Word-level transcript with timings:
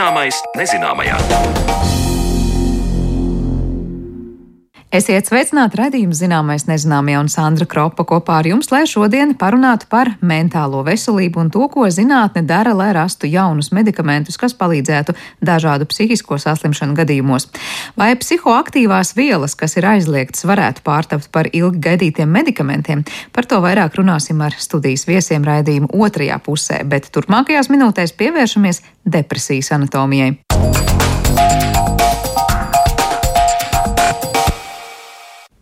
Zināmais 0.00 0.38
nezināmajā. 0.56 1.99
Esiet 4.90 5.28
sveicināti 5.28 5.78
redzējumu 5.78 6.16
zināmais 6.18 6.64
nezināmie 6.66 7.12
un 7.14 7.28
Sandra 7.30 7.62
Kropa 7.70 8.02
kopā 8.02 8.40
ar 8.40 8.46
jums, 8.50 8.72
lai 8.72 8.80
šodien 8.90 9.36
parunātu 9.38 9.86
par 9.86 10.08
mentālo 10.18 10.80
veselību 10.82 11.38
un 11.44 11.52
to, 11.54 11.68
ko 11.70 11.84
zinātne 11.94 12.42
dara, 12.42 12.72
lai 12.74 12.88
rastu 12.96 13.30
jaunus 13.30 13.70
medikamentus, 13.70 14.34
kas 14.34 14.56
palīdzētu 14.58 15.14
dažādu 15.46 15.86
psihisko 15.92 16.40
saslimšanu 16.42 16.98
gadījumos. 16.98 17.46
Vai 17.94 18.16
psihoaktīvās 18.18 19.14
vielas, 19.14 19.54
kas 19.54 19.78
ir 19.78 19.86
aizliegtas, 19.92 20.42
varētu 20.50 20.82
pārtapt 20.82 21.30
par 21.30 21.46
ilgi 21.54 21.84
gaidītiem 21.86 22.34
medikamentiem? 22.40 23.06
Par 23.30 23.46
to 23.46 23.62
vairāk 23.62 23.94
runāsim 24.00 24.42
ar 24.42 24.58
studijas 24.58 25.06
viesiem 25.06 25.46
raidījumu 25.46 25.92
otrajā 26.02 26.42
pusē, 26.42 26.82
bet 26.82 27.12
turpmākajās 27.14 27.70
minūtēs 27.70 28.18
pievēršamies 28.18 28.82
depresijas 29.06 29.70
anatomijai. 29.78 30.40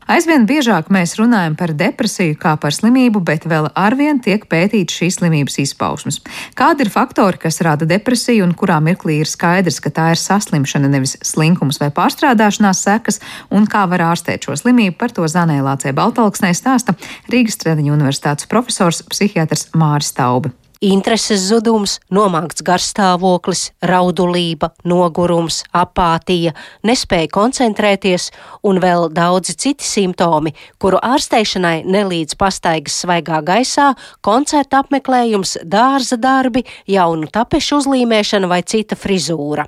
Aizvien 0.09 0.47
biežāk 0.49 0.87
mēs 0.89 1.19
runājam 1.19 1.53
par 1.53 1.75
depresiju 1.77 2.39
kā 2.41 2.55
par 2.57 2.73
slimību, 2.73 3.21
bet 3.29 3.45
vēl 3.45 3.67
arvien 3.77 4.17
tiek 4.25 4.47
pētīts 4.49 4.95
šīs 4.97 5.19
slimības 5.19 5.59
izpausmes. 5.61 6.17
Kādi 6.57 6.87
ir 6.87 6.91
faktori, 6.95 7.37
kas 7.43 7.61
rada 7.61 7.85
depresiju 7.85 8.47
un 8.47 8.55
kurā 8.57 8.79
mirklī 8.81 9.19
ir 9.21 9.29
skaidrs, 9.29 9.83
ka 9.85 9.93
tā 9.93 10.07
ir 10.15 10.23
saslimšana, 10.23 10.89
nevis 10.89 11.19
slinkums 11.29 11.77
vai 11.83 11.91
pārstrādāšanās 11.93 12.81
sekas, 12.87 13.21
un 13.53 13.69
kā 13.69 13.85
var 13.93 14.07
ārstēt 14.07 14.49
šo 14.49 14.57
slimību, 14.63 14.97
par 14.97 15.13
to 15.13 15.29
Zanēlācē 15.29 15.93
Baltalksnē 15.93 16.55
stāsta 16.57 16.97
Rīgas 17.29 17.61
Stradiņa 17.61 17.93
universitātes 17.93 18.49
profesors 18.49 19.05
psihiatrs 19.13 19.69
Māris 19.77 20.15
Taubi 20.17 20.55
intereses 20.81 21.43
zudums, 21.49 21.99
nomākts 22.15 22.63
garstāvoklis, 22.67 23.69
raudulība, 23.83 24.71
nogurums, 24.89 25.63
apātija, 25.75 26.55
nespēja 26.87 27.31
koncentrēties 27.35 28.31
un 28.67 28.81
vēl 28.83 29.09
daudzi 29.15 29.57
citi 29.59 29.87
simptomi, 29.87 30.55
kuru 30.79 31.01
ārsteišanai 31.03 31.83
nelīdz 31.87 32.37
pastaigas 32.39 33.01
svaigā 33.05 33.41
gaisā, 33.47 33.93
koncerta 34.21 34.83
apmeklējums, 34.85 35.59
dārza 35.65 36.21
darbi, 36.21 36.65
jaunu 36.87 37.31
tapešu 37.33 37.83
uzlīmēšana 37.83 38.51
vai 38.51 38.63
cita 38.63 38.99
frizūra. 38.99 39.67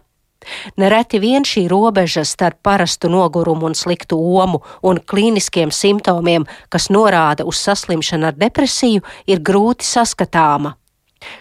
Nereti 0.80 1.18
vien 1.20 1.44
šī 1.44 1.66
robeža 1.68 2.24
starp 2.24 2.62
parastu 2.64 3.10
nogurumu 3.12 3.68
un 3.68 3.76
sliktu 3.76 4.16
omu 4.40 4.62
un 4.82 5.00
klīniskiem 5.12 5.68
simptomiem, 5.68 6.46
kas 6.72 6.88
norāda 6.88 7.44
uz 7.44 7.60
saslimšanu 7.60 8.30
ar 8.30 8.38
depresiju, 8.40 9.04
ir 9.28 9.42
grūti 9.44 9.84
saskatāma. 9.84 10.78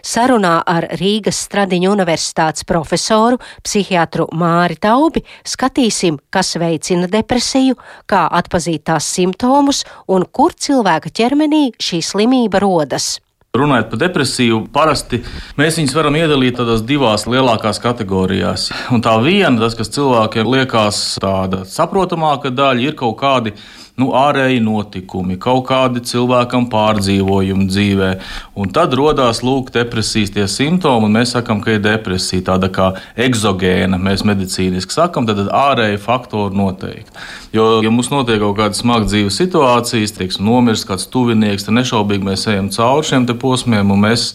Sarunā 0.05 0.59
ar 0.67 0.87
Rīgas 0.99 1.39
Stradiņu 1.47 1.91
universitātes 1.93 2.65
profesoru, 2.67 3.39
psihiatru 3.63 4.27
Māri 4.35 4.79
Taubi 4.81 5.23
skatīsim, 5.47 6.19
kas 6.29 6.55
veicina 6.59 7.09
depresiju, 7.11 7.79
kā 8.09 8.25
atpazīt 8.41 8.85
tās 8.89 9.07
simptomus 9.07 9.85
un 10.07 10.27
kur 10.31 10.53
cilvēka 10.53 11.11
ķermenī 11.15 11.65
šī 11.79 12.03
slimība 12.05 12.63
rodas. 12.63 13.17
Runājot 13.57 13.87
par 13.89 13.97
depresiju, 14.03 14.57
parasti 14.69 15.23
mēs 15.57 15.79
viņus 15.79 15.95
varam 15.97 16.13
iedalīt 16.19 16.59
tādās 16.59 16.83
divās 16.85 17.23
lielākās 17.25 17.79
kategorijās. 17.81 18.67
Un 18.93 19.01
tā 19.01 19.15
viena, 19.23 19.55
tas, 19.57 19.73
kas 19.73 19.89
cilvēkiem 19.95 20.51
liekas 20.53 20.99
tāda 21.17 21.63
saprotamāka 21.65 22.51
daļa, 22.53 22.83
ir 22.85 22.97
kaut 22.99 23.17
kādi 23.17 23.55
nu, 23.99 24.11
ārēji 24.17 24.61
notikumi, 24.63 25.37
kaut 25.41 25.65
kādi 25.69 26.01
cilvēkam 26.07 26.69
pārdzīvojumi 26.71 27.67
dzīvē. 27.69 28.11
Un 28.59 28.71
tad 28.75 28.95
radās 28.97 29.43
depresijas 29.75 30.33
tie 30.35 30.47
simptomi, 30.47 31.07
un 31.07 31.17
mēs 31.19 31.35
sakām, 31.35 31.61
ka 31.63 31.75
ir 31.75 31.83
depresija, 31.83 32.45
tāda 32.53 32.71
kā 32.73 32.91
exogēna, 33.19 33.99
mēs 34.01 34.25
medicīniski 34.27 34.95
sakām, 34.95 35.27
tad 35.27 35.45
ārēji 35.47 35.99
faktori 36.03 36.55
noteikti. 36.57 37.27
Jo, 37.53 37.81
ja 37.83 37.91
mums 37.91 38.11
notiek 38.13 38.41
kaut 38.43 38.57
kāda 38.59 38.77
smaga 38.77 39.09
dzīves 39.09 39.37
situācijas, 39.41 40.15
teiksim, 40.17 40.47
nomirst 40.49 40.87
kāds 40.89 41.07
tuvinieks, 41.11 41.67
tad 41.67 41.77
nešaubīgi 41.79 42.25
mēs 42.25 42.47
ejam 42.49 42.71
cauri 42.73 43.11
šiem 43.11 43.29
posmiem, 43.39 43.91
un 43.91 44.03
mēs 44.07 44.33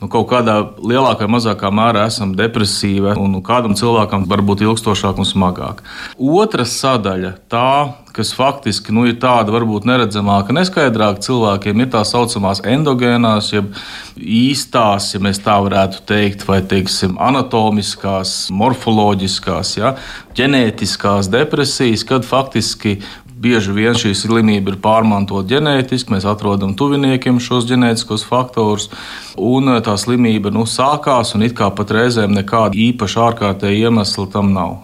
nu, 0.00 0.08
kaut 0.08 0.28
kādā 0.32 0.56
lielākā 0.80 1.26
vai 1.26 1.34
mazākā 1.36 1.70
mērā 1.74 2.06
esam 2.08 2.32
depresīvi, 2.38 3.14
un 3.20 3.38
kādam 3.44 3.76
cilvēkam 3.78 4.26
var 4.30 4.42
būt 4.46 4.64
ilgstošāk 4.64 5.20
un 5.20 5.28
smagāk. 5.28 5.82
Otra 6.16 6.64
sadaļa, 6.68 7.34
tā, 7.52 7.92
kas 8.16 8.32
faktiski 8.34 8.94
nu, 8.96 9.04
ir 9.08 9.18
tāda 9.22 9.52
varbūt 9.54 9.86
neredzamāka, 9.88 10.54
neskaidrāka 10.56 11.22
cilvēkiem, 11.26 11.84
ir 11.84 11.92
tā 11.92 12.02
saucamās 12.08 12.62
endogēnās, 12.66 13.52
jeb 13.54 13.70
īstās, 14.16 15.12
ja 15.14 15.22
mēs 15.22 15.42
tā 15.44 15.58
varētu 15.62 16.04
teikt, 16.08 16.46
vai 16.48 16.60
teiksim, 16.66 17.18
anatomiskās, 17.20 18.48
morfoloģiskās, 18.56 19.76
ja, 19.78 19.94
ģenētiskās 20.38 21.30
depresijas, 21.32 22.06
kad 22.08 22.26
faktiski 22.26 22.98
bieži 23.40 23.72
vien 23.74 23.96
šī 23.96 24.12
slimība 24.16 24.74
ir 24.74 24.80
pārmantota 24.84 25.48
ģenētiski. 25.54 26.12
Mēs 26.14 26.26
atrodam 26.28 26.74
tuviniekiem 26.78 27.40
šos 27.42 27.68
ģenētiskos 27.70 28.26
faktorus, 28.28 28.90
un 29.36 29.76
eh, 29.76 29.80
tā 29.84 29.96
slimība 30.00 30.52
nu, 30.54 30.66
sākās, 30.68 31.34
un 31.36 31.46
it 31.48 31.56
kā 31.58 31.70
pat 31.74 31.94
reizēm 31.96 32.36
nekāda 32.36 32.78
īpaša 32.90 33.30
ārkārtēja 33.30 33.88
iemesla 33.88 34.28
tam 34.32 34.52
nav. 34.56 34.76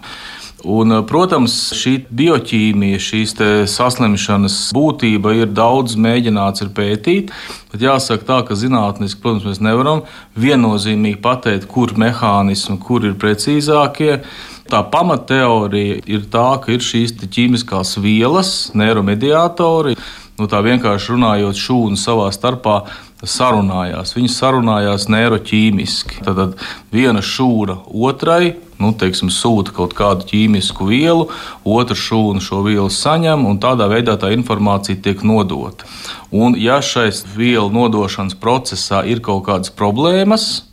Un, 0.67 0.97
eh, 0.97 1.05
protams, 1.07 1.55
šī 1.77 1.95
bioķīmija, 2.17 3.03
šīs 3.03 3.37
saslimšanas 3.71 4.59
būtība 4.75 5.37
ir 5.43 5.53
daudz 5.53 5.99
mēģināts 6.01 6.65
ir 6.65 6.73
pētīt. 6.75 7.33
Bet 7.73 7.85
jāsaka 7.85 8.25
tā, 8.25 8.43
ka 8.49 8.57
zinātniski, 8.57 9.21
protams, 9.21 9.47
mēs 9.51 9.63
nevaram 9.63 10.05
viennozīmīgi 10.41 11.21
pateikt, 11.21 11.69
kur 11.69 11.93
mehānismi, 11.93 12.81
kur 12.81 13.05
ir 13.05 13.19
precīzākie. 13.21 14.23
Tā 14.71 14.83
pamatteorija 14.91 16.01
ir 16.11 16.29
tā, 16.33 16.49
ka 16.63 16.75
ir 16.75 16.85
šīs 16.85 17.15
ķīmiskās 17.23 17.97
vielas, 18.03 18.53
neiromediātori. 18.75 19.97
Nu, 20.37 20.49
tā 20.51 20.61
vienkārši 20.61 21.15
runājot, 21.15 21.57
šūnu 21.57 21.97
savā 21.97 22.29
starpā 22.35 22.83
sarunājās. 23.25 24.13
Viņi 24.19 24.33
sarunājās 24.35 25.09
neiroķīmiski. 25.13 26.21
Tad 26.27 26.59
viena 26.93 27.25
šūna 27.25 27.81
otrai 27.95 28.57
nu, 28.83 28.93
teiksim, 28.97 29.31
sūta 29.33 29.73
kaut 29.77 29.95
kādu 29.97 30.27
ķīmisku 30.29 30.89
vielu, 30.89 31.27
otra 31.65 31.97
šūna 31.97 32.43
šo 32.45 32.63
vielu 32.67 32.89
saņem, 32.93 33.47
un 33.49 33.61
tādā 33.63 33.89
veidā 33.91 34.17
tā 34.21 34.33
informācija 34.37 35.01
tiek 35.03 35.25
nodota. 35.27 35.89
Un, 36.35 36.57
ja 36.61 36.81
šais 36.85 37.25
vielu 37.37 37.71
nodošanas 37.73 38.37
procesā 38.41 39.05
ir 39.09 39.23
kaut 39.25 39.47
kādas 39.49 39.73
problēmas, 39.73 40.66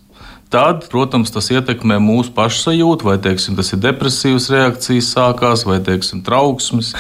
tad, 0.54 0.86
protams, 0.92 1.32
tas 1.34 1.50
ietekmē 1.54 1.98
mūsu 2.04 2.34
pašsajūtu, 2.38 3.08
vai 3.10 3.18
teiksim, 3.22 3.58
tas 3.58 3.74
ir 3.74 3.82
depresīvas 3.82 4.50
reakcijas 4.54 5.10
sākās, 5.16 5.66
vai 5.66 5.80
teiksim, 5.84 6.22
trauksmes. 6.26 6.94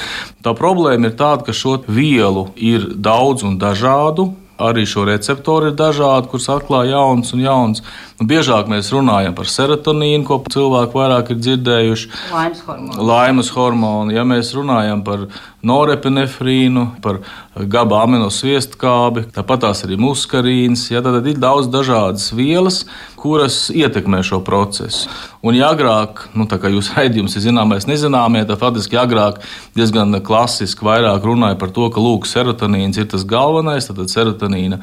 Tā 0.46 0.56
problēma 0.58 1.12
ir 1.12 1.18
tāda, 1.19 1.46
ka 1.46 1.56
šo 1.56 1.78
vielu 1.86 2.47
ir 2.58 2.90
daudz 2.97 3.46
un 3.46 3.59
dažādu. 3.62 4.31
Arī 4.64 4.86
šo 4.88 5.03
receptoru 5.09 5.72
ir 5.72 5.78
dažādi, 5.78 6.30
kurus 6.30 6.46
atklāja 6.53 6.94
jauns 6.94 7.34
un 7.34 7.41
jauns. 7.41 7.81
Biežāk 8.29 8.69
mēs 8.72 8.91
runājam 8.94 9.34
par 9.35 9.50
serotonīnu, 9.50 10.23
ko 10.28 10.39
cilvēki 10.53 10.97
vairāk 11.00 11.31
ir 11.34 11.39
dzirdējuši. 11.41 12.11
Laimes 12.34 12.61
hormonu. 12.67 13.07
Laimes 13.09 13.50
hormonu. 13.56 14.13
Ja 14.16 14.25
mēs 14.28 14.53
runājam 14.56 15.03
par 15.06 15.25
norepinefrīnu, 15.63 16.85
par 17.03 17.22
gaba 17.69 18.01
aminoviestkābi, 18.03 19.28
tāpat 19.34 19.63
tās 19.63 19.84
arī 19.85 19.95
muskarīns, 20.01 20.89
ja, 20.91 21.03
tad 21.06 21.23
ir 21.29 21.39
daudz 21.39 21.69
dažādas 21.72 22.31
vielas, 22.35 22.84
kuras 23.19 23.69
ietekmē 23.72 24.19
šo 24.25 24.41
procesu. 24.44 25.07
Un, 25.44 25.55
ja 25.55 25.69
agrāk, 25.72 26.25
nu, 26.35 26.47
tā 26.51 26.59
kā 26.59 26.72
jūs 26.73 26.91
raidījums 26.97 27.38
ir 27.38 27.45
zināmais, 27.45 27.88
nezināmie, 27.88 28.44
tad 28.50 28.59
faktiski 28.59 28.99
agrāk 28.99 29.40
diezgan 29.78 30.19
klasiski 30.26 30.84
vairāk 30.87 31.23
runāja 31.28 31.59
par 31.59 31.72
to, 31.76 31.87
ka 31.93 32.03
lūk, 32.03 32.28
serotonīns 32.28 32.99
ir 32.99 33.08
tas 33.14 33.23
galvenais, 33.28 33.87
tad 33.87 34.11
serotonīna 34.11 34.81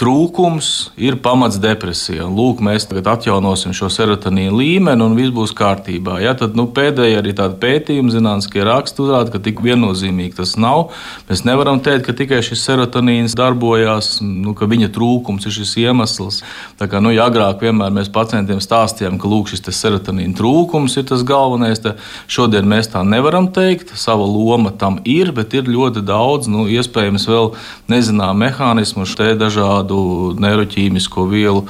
trūkums 0.00 0.90
ir 1.00 1.16
pamats 1.24 1.56
depresijai. 1.62 2.28
Lūk, 2.28 2.60
mēs 2.70 2.86
tagad 2.90 3.08
atjaunosim 3.14 3.74
šo 3.76 3.90
serotonīnu 3.92 4.56
līmeni 4.56 5.04
un 5.04 5.16
viss 5.18 5.34
būs 5.34 5.52
kārtībā. 5.58 6.20
Ja, 6.22 6.34
tad 6.38 6.56
nu, 6.58 6.68
pēdējie 6.74 7.18
arī 7.20 7.34
tādi 7.36 7.58
pētījumi, 7.62 8.12
zinātniskie 8.14 8.64
raksti 8.66 9.04
uzrāda, 9.04 9.32
ka 9.34 9.42
tik 9.42 9.62
viennozīmīgi 9.64 10.38
tas 10.38 10.56
nav. 10.60 10.94
Mēs 11.28 11.44
nevaram 11.48 11.80
teikt, 11.84 12.06
ka 12.08 12.14
tikai 12.16 12.40
šis 12.46 12.62
serotonīns 12.68 13.36
darbojās, 13.38 14.18
nu, 14.24 14.54
ka 14.58 14.68
viņa 14.70 14.90
trūkums 14.94 15.48
ir 15.48 15.56
šis 15.58 15.74
iemesls. 15.84 16.40
Tā 16.80 16.88
kā 16.90 17.02
nu, 17.02 17.12
ja 17.14 17.26
agrāk 17.30 17.64
vienmēr 17.64 17.92
mēs 17.94 18.12
pacientiem 18.14 18.62
stāstījām, 18.62 19.18
ka 19.20 19.30
lūk, 19.30 19.50
šis 19.52 19.64
serotonīna 19.76 20.36
trūkums 20.38 20.96
ir 21.00 21.08
tas 21.10 21.24
galvenais, 21.26 21.82
tad 21.82 22.00
šodien 22.30 22.68
mēs 22.70 22.92
tā 22.94 23.04
nevaram 23.06 23.50
teikt. 23.54 23.94
Sava 23.98 24.26
loma 24.26 24.72
tam 24.72 25.00
ir, 25.08 25.32
bet 25.36 25.54
ir 25.58 25.70
ļoti 25.70 26.04
daudz, 26.06 26.50
nu, 26.50 26.66
iespējams, 26.70 27.26
vēl 27.30 27.52
nezinām 27.90 28.38
mehānismu, 28.44 29.08
šeit 29.08 29.40
dažādu 29.40 30.00
neiroķīmisko 30.40 31.26
vielu 31.30 31.64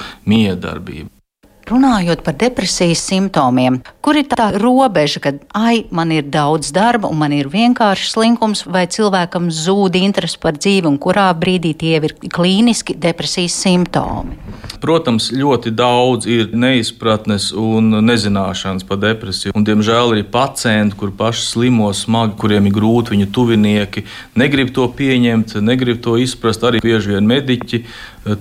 miedarbību. 0.80 1.10
Runājot 1.70 2.24
par 2.26 2.34
depresijas 2.34 2.98
simptomiem, 3.06 3.76
kur 4.02 4.16
ir 4.18 4.26
tā 4.26 4.48
robeža, 4.58 5.20
kad 5.22 5.36
ai, 5.54 5.84
man 5.94 6.10
ir 6.10 6.26
daudz 6.26 6.72
darba 6.74 7.06
un 7.06 7.20
man 7.20 7.30
ir 7.36 7.46
vienkārši 7.52 8.08
slinkums, 8.10 8.64
vai 8.66 8.88
cilvēkam 8.90 9.52
zūd 9.54 9.94
interesi 10.00 10.40
par 10.42 10.58
dzīvi, 10.58 10.88
un 10.88 10.98
kurā 10.98 11.28
brīdī 11.38 11.76
tie 11.78 12.00
ir 12.00 12.16
klīniski 12.26 12.96
depresijas 12.98 13.54
simptomi? 13.62 14.34
Protams, 14.82 15.28
ļoti 15.36 15.70
daudz 15.76 16.26
ir 16.26 16.50
neizpratnes 16.56 17.50
un 17.52 18.00
nezināšanas 18.02 18.86
par 18.88 18.98
depresiju. 19.04 19.54
Un, 19.54 19.66
diemžēl 19.68 20.16
ir 20.18 20.30
pacienti, 20.32 20.96
kur 20.98 21.12
paši 21.14 21.44
slimo 21.52 21.92
smagi, 21.94 22.34
kuriem 22.40 22.66
ir 22.66 22.74
grūti, 22.80 23.14
viņu 23.14 23.30
tuvinieki 23.36 24.08
negrib 24.40 24.72
to 24.74 24.88
pieņemt, 24.88 25.60
negrib 25.62 26.00
to 26.02 26.16
izprast. 26.18 26.64
Arī 26.66 26.80
bieži 26.82 27.14
vien 27.14 27.28
mediķi 27.28 27.84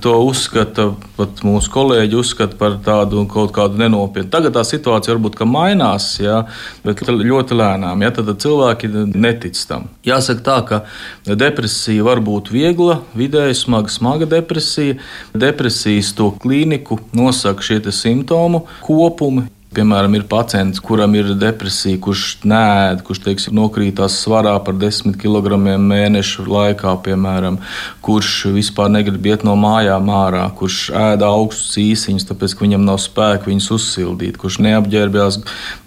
to 0.03 0.13
uzskata, 0.27 0.89
pat 1.15 1.41
mūsu 1.47 1.71
kolēģi 1.71 2.17
uzskata 2.19 2.57
par 2.59 2.75
tādu 2.83 3.23
kaut 3.31 3.53
kādu 3.55 3.79
nenopietnu. 3.79 4.29
Tagad 4.33 4.57
tā 4.57 4.63
situācija 4.67 5.15
varbūt 5.15 5.39
mainās, 5.47 6.11
jā, 6.19 6.41
bet 6.83 7.03
ļoti 7.07 7.57
lēnām. 7.59 8.03
Jā, 8.03 8.11
tad 8.17 8.33
cilvēki 8.43 8.91
netic 9.15 9.59
tam. 9.69 9.87
Jāsaka 10.07 10.43
tā, 10.45 10.57
ka 10.67 11.35
depresija 11.39 12.03
var 12.07 12.19
būt 12.23 12.51
viegla, 12.51 12.99
vidēji 13.17 13.61
smaga, 13.63 13.93
smaga 13.93 14.27
depresija. 14.29 14.99
Depresijas 15.33 16.11
to 16.17 16.33
klīniku 16.43 16.99
nosaka 17.15 17.63
šie 17.63 17.79
simptomu 17.95 18.65
kopumi. 18.83 19.47
Piemēram, 19.69 20.15
ir 20.17 20.23
pacients, 20.25 20.79
kuram 20.81 21.13
ir 21.13 21.27
depresija, 21.37 21.99
kurš 22.01 22.39
nēd, 22.41 23.03
kurš 23.05 23.19
teiksim, 23.21 23.53
nokrītās 23.53 24.15
svarā 24.17 24.55
par 24.65 24.73
10 24.81 25.13
kg 25.21 25.59
mēnešu 25.61 26.47
laikā, 26.49 26.95
piemēram, 27.05 27.59
kurš 28.01 28.47
vispār 28.55 28.89
negrib 28.89 29.27
iet 29.29 29.45
no 29.45 29.53
mājām 29.61 30.09
ārā, 30.09 30.47
kurš 30.57 30.79
ēd 30.97 31.21
augstus 31.27 31.77
īsiņus, 31.83 32.25
tāpēc 32.31 32.55
ka 32.57 32.65
viņam 32.65 32.87
nav 32.87 32.97
spēka 33.03 33.45
viņus 33.51 33.67
uzsildīt, 33.75 34.39
kurš 34.41 34.57
neapģērbjās 34.65 35.37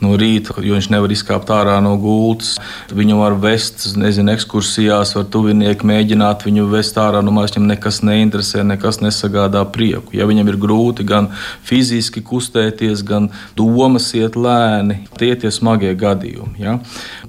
no 0.07 0.15
rīta, 0.15 0.55
jo 0.63 0.79
viņš 0.79 0.91
nevar 0.95 1.17
izkāpt 1.17 1.51
ārā 1.51 1.81
no 1.83 1.97
gultas. 1.99 2.53
Viņu 2.95 3.19
var 3.19 3.35
vest, 3.43 3.89
nezinu, 3.99 4.31
ekskursijās, 4.37 5.17
var 5.19 5.27
tuvinieki 5.35 5.91
mēģināt 5.91 6.47
viņu 6.47 6.69
vest 6.71 7.03
ārā 7.03 7.19
no 7.19 7.35
mājas, 7.35 7.59
viņam 7.59 7.75
nekas 7.75 8.01
neinteresē, 8.07 8.63
nekas 8.63 9.03
nesagādā 9.03 9.67
prieku. 9.75 10.15
Ja 10.15 10.31
viņam 10.31 10.55
ir 10.55 10.63
grūti 10.63 11.03
gan 11.09 11.33
fiziski 11.67 12.23
kustēties, 12.23 13.03
gan 13.11 13.33
dūmēt, 13.59 13.72
domas 13.73 14.09
iet 14.15 14.37
lēni, 14.39 14.99
tie 15.19 15.33
ir 15.35 15.53
smagie 15.55 15.93
gadījumi. 15.99 16.61
Ja? 16.63 16.79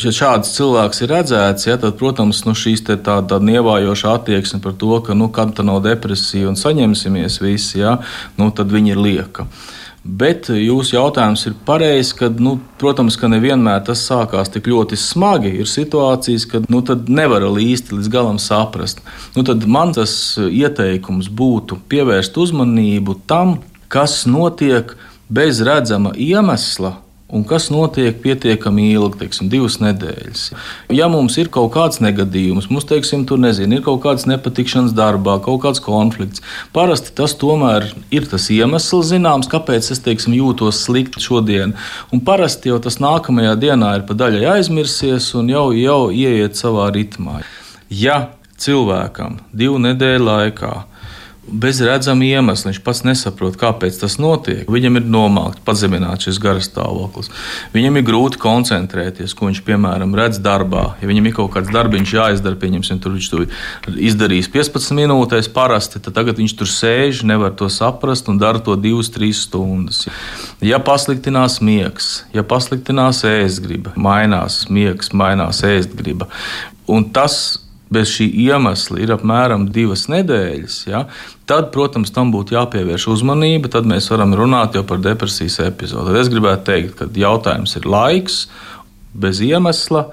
Ja 0.02 0.14
šāds 0.14 0.54
cilvēks 0.58 1.04
ir 1.04 1.14
redzēts, 1.14 1.68
ja, 1.68 1.78
tad, 1.82 1.96
protams, 2.00 2.44
nu, 2.48 2.56
šīs 2.58 2.86
tā, 2.88 2.98
tāda 3.04 3.40
nievājoša 3.44 4.18
attieksme 4.18 4.62
par 4.64 4.76
to, 4.80 4.98
ka 5.06 5.16
nu, 5.18 5.30
kad 5.34 5.56
tā 5.58 5.66
nav 5.66 5.82
depresija 5.86 6.50
un 6.52 6.60
saņemsimies 6.60 7.40
visi, 7.44 7.80
ja, 7.82 7.98
nu, 8.40 8.52
tad 8.56 8.74
viņi 8.74 8.96
ir 8.96 9.02
lieka. 9.02 9.48
Bet 10.04 10.50
jūsu 10.52 10.98
jautājums 10.98 11.46
ir 11.48 11.54
pareizs, 11.64 12.12
ka, 12.20 12.28
nu, 12.28 12.58
protams, 12.82 13.16
ka 13.16 13.30
nevienmēr 13.32 13.86
tas 13.88 14.02
sākās 14.04 14.52
tik 14.52 14.68
ļoti 14.68 15.00
smagi. 15.00 15.54
Ir 15.64 15.70
situācijas, 15.70 16.44
kad 16.52 16.68
nu, 16.68 16.82
nevar 17.08 17.46
īsti 17.48 17.96
līdz 17.96 18.10
galam 18.12 18.42
saprast. 18.44 19.00
Nu, 19.38 19.46
tad 19.48 19.64
man 19.64 19.96
tas 19.96 20.36
ieteikums 20.44 21.32
būtu 21.32 21.80
pievērst 21.88 22.36
uzmanību 22.36 23.22
tam, 23.32 23.62
kas 23.88 24.26
notiek 24.28 24.92
bez 25.30 25.62
redzama 25.62 26.14
iemesla. 26.16 26.98
Un 27.34 27.42
kas 27.50 27.72
notiek 27.74 28.20
pietiekami 28.22 28.92
ilgi, 28.94 29.24
teiksim, 29.24 29.48
divas 29.50 29.80
nedēļas. 29.82 30.42
Ja 30.94 31.08
mums 31.10 31.34
ir 31.42 31.48
kaut 31.54 31.72
kāds 31.74 31.98
negadījums, 32.04 32.68
mums, 32.70 32.86
teiksim, 32.86 33.24
tur 33.26 33.42
nezinu, 33.42 33.80
ir 33.80 33.82
kaut 33.82 34.04
kāds 34.04 34.28
nepatikšanas 34.30 34.94
darbā, 34.94 35.40
kaut 35.42 35.64
kāds 35.64 35.82
konflikts, 35.82 36.44
parasti 36.76 37.16
tas 37.18 37.34
tomēr 37.42 37.90
ir 38.14 38.30
tas 38.30 38.46
iemesls 38.54 39.10
zināms, 39.10 39.50
kāpēc 39.50 39.90
es, 39.96 40.04
teiksim, 40.06 40.38
jūtos 40.38 40.84
slikti 40.86 41.24
šodien. 41.26 41.74
Un 42.14 42.22
parasti 42.22 42.70
jau 42.70 42.78
tas 42.84 43.00
nākamajā 43.02 43.58
dienā 43.66 43.96
ir 43.98 44.06
pa 44.06 44.14
daļai 44.20 44.46
aizmirsies 44.60 45.34
un 45.40 45.50
jau, 45.56 45.72
jau 45.74 46.02
ieiet 46.14 46.60
savā 46.60 46.92
ritmā. 46.94 47.42
Ja 47.90 48.28
cilvēkam 48.62 49.42
divu 49.58 49.82
nedēļu 49.82 50.30
laikā 50.30 50.76
bez 51.48 51.82
redzama 51.84 52.26
iemesla. 52.26 52.72
Viņš 52.72 52.80
pats 52.84 53.04
nesaprot, 53.06 53.58
kāpēc 53.60 53.98
tas 54.02 54.16
notiek. 54.22 54.64
Viņam 54.72 55.00
ir 55.00 55.08
nomākts, 55.12 55.64
pazemināts 55.68 56.28
šis 56.28 56.40
garas 56.42 56.70
stāvoklis. 56.70 57.30
Viņam 57.74 58.00
ir 58.00 58.06
grūti 58.08 58.40
koncentrēties, 58.42 59.36
ko 59.38 59.50
viņš, 59.50 59.64
piemēram, 59.68 60.16
redz 60.18 60.40
darbā. 60.44 60.86
Ja 61.02 61.10
viņam 61.10 61.30
ir 61.30 61.36
kaut 61.38 61.52
kāds 61.56 61.72
darbiņš 61.74 62.16
jāizdara, 62.16 62.60
pieņemsim, 62.60 63.02
tur 63.04 63.16
viņš 63.18 63.32
to 63.34 63.44
izdarīs 64.00 64.50
15 64.54 64.96
minūtēs 64.98 65.52
parasti, 65.54 66.02
tad 66.04 66.16
tagad 66.18 66.40
viņš 66.42 66.56
tur 66.60 66.72
sēž, 66.72 67.24
nevar 67.28 67.56
to 67.60 67.70
saprast 67.72 68.32
un 68.32 68.40
dara 68.42 68.64
to 68.64 68.78
2-3 68.80 69.34
stundas. 69.44 70.06
Ja 70.64 70.80
pasliktinās 70.84 71.60
miegs, 71.64 72.24
ja 72.36 72.46
pasliktinās 72.48 73.24
ēstgriba, 73.28 73.98
mainās 74.00 74.64
miegs, 74.72 75.12
mainās 75.14 75.64
ēstgriba. 75.68 76.30
Un 76.92 77.06
tas 77.16 77.63
bez 77.94 78.12
šī 78.14 78.28
iemesla 78.48 79.02
ir 79.04 79.14
apmēram 79.16 79.68
divas 79.74 80.08
nedēļas, 80.12 80.78
ja, 80.90 81.04
tad, 81.50 81.72
protams, 81.76 82.14
tam 82.16 82.32
būtu 82.34 82.58
jāpievērš 82.58 83.08
uzmanība. 83.16 83.72
Tad 83.74 83.90
mēs 83.90 84.10
varam 84.14 84.36
runāt 84.38 84.78
jau 84.78 84.86
par 84.88 85.02
depresijas 85.04 85.60
epizodi. 85.68 86.16
Es 86.20 86.32
gribētu 86.34 86.68
teikt, 86.72 86.96
ka 87.00 87.10
jautājums 87.26 87.76
ir 87.80 87.90
laiks, 87.90 88.46
bez 89.14 89.42
iemesla 89.46 90.08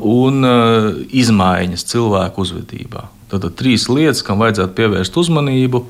un 0.00 0.46
uh, 0.46 0.92
izmaiņas 1.12 1.84
cilvēku 1.92 2.46
uzvedībā. 2.46 3.04
Tad 3.30 3.44
ir 3.46 3.54
trīs 3.58 3.86
lietas, 3.92 4.24
kam 4.26 4.40
vajadzētu 4.42 4.76
pievērst 4.78 5.20
uzmanību. 5.20 5.84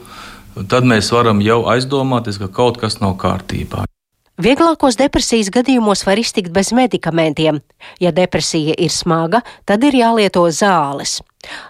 Tad 0.68 0.88
mēs 0.88 1.12
varam 1.14 1.40
jau 1.44 1.62
aizdomāties, 1.72 2.40
ka 2.42 2.50
kaut 2.52 2.82
kas 2.82 2.98
nav 3.00 3.14
kārtībā. 3.22 3.86
Vieglākos 4.40 4.96
depresijas 4.96 5.50
gadījumos 5.52 6.00
var 6.06 6.16
iztikt 6.16 6.48
bez 6.54 6.70
medikamentiem. 6.72 7.58
Ja 8.00 8.08
depresija 8.08 8.72
ir 8.72 8.88
smaga, 8.88 9.42
tad 9.68 9.82
ir 9.84 9.98
jālieto 9.98 10.46
zāles. 10.48 11.18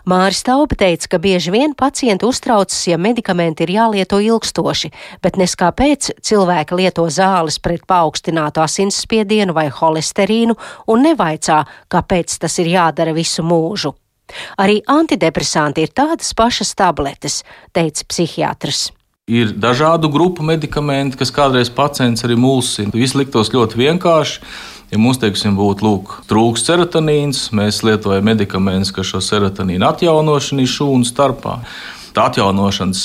Māris 0.07 0.45
Taupe 0.47 0.77
teica, 0.79 1.09
ka 1.11 1.19
bieži 1.19 1.51
vien 1.51 1.75
pacienti 1.75 2.29
uztraucas, 2.29 2.79
ja 2.87 2.99
medikamenti 2.99 3.67
ir 3.67 3.73
jālieto 3.75 4.21
ilgstoši, 4.23 4.93
bet 5.19 5.41
nes 5.41 5.57
kāpēc 5.59 6.13
cilvēki 6.23 6.79
lieto 6.79 7.09
zāles 7.11 7.59
pret 7.59 7.83
paaugstinātu 7.91 8.63
asinsspiedienu 8.63 9.57
vai 9.57 9.67
holesterīnu 9.75 10.55
un 10.95 11.05
nevaicā, 11.09 11.65
kāpēc 11.91 12.39
tas 12.39 12.61
ir 12.63 12.71
jādara 12.77 13.17
visu 13.17 13.43
mūžu. 13.43 13.97
Arī 14.63 14.79
antidepresanti 14.87 15.83
ir 15.83 15.91
tādas 15.91 16.31
pašas 16.39 16.77
tabletes, 16.79 17.43
teica 17.75 18.07
psihiatrs. 18.07 18.93
Ir 19.31 19.53
dažādu 19.55 20.11
grupu 20.11 20.43
medikamenti, 20.43 21.19
kas 21.21 21.31
kādreiz 21.31 21.69
pacients 21.71 22.25
arī 22.27 22.35
mulsina. 22.41 22.91
Viss 22.91 23.15
liktos 23.15 23.53
ļoti 23.55 23.79
vienkārši. 23.79 24.41
Ja 24.91 24.99
mums, 24.99 25.21
teiksim, 25.23 25.55
būtu 25.55 25.87
lūk, 25.87 26.15
trūks 26.27 26.65
serotonīns, 26.67 27.45
mēs 27.55 27.85
lietojam 27.87 28.27
medikamentus, 28.27 28.91
kas 28.97 29.07
šo 29.13 29.21
serotonīnu 29.23 29.87
atjaunošanu 29.87 30.67
šūnu 30.67 31.07
starpā. 31.07 31.61
Tā 32.17 32.27
atjaunošanas 32.27 33.05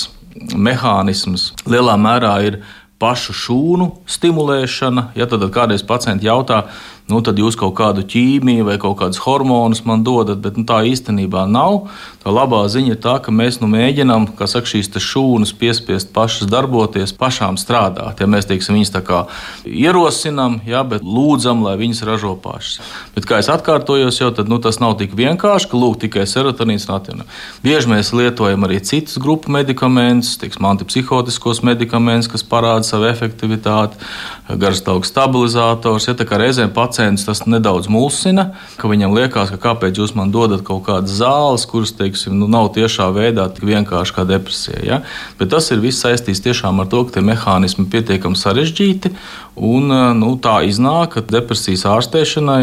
mehānisms 0.58 1.52
lielā 1.70 1.94
mērā 1.94 2.34
ir 2.48 2.58
pašu 2.98 3.36
šūnu 3.36 3.90
stimulēšana. 4.10 5.12
Ja 5.14 5.28
tad 5.30 5.46
kādreiz 5.54 5.86
pacienti 5.86 6.26
jautā, 6.26 6.64
nu, 7.10 7.20
tad 7.22 7.38
jūs 7.38 7.54
kaut 7.58 7.76
kādu 7.78 8.02
ķīmiju 8.06 8.66
vai 8.66 8.76
kaut 8.82 8.98
kādus 8.98 9.20
hormonus 9.22 9.84
man 9.86 10.02
dodat, 10.06 10.40
bet 10.42 10.58
nu, 10.58 10.66
tā 10.66 10.80
īstenībā 10.90 11.44
nav. 11.46 11.86
Tā 12.24 12.32
labā 12.34 12.64
ziņa 12.70 12.96
ir 12.96 12.98
tā, 13.02 13.14
ka 13.22 13.30
mēs 13.34 13.60
nu, 13.62 13.68
mēģinām 13.70 14.26
saka, 14.42 14.66
šīs 14.66 14.90
šūnas 14.90 15.52
piespiest 15.54 16.10
pašas 16.16 16.50
darboties, 16.50 17.14
pašām 17.14 17.58
strādāt. 17.60 18.18
Ja 18.22 18.26
mēs 18.30 18.48
teiksim, 18.50 18.74
viņas 18.78 18.92
tā 18.96 19.02
kā 19.06 19.20
ierosinām, 19.62 20.58
ja, 20.66 20.82
bet 20.88 21.06
lūdzam, 21.06 21.62
lai 21.66 21.76
viņas 21.78 22.02
ražo 22.08 22.34
pašas. 22.42 22.80
Bet, 23.14 23.28
kā 23.28 23.38
es 23.42 23.50
atkārtojos, 23.52 24.18
jau 24.18 24.32
tad, 24.34 24.50
nu, 24.50 24.58
tas 24.62 24.80
nav 24.82 24.96
tik 24.98 25.14
vienkārši, 25.14 25.70
ka 25.70 25.78
lūk 25.78 26.00
tikai 26.02 26.26
serotonīns 26.26 26.88
atjaunot. 26.90 27.30
Bieži 27.62 27.92
mēs 27.92 28.10
lietojam 28.16 28.66
arī 28.66 28.80
citus 28.82 29.20
grupu 29.22 29.54
medikamentus, 29.54 30.34
teiksim, 30.42 30.66
antipsihotiskos 30.72 31.62
medikamentus, 31.66 32.32
kas 32.34 32.42
parāda 32.46 32.88
savu 32.88 33.06
efektivitāti, 33.12 34.02
garastāvokļa 34.50 35.12
stabilizators. 35.12 36.10
Ja, 36.10 36.18
reizēm 36.42 36.74
pats 36.74 36.95
pacients 36.96 37.24
tas 37.24 37.42
nedaudz 37.46 37.88
mulsina, 37.92 38.54
ka 38.80 38.88
viņam 38.88 39.14
liekas, 39.16 39.50
ka 39.52 39.58
kāpēc 39.60 39.98
jūs 40.00 40.14
man 40.16 40.30
dodat 40.32 40.62
kaut 40.64 40.86
kādas 40.86 41.18
zāles, 41.20 41.66
kuras, 41.68 41.92
teiksim, 41.96 42.38
nu, 42.38 42.48
nav 42.48 42.72
tiešā 42.72 43.10
veidā 43.12 43.48
tik 43.52 43.66
vienkārši 43.68 44.14
kā 44.16 44.24
depresija. 44.24 44.80
Ja? 44.84 45.00
Bet 45.38 45.52
tas 45.52 45.68
ir 45.70 45.82
viss 45.84 46.00
saistīts 46.00 46.40
tiešām 46.44 46.80
ar 46.80 46.88
to, 46.88 47.04
ka 47.04 47.16
tie 47.16 47.24
mehānismi 47.26 47.84
ir 47.84 47.92
pietiekami 47.92 48.38
sarežģīti. 48.40 49.12
Un, 49.56 49.92
nu, 50.20 50.32
tā 50.40 50.60
iznāk, 50.68 51.16
ka 51.16 51.24
depresijas 51.24 51.86
ārstēšanai 51.88 52.62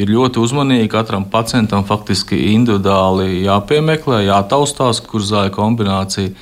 ir 0.00 0.12
ļoti 0.12 0.40
uzmanīgi 0.40 0.90
katram 0.92 1.28
pacientam 1.32 1.84
faktiski 1.88 2.40
individuāli 2.54 3.44
jāpiemeklē, 3.44 4.24
jātaustās, 4.30 5.04
kur 5.04 5.24
zāļu 5.24 5.54
kombinācija 5.56 6.34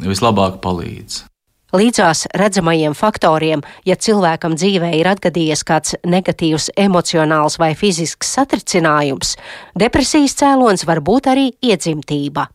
vislabāk 0.00 0.62
palīdz. 0.64 1.29
Līdzās 1.70 2.24
redzamajiem 2.34 2.96
faktoriem, 2.98 3.60
ja 3.86 3.94
cilvēkam 3.94 4.56
dzīvē 4.58 4.90
ir 4.98 5.06
atgadījies 5.06 5.60
kāds 5.62 5.94
negatīvs 6.02 6.72
emocionāls 6.74 7.60
vai 7.62 7.76
fizisks 7.78 8.32
satricinājums, 8.34 9.36
depresijas 9.78 10.34
cēlonis 10.40 10.82
var 10.88 10.98
būt 11.06 11.30
arī 11.30 11.52
iedzimtība. 11.62 12.48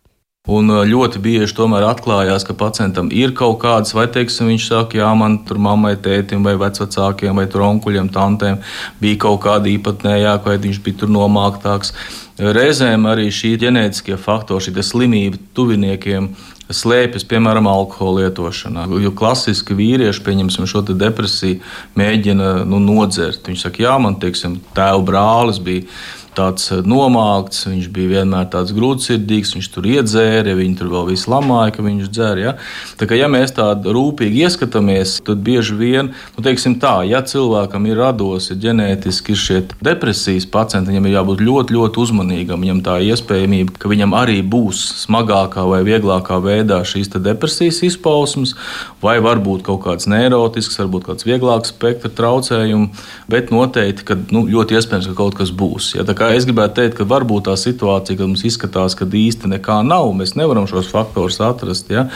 Un 0.46 0.68
ļoti 0.70 1.18
bieži 1.24 1.56
tomēr 1.58 1.88
atklājās, 1.88 2.44
ka 2.46 2.54
pacientam 2.54 3.08
ir 3.10 3.32
kaut 3.34 3.56
kādas, 3.64 3.96
vai 3.98 4.06
teiksim, 4.12 4.52
viņš 4.52 4.68
saka, 4.68 5.00
jā, 5.00 5.08
man 5.18 5.40
tur 5.48 5.58
mammai, 5.58 5.96
tētim, 5.96 6.44
vai 6.46 6.54
vecākiem, 6.60 7.40
vai 7.40 7.48
onkuļiem, 7.48 8.12
tantēm 8.14 8.60
bija 9.00 9.22
kaut 9.24 9.42
kāda 9.48 9.72
īpatnējāka, 9.72 10.52
vai 10.52 10.60
viņš 10.68 10.82
bija 10.86 11.00
tur 11.02 11.16
nomāktāks. 11.16 11.96
Reizēm 12.38 13.08
arī 13.10 13.32
šī 13.34 13.56
ģenētiskie 13.64 14.20
faktori, 14.22 14.68
šī 14.68 14.84
slimība 14.84 15.40
tuviniekiem 15.56 16.30
slēpjas, 16.74 17.26
piemēram, 17.30 17.68
alkohola 17.70 18.26
lietošanā. 18.26 18.88
Jo 19.04 19.12
klasiski 19.16 19.78
vīrieši, 19.78 20.24
pieņemsim 20.26 20.70
šo 20.70 20.82
depresiju, 20.90 21.62
mēģina 22.00 22.52
nu, 22.66 22.82
nodzert. 22.82 23.46
Viņš 23.46 23.68
saka, 23.68 23.84
jā, 23.86 23.96
man, 24.02 24.18
teiksim, 24.22 24.60
tēva 24.78 25.04
brālis 25.06 25.62
bija 25.62 25.86
tāds 26.36 26.70
eh, 26.74 26.82
nomākts, 26.86 27.66
viņš 27.70 27.90
bija 27.96 28.20
vienmēr 28.20 28.50
tāds 28.54 28.74
grūtsirdīgs, 28.76 29.56
viņš 29.56 29.70
tur 29.74 29.88
iedzēra, 29.90 30.56
viņi 30.58 30.80
tur 30.80 30.92
vēl 30.94 31.10
visu 31.12 31.32
lamāja, 31.32 31.74
ka 31.76 31.86
viņš 31.86 32.10
dzer. 32.12 32.42
Ja? 32.42 32.56
Tā 33.00 33.08
kā 33.10 33.18
ja 33.20 33.30
mēs 33.32 33.56
tādu 33.56 33.94
rūpīgi 33.96 34.46
ieskatāmies, 34.46 35.18
tad 35.26 35.44
bieži 35.46 35.78
vien, 35.80 36.12
nu, 36.36 36.46
teiksim 36.46 36.78
tā, 36.82 36.98
ja 37.08 37.24
cilvēkam 37.26 37.88
ir 37.90 38.00
radosi 38.02 38.58
ģenētiski 38.62 39.36
ir 39.36 39.42
šie 39.42 39.60
depresijas 39.84 40.48
pacienti, 40.52 40.92
viņam 40.94 41.10
ir 41.10 41.16
jābūt 41.18 41.44
ļoti, 41.46 41.76
ļoti 41.76 42.02
uzmanīgam. 42.04 42.64
Viņam 42.66 42.82
tā 42.86 42.98
iespējamība, 43.06 43.78
ka 43.80 43.92
viņam 43.92 44.16
arī 44.18 44.40
būs 44.42 44.82
smagākā 45.04 45.66
vai 45.70 45.82
vieglākā 45.88 46.40
veidā 46.44 46.82
šīs 46.88 47.12
depresijas 47.16 47.82
izpausmes, 47.86 48.56
vai 49.04 49.18
varbūt 49.24 49.66
kaut 49.68 49.84
kāds 49.86 50.10
neirotisks, 50.12 50.80
varbūt 50.82 51.10
kāds 51.10 51.28
vieglāks 51.28 51.74
spektra 51.74 52.12
traucējums, 52.12 53.06
bet 53.32 53.52
noteikti, 53.54 54.06
ka 54.08 54.18
nu, 54.34 54.46
ļoti 54.50 54.78
iespējams, 54.80 55.10
ka 55.12 55.18
kaut 55.18 55.38
kas 55.40 55.54
būs. 55.56 55.94
Ja? 55.98 56.06
Es 56.34 56.48
gribētu 56.48 56.80
teikt, 56.80 56.98
ka 57.00 57.08
varbūt 57.10 57.48
tā 57.50 57.56
situācija, 57.60 58.18
kad 58.18 58.30
mums 58.30 58.46
izskatās, 58.48 58.98
ka 58.98 59.06
īsti 59.06 59.52
nekā 59.56 59.80
nav, 59.86 60.10
mēs 60.18 60.36
nevaram 60.40 60.68
šos 60.70 60.90
faktorus 60.92 61.42
atrast, 61.44 61.92
ja? 61.94 62.08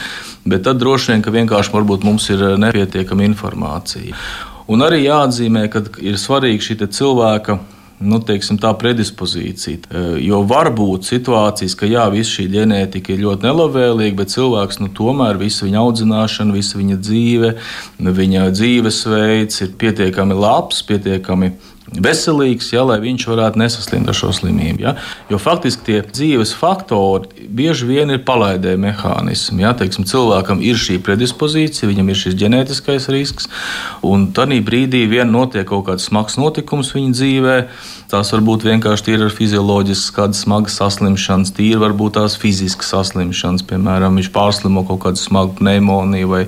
bet 0.44 0.64
tad 0.66 0.80
droši 0.82 1.14
vien, 1.14 1.22
ka 1.22 1.34
vienkārši 1.34 1.84
mums 2.04 2.30
ir 2.30 2.46
nepietiekama 2.58 3.26
informācija. 3.28 4.16
Un 4.70 4.86
arī 4.86 5.04
jāatzīmē, 5.04 5.66
ka 5.70 5.82
ir 5.98 6.18
svarīgi 6.18 6.70
šī 6.70 6.86
cilvēka 6.86 7.58
nu, 8.00 8.18
teiksim, 8.24 8.56
tā 8.60 8.70
predispozīcija. 8.80 9.78
E, 9.90 10.02
jo 10.24 10.40
var 10.48 10.70
būt 10.76 11.08
situācijas, 11.08 11.76
ka 11.76 11.88
jā, 11.88 12.06
visa 12.12 12.38
šī 12.38 12.46
ģenētika 12.54 13.12
ir 13.12 13.24
ļoti 13.26 13.46
nelabvēlīga, 13.46 14.16
bet 14.22 14.32
cilvēks 14.32 14.80
nu, 14.80 14.88
tomēr 14.96 15.40
visu 15.40 15.66
viņa 15.66 15.82
audzināšana, 15.82 16.56
visa 16.56 16.80
viņa 16.80 16.96
dzīve, 17.00 17.52
viņa 18.20 18.46
dzīvesveids 18.56 19.64
ir 19.66 19.74
pietiekami 19.80 20.38
labs, 20.38 20.80
pietiekami 20.88 21.52
veselīgs, 21.98 22.70
ja, 22.74 22.84
lai 22.86 23.00
viņš 23.02 23.26
varētu 23.30 23.60
nesaslimt 23.60 24.10
ar 24.10 24.16
šo 24.16 24.30
slimību. 24.34 24.84
Ja. 24.84 24.94
Jo 25.30 25.40
faktiski 25.42 25.86
tie 25.88 26.00
dzīves 26.06 26.52
faktori 26.58 27.48
bieži 27.48 27.88
vien 27.88 28.14
ir 28.14 28.22
palaidēji 28.26 28.80
mehānismi. 28.80 29.64
Ja. 29.64 29.72
Teiksim, 29.78 30.06
cilvēkam 30.08 30.62
ir 30.62 30.78
šī 30.78 31.00
predispozīcija, 31.06 31.90
viņam 31.90 32.12
ir 32.12 32.20
šis 32.20 32.38
ģenētiskais 32.40 33.10
risks, 33.12 33.50
un 34.06 34.30
tad 34.36 34.50
brīdī 34.66 35.04
vien 35.06 35.30
notiek 35.30 35.66
kaut 35.68 35.86
kāds 35.86 36.08
smags 36.10 36.38
notikums 36.40 36.94
viņa 36.96 37.16
dzīvēm 37.16 37.99
Tās 38.10 38.32
var 38.34 38.40
būt 38.42 38.64
vienkārši 38.66 39.12
ar 39.22 39.30
fizioloģiskas, 39.30 40.10
kādas 40.16 40.40
smagas 40.42 40.74
saslimšanas, 40.80 41.52
tīri 41.54 41.78
varbūt 41.78 42.16
tās 42.16 42.34
fiziskas 42.42 42.90
saslimšanas, 42.90 43.62
piemēram, 43.70 44.18
viņš 44.18 44.30
pārslimo 44.34 44.82
kaut 44.88 45.04
kādu 45.04 45.22
smagu 45.22 45.54
pneimoniju, 45.60 46.30
vai 46.32 46.40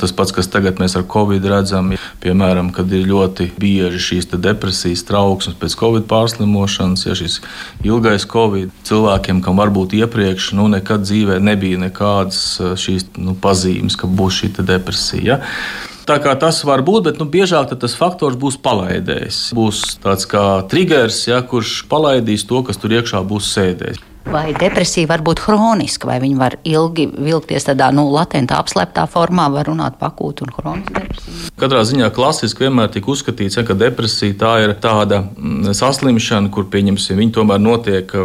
tas 0.00 0.10
pats, 0.10 0.34
kas 0.34 0.50
tagad 0.50 0.82
mēs 0.82 0.98
ar 0.98 1.06
covid 1.06 1.46
redzam, 1.46 1.94
piemēram, 2.24 2.72
kad 2.74 2.90
ir 2.90 3.06
ļoti 3.06 3.52
bieži 3.54 4.02
šīs 4.08 4.32
depresijas 4.34 5.06
trauksmes 5.06 5.54
pēc 5.62 5.78
covid 5.78 6.10
pārslimošanas, 6.10 7.06
ja 7.06 7.14
šis 7.14 7.38
ilgais 7.86 8.26
covid 8.26 8.74
cilvēkiem, 8.90 9.44
kam 9.46 9.62
varbūt 9.62 9.94
iepriekš 10.02 10.56
nu, 10.58 10.66
nekad 10.74 11.06
dzīvē 11.06 11.38
nebija 11.38 11.86
nekādas 11.86 12.56
šīs 12.82 13.12
nu, 13.22 13.38
pazīmes, 13.38 13.94
ka 13.94 14.10
būs 14.10 14.42
šī 14.42 14.56
depresija. 14.58 15.36
Ja? 15.36 15.94
Tā 16.06 16.20
kā 16.22 16.36
tas 16.38 16.60
var 16.62 16.84
būt, 16.86 17.08
bet 17.08 17.16
nu, 17.18 17.26
biežāk 17.26 17.72
tas 17.82 17.96
faktors 17.98 18.38
būs 18.38 18.60
palaidējis. 18.62 19.40
Būs 19.58 19.96
tāds 20.04 20.28
kā 20.30 20.42
triggers, 20.70 21.24
ja, 21.26 21.40
kurš 21.42 21.80
palaidīs 21.90 22.46
to, 22.46 22.62
kas 22.62 22.78
tur 22.78 22.94
iekšā 22.94 23.24
būs 23.26 23.48
sēdējis. 23.56 24.04
Vai 24.26 24.50
depresija 24.58 25.06
var 25.06 25.22
būt 25.22 25.44
hroniska, 25.44 26.08
vai 26.08 26.16
viņa 26.18 26.38
var 26.38 26.56
ilgi 26.66 27.04
vilkties 27.10 27.68
tādā 27.68 27.92
nu, 27.94 28.08
latentā, 28.10 28.58
apslēptā 28.58 29.04
formā, 29.10 29.46
var 29.54 29.68
runāt 29.70 30.00
pakūta 30.00 30.46
un 30.46 30.54
hroniska 30.54 31.02
depresija? 31.02 31.50
Katrā 31.62 31.82
ziņā 31.86 32.10
klasiski 32.14 32.66
vienmēr 32.66 32.90
tika 32.94 33.12
uzskatīts, 33.14 33.58
ja, 33.58 33.66
ka 33.66 33.78
depresija 33.78 34.38
tā 34.38 34.52
ir 34.64 34.74
tāda 34.82 35.24
mm, 35.26 35.74
saslimšana, 35.78 36.50
kur 36.54 36.66
pieņemsim, 36.70 37.22
viņa 37.22 37.36
tomēr 37.38 37.62
notiek 37.62 38.16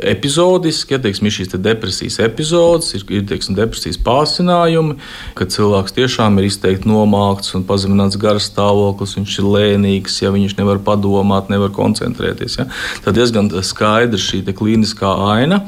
epizodiski, 0.00 0.94
ja 0.94 1.00
teiksim, 1.02 1.28
ir 1.28 1.34
šīs 1.36 1.50
te 1.52 1.60
depresijas 1.60 2.18
epizodes, 2.24 2.92
ir, 2.96 3.04
ir 3.12 3.26
teiksim, 3.28 3.56
depresijas 3.58 3.98
pārsinājumi, 4.04 4.96
kad 5.38 5.52
cilvēks 5.52 5.96
tiešām 5.98 6.38
ir 6.40 6.48
izteikti 6.48 6.88
nomākts 6.88 7.52
un 7.58 7.66
pazemināts 7.68 8.20
garas 8.20 8.48
stāvoklis, 8.50 9.16
viņš 9.18 9.38
ir 9.42 9.50
lēnīgs, 9.56 10.20
ja 10.24 10.32
viņš 10.34 10.56
nevar 10.60 10.80
padomāt, 10.84 11.52
nevar 11.52 11.74
koncentrēties. 11.76 12.60
Ja. 12.62 12.68
Tad 13.04 13.18
diezgan 13.18 13.52
skaidra 13.62 14.20
šī 14.20 14.44
klīniskā 14.52 15.12
aina. 15.32 15.62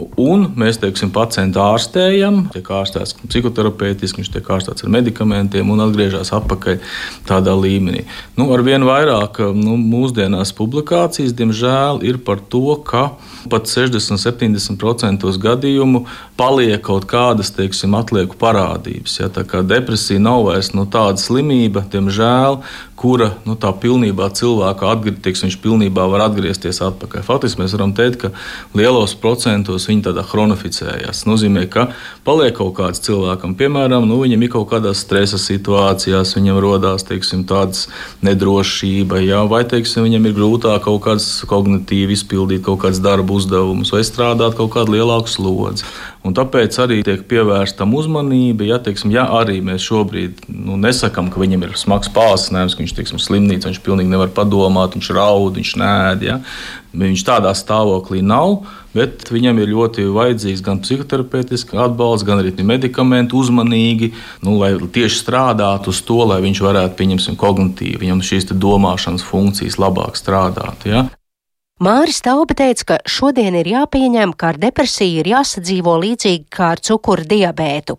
Un 0.00 0.46
mēs, 0.56 0.78
teiksim, 0.80 1.10
pacientu 1.12 1.60
ārstējam, 1.60 2.46
tiek 2.54 2.68
ārstēts 2.72 3.12
psihoterapeitiski, 3.26 4.22
viņš 4.22 4.30
tiek 4.32 4.48
ārstēts 4.54 4.86
ar 4.86 4.92
medikamentiem 4.94 5.68
un 5.68 5.84
atgriežas 5.84 6.32
atpakaļ 6.32 6.78
tādā 7.28 7.52
līmenī. 7.58 8.06
Nu, 8.38 8.48
Arvien 8.56 8.86
vairāk 8.88 9.42
nu, 9.52 9.76
mūsdienās 9.76 10.54
publikācijas, 10.56 11.34
diemžēl, 11.36 12.00
ir 12.08 12.22
par 12.24 12.40
to, 12.40 12.78
ka 12.88 13.10
pat 13.52 13.68
60-70% 13.68 15.28
gadījumu 15.42 16.06
paliek 16.40 16.80
kaut 16.82 17.04
kādas, 17.10 17.52
teiksim, 17.52 17.92
atlieku 17.98 18.38
parādības. 18.40 19.18
Ja, 19.20 19.28
tā 19.32 19.44
kā 19.48 19.60
depresija 19.66 20.22
nav 20.22 20.46
vairs 20.48 20.72
nu, 20.76 20.86
tāda 20.88 21.20
slimība, 21.20 21.84
diemžēl, 21.92 22.62
kura 23.02 23.32
nu, 23.46 23.56
tā 23.58 23.72
pilnībā 23.82 24.28
cilvēka 24.38 24.92
atgriezties, 24.94 25.42
viņš 25.46 25.58
pilnībā 25.64 26.06
var 26.12 26.28
atgriezties 26.28 26.78
atpakaļ. 26.86 27.24
Faktiski 27.26 27.62
mēs 27.62 27.74
varam 27.74 27.94
teikt, 27.98 28.20
ka 28.22 28.30
lielos 28.78 29.16
procentos 29.18 29.88
viņi 29.90 30.06
tādā 30.06 30.22
chronoficējas. 30.26 31.22
Tas 31.22 31.26
nozīmē, 31.26 31.66
ka 31.72 31.88
paliek 32.26 32.54
kaut 32.56 32.76
kāds 32.78 33.02
cilvēkam, 33.02 33.56
piemēram, 33.58 34.06
nu, 34.06 34.20
viņam 34.22 34.46
ir 34.46 34.52
kaut 34.54 34.68
kādās 34.70 35.02
stresa 35.02 35.40
situācijās, 35.42 36.36
viņam 36.38 36.60
rodās 36.62 37.06
teiksim, 37.08 37.42
tādas 37.48 37.88
nedrošība, 38.22 39.18
jā, 39.26 39.42
vai 39.50 39.64
teiksim, 39.68 40.06
viņam 40.06 40.30
ir 40.30 40.38
grūtāk 40.38 40.86
kaut 40.86 41.02
kādas 41.08 41.28
kognitīvi 41.50 42.14
izpildīt 42.14 42.62
kaut 42.66 42.84
kādas 42.86 43.02
darba 43.02 43.34
uzdevumus 43.34 43.90
vai 43.94 44.04
strādāt 44.06 44.54
kaut 44.58 44.72
kādu 44.76 44.94
lielāku 44.96 45.30
slodzi. 45.32 45.88
Un 46.22 46.36
tāpēc 46.38 46.76
arī 46.78 47.00
tiek 47.02 47.24
pievērsta 47.26 47.82
uzmanība. 47.82 48.66
Ja, 48.68 48.78
teiksim, 48.82 49.10
ja 49.10 49.24
arī 49.40 49.58
mēs 49.64 49.82
šobrīd 49.82 50.44
nu, 50.54 50.76
nesakām, 50.78 51.32
ka 51.32 51.40
viņam 51.42 51.64
ir 51.66 51.72
smags 51.80 52.10
pārsnēms, 52.14 52.76
ka 52.76 52.84
viņš 52.84 52.94
ir 52.94 53.22
slimnīcā, 53.24 53.72
viņš 53.72 53.80
pilnīgi 53.82 54.12
nevar 54.12 54.30
padomāt, 54.34 54.94
viņš 54.94 55.10
raud, 55.16 55.58
viņš 55.58 55.72
nēd. 55.82 56.22
Ja. 56.28 56.38
Viņš 56.94 57.24
tādā 57.26 57.50
stāvoklī 57.58 58.20
nav, 58.22 58.68
bet 58.94 59.32
viņam 59.34 59.58
ir 59.64 59.72
ļoti 59.72 60.04
vajadzīgs 60.14 60.62
gan 60.62 60.82
psihoterapeitiski 60.84 61.80
atbalsts, 61.80 62.26
gan 62.28 62.42
arī 62.42 62.52
medikamenti 62.68 63.34
uzmanīgi, 63.34 64.12
nu, 64.46 64.58
lai 64.60 64.76
tieši 64.76 65.24
strādātu 65.24 65.90
uz 65.90 66.04
to, 66.06 66.20
lai 66.28 66.38
viņš 66.44 66.62
varētu, 66.62 66.98
pieņemsim, 67.00 67.40
kognitīvi, 67.40 67.98
viņam 68.04 68.22
šīs 68.28 68.52
domāšanas 68.52 69.26
funkcijas 69.26 69.80
labāk 69.80 70.20
strādāt. 70.20 70.86
Ja. 70.86 71.08
Māris 71.82 72.20
Taupe 72.22 72.54
teica, 72.54 72.84
ka 72.86 72.96
šodien 73.10 73.56
ir 73.58 73.66
jāpieņem, 73.66 74.36
ka 74.38 74.52
ar 74.52 74.58
depresiju 74.62 75.18
ir 75.18 75.30
jāsadzīvo 75.32 75.96
līdzīgi 75.98 76.44
kā 76.54 76.68
ar 76.76 76.82
cukura 76.84 77.24
diabētu. 77.26 77.96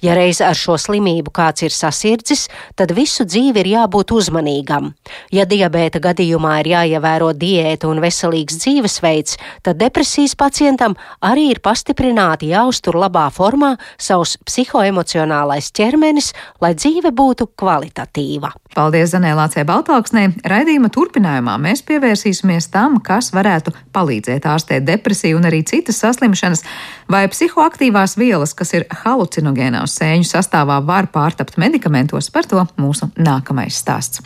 Ja 0.00 0.14
reiz 0.16 0.38
ar 0.40 0.56
šo 0.56 0.78
slimību 0.80 1.34
kāds 1.36 1.66
ir 1.66 1.74
sasirdzis, 1.74 2.46
tad 2.80 2.94
visu 2.96 3.26
dzīvi 3.28 3.60
ir 3.60 3.68
jābūt 3.74 4.14
uzmanīgam. 4.16 4.94
Ja 5.36 5.44
diabēta 5.44 6.00
gadījumā 6.00 6.54
ir 6.62 6.70
jāievēro 6.72 7.34
diēta 7.36 7.90
un 7.90 8.00
veselīgs 8.00 8.56
dzīvesveids, 8.62 9.36
tad 9.68 9.82
depresijas 9.84 10.32
pacientam 10.40 10.96
arī 11.20 11.50
ir 11.52 11.60
pastiprināti 11.60 12.54
jāuztur 12.54 12.96
labā 12.96 13.26
formā 13.36 13.74
savs 13.98 14.38
psihoemocionālais 14.48 15.68
ķermenis, 15.76 16.32
lai 16.64 16.72
dzīve 16.78 17.12
būtu 17.12 17.50
kvalitatīva. 17.52 18.54
Paldies 18.76 19.14
Zanēlācē 19.14 19.62
Baltāksnē. 19.64 20.26
Raidījuma 20.44 20.90
turpinājumā 20.92 21.54
mēs 21.60 21.80
pievērsīsimies 21.88 22.68
tam, 22.72 22.98
kas 23.00 23.25
kas 23.26 23.34
varētu 23.34 23.74
palīdzēt 23.94 24.46
ārstēt 24.46 24.86
depresiju 24.86 25.40
un 25.40 25.48
arī 25.48 25.62
citas 25.66 25.98
saslimšanas, 26.02 26.62
vai 27.10 27.26
psihoaktīvās 27.28 28.16
vielas, 28.18 28.54
kas 28.54 28.74
ir 28.74 28.86
halucinogēnās 29.02 29.98
sēņu 29.98 30.28
sastāvā, 30.30 30.78
var 30.86 31.10
pārtapt 31.10 31.58
medikamentos. 31.58 32.30
Par 32.30 32.46
to 32.46 32.66
mūsu 32.78 33.10
nākamais 33.18 33.82
stāsts. 33.82 34.22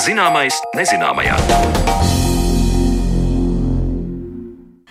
Zināmais 0.00 0.56
nezināmajā. 0.74 1.36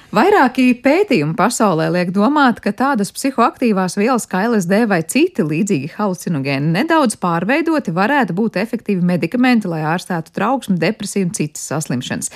Vairāki 0.09 0.71
pētījumi 0.81 1.35
pasaulē 1.37 1.85
liek 1.93 2.09
domāt, 2.09 2.57
ka 2.63 2.71
tādas 2.73 3.11
psihoaktīvās 3.13 3.93
vielas 3.93 4.23
kā 4.25 4.39
LSD 4.47 4.79
vai 4.89 5.03
citi 5.05 5.43
līdzīgi 5.45 5.91
halucinogēni 5.99 6.71
nedaudz 6.73 7.13
pārveidoti 7.21 7.93
varētu 7.93 8.33
būt 8.33 8.57
efektīvi 8.57 9.05
medikamenti, 9.05 9.69
lai 9.69 9.83
ārstētu 9.91 10.33
trauksmi, 10.33 10.79
depresiju 10.81 11.27
un 11.27 11.35
citas 11.37 11.67
saslimšanas. 11.69 12.31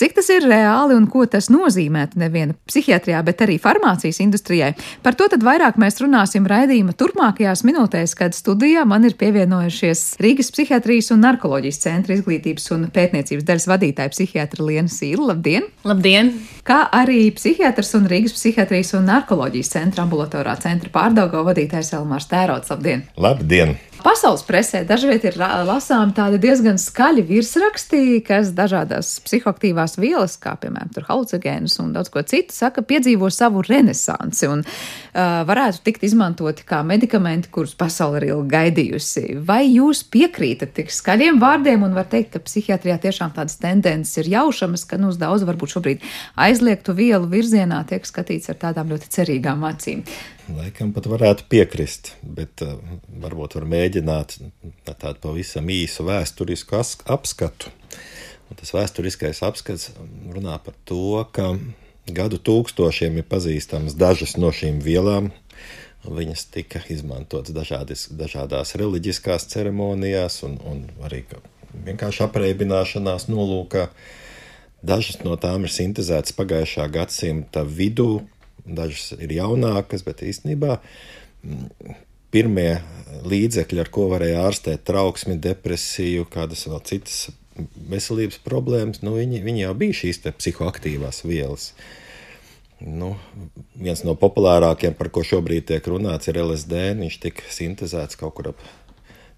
Cik 0.00 0.16
tas 0.16 0.30
ir 0.32 0.46
reāli 0.48 0.96
un 0.96 1.04
ko 1.12 1.26
tas 1.28 1.50
nozīmētu 1.52 2.16
neviena 2.22 2.56
psihiatrijā, 2.70 3.20
bet 3.28 3.44
arī 3.44 3.58
farmācijas 3.60 4.22
industrijai? 4.24 4.70
Par 5.04 5.18
to 5.20 5.28
tad 5.28 5.44
vairāk 5.44 5.76
mēs 5.76 6.00
runāsim 6.00 6.48
raidījuma 6.48 6.96
turpmākajās 6.96 7.60
minūtēs, 7.68 8.16
kad 8.16 8.32
studijā 8.32 8.86
man 8.88 9.04
ir 9.04 9.18
pievienojušies 9.20 10.14
Rīgas 10.24 10.48
psihiatrijas 10.56 11.12
un 11.12 11.26
narkoloģijas 11.28 11.84
centra 11.84 12.16
izglītības 12.16 12.72
un 12.72 12.88
pētniecības 12.88 13.44
daļas 13.52 13.68
vadītāja 13.74 14.16
psihiatra 14.16 14.64
Liena 14.72 14.96
Sīla. 14.96 15.34
Labdien! 15.34 15.68
Labdien! 15.84 16.32
Kā 16.68 16.82
arī 16.92 17.30
psihiatrs 17.32 17.94
un 17.96 18.04
Rīgas 18.10 18.34
psihiatrijas 18.36 18.90
un 18.98 19.06
narkoloģijas 19.08 19.70
centra 19.72 20.02
ambulatorā 20.04 20.52
centra 20.60 20.90
pārdaugo 20.92 21.40
vadītājs 21.46 21.94
Elmārs 21.96 22.28
Tērots. 22.28 22.68
Labdien! 22.74 23.06
Labdien! 23.16 23.72
Pasaules 23.98 24.44
presē 24.46 24.84
dažviet 24.86 25.24
ir 25.26 25.36
lasām 25.38 26.12
tādi 26.14 26.38
diezgan 26.38 26.76
skaļi 26.78 27.24
virsrakstī, 27.26 28.02
kas 28.22 28.52
dažādās 28.54 29.16
psihoaktīvās 29.26 29.96
vielas, 29.98 30.36
kā 30.38 30.52
piemēram 30.62 31.08
halucinogēnus 31.08 31.74
un 31.82 31.90
daudz 31.96 32.12
ko 32.14 32.22
citu, 32.22 32.54
saka, 32.54 32.84
piedzīvo 32.86 33.30
savu 33.34 33.64
renesansi 33.66 34.46
un 34.50 34.62
uh, 34.62 35.42
varētu 35.48 35.82
tikt 35.88 36.06
izmantoti 36.06 36.66
kā 36.68 36.84
medikamenti, 36.86 37.50
kurus 37.50 37.74
pasaule 37.78 38.22
ir 38.22 38.28
ilgi 38.30 38.54
gaidījusi. 38.54 39.26
Vai 39.48 39.64
jūs 39.66 40.04
piekrītat 40.06 40.76
tik 40.78 40.94
skaļiem 40.94 41.42
vārdiem 41.42 41.82
un 41.88 41.98
var 41.98 42.06
teikt, 42.06 42.36
ka 42.36 42.44
psihiatrijā 42.46 43.00
tiešām 43.08 43.34
tādas 43.34 43.58
tendences 43.58 44.22
ir 44.22 44.30
jaušamas, 44.38 44.86
ka 44.86 45.00
nu 45.02 45.10
uz 45.10 45.18
daudz 45.18 45.46
varbūt 45.48 45.74
šobrīd 45.74 46.10
aizliegtu 46.38 46.94
vielu 46.94 47.26
virzienā 47.26 47.82
tiek 47.90 48.06
skatīts 48.06 48.54
ar 48.54 48.62
tādām 48.62 48.94
ļoti 48.94 49.10
cerīgām 49.18 49.66
acīm? 49.66 50.06
Laikam 50.48 50.94
pat 50.96 51.04
varētu 51.10 51.44
piekrist, 51.52 52.14
bet 52.24 52.62
uh, 52.64 52.78
varbūt 53.20 53.58
var 53.58 53.66
mēģināt 53.68 54.38
tādu 54.88 55.18
pavisam 55.20 55.68
īsu 55.68 56.06
vēsturisku 56.08 56.78
apskatu. 57.12 57.72
Un 58.48 58.56
tas 58.56 58.72
vēsturiskais 58.72 59.42
apskats 59.44 59.90
runā 60.32 60.56
par 60.64 60.76
to, 60.88 61.20
ka 61.36 61.50
gadu 62.08 62.38
tūkstošiem 62.40 63.18
ir 63.20 63.26
pazīstamas 63.28 63.96
dažas 63.98 64.38
no 64.40 64.48
šīm 64.54 64.80
vielām. 64.84 65.28
Viņas 66.08 66.46
tika 66.54 66.80
izmantotas 66.88 67.52
dažādas, 67.52 68.06
dažādās 68.08 68.72
reliģiskās 68.80 69.44
ceremonijās 69.52 70.40
un, 70.48 70.56
un 70.64 70.80
arī 71.04 71.26
vienkārši 71.74 72.24
apreibināšanās 72.24 73.28
nolūkā. 73.28 73.90
Dažas 74.80 75.20
no 75.26 75.36
tām 75.36 75.66
ir 75.66 75.74
sintēzētas 75.74 76.32
pagājušā 76.38 76.86
gadsimta 76.94 77.66
vidū, 77.66 78.22
dažas 78.68 79.16
ir 79.18 79.32
jaunākas, 79.38 80.04
bet 80.06 80.22
īstenībā 80.26 80.78
mm, 80.78 81.94
pirmie 82.34 82.80
līdzekļi, 83.28 83.82
ar 83.82 83.92
ko 83.92 84.08
varēja 84.12 84.44
ārstēt 84.48 84.84
trauksmi, 84.88 85.38
depresiju, 85.42 86.28
kādas 86.32 86.66
vēl 86.68 86.82
citas 86.88 87.28
veselības 87.90 88.38
problēmas, 88.44 89.00
nu, 89.02 89.16
viņi, 89.18 89.40
viņi 89.44 89.64
jau 89.64 89.72
bija 89.78 90.02
šīs 90.02 90.22
psihoaktīvās 90.28 91.24
vielas. 91.26 91.72
Nu, 92.78 93.16
viens 93.74 94.04
no 94.06 94.14
populārākajiem, 94.14 94.94
par 94.94 95.10
ko 95.10 95.24
šobrīd 95.26 95.66
tiek 95.66 95.86
runāts, 95.90 96.30
ir 96.30 96.38
LSD. 96.38 96.92
Viņš 97.00 97.16
tika 97.24 97.50
sintēzēts 97.50 98.18
kaut 98.20 98.36
kur 98.36 98.52
ap 98.52 98.62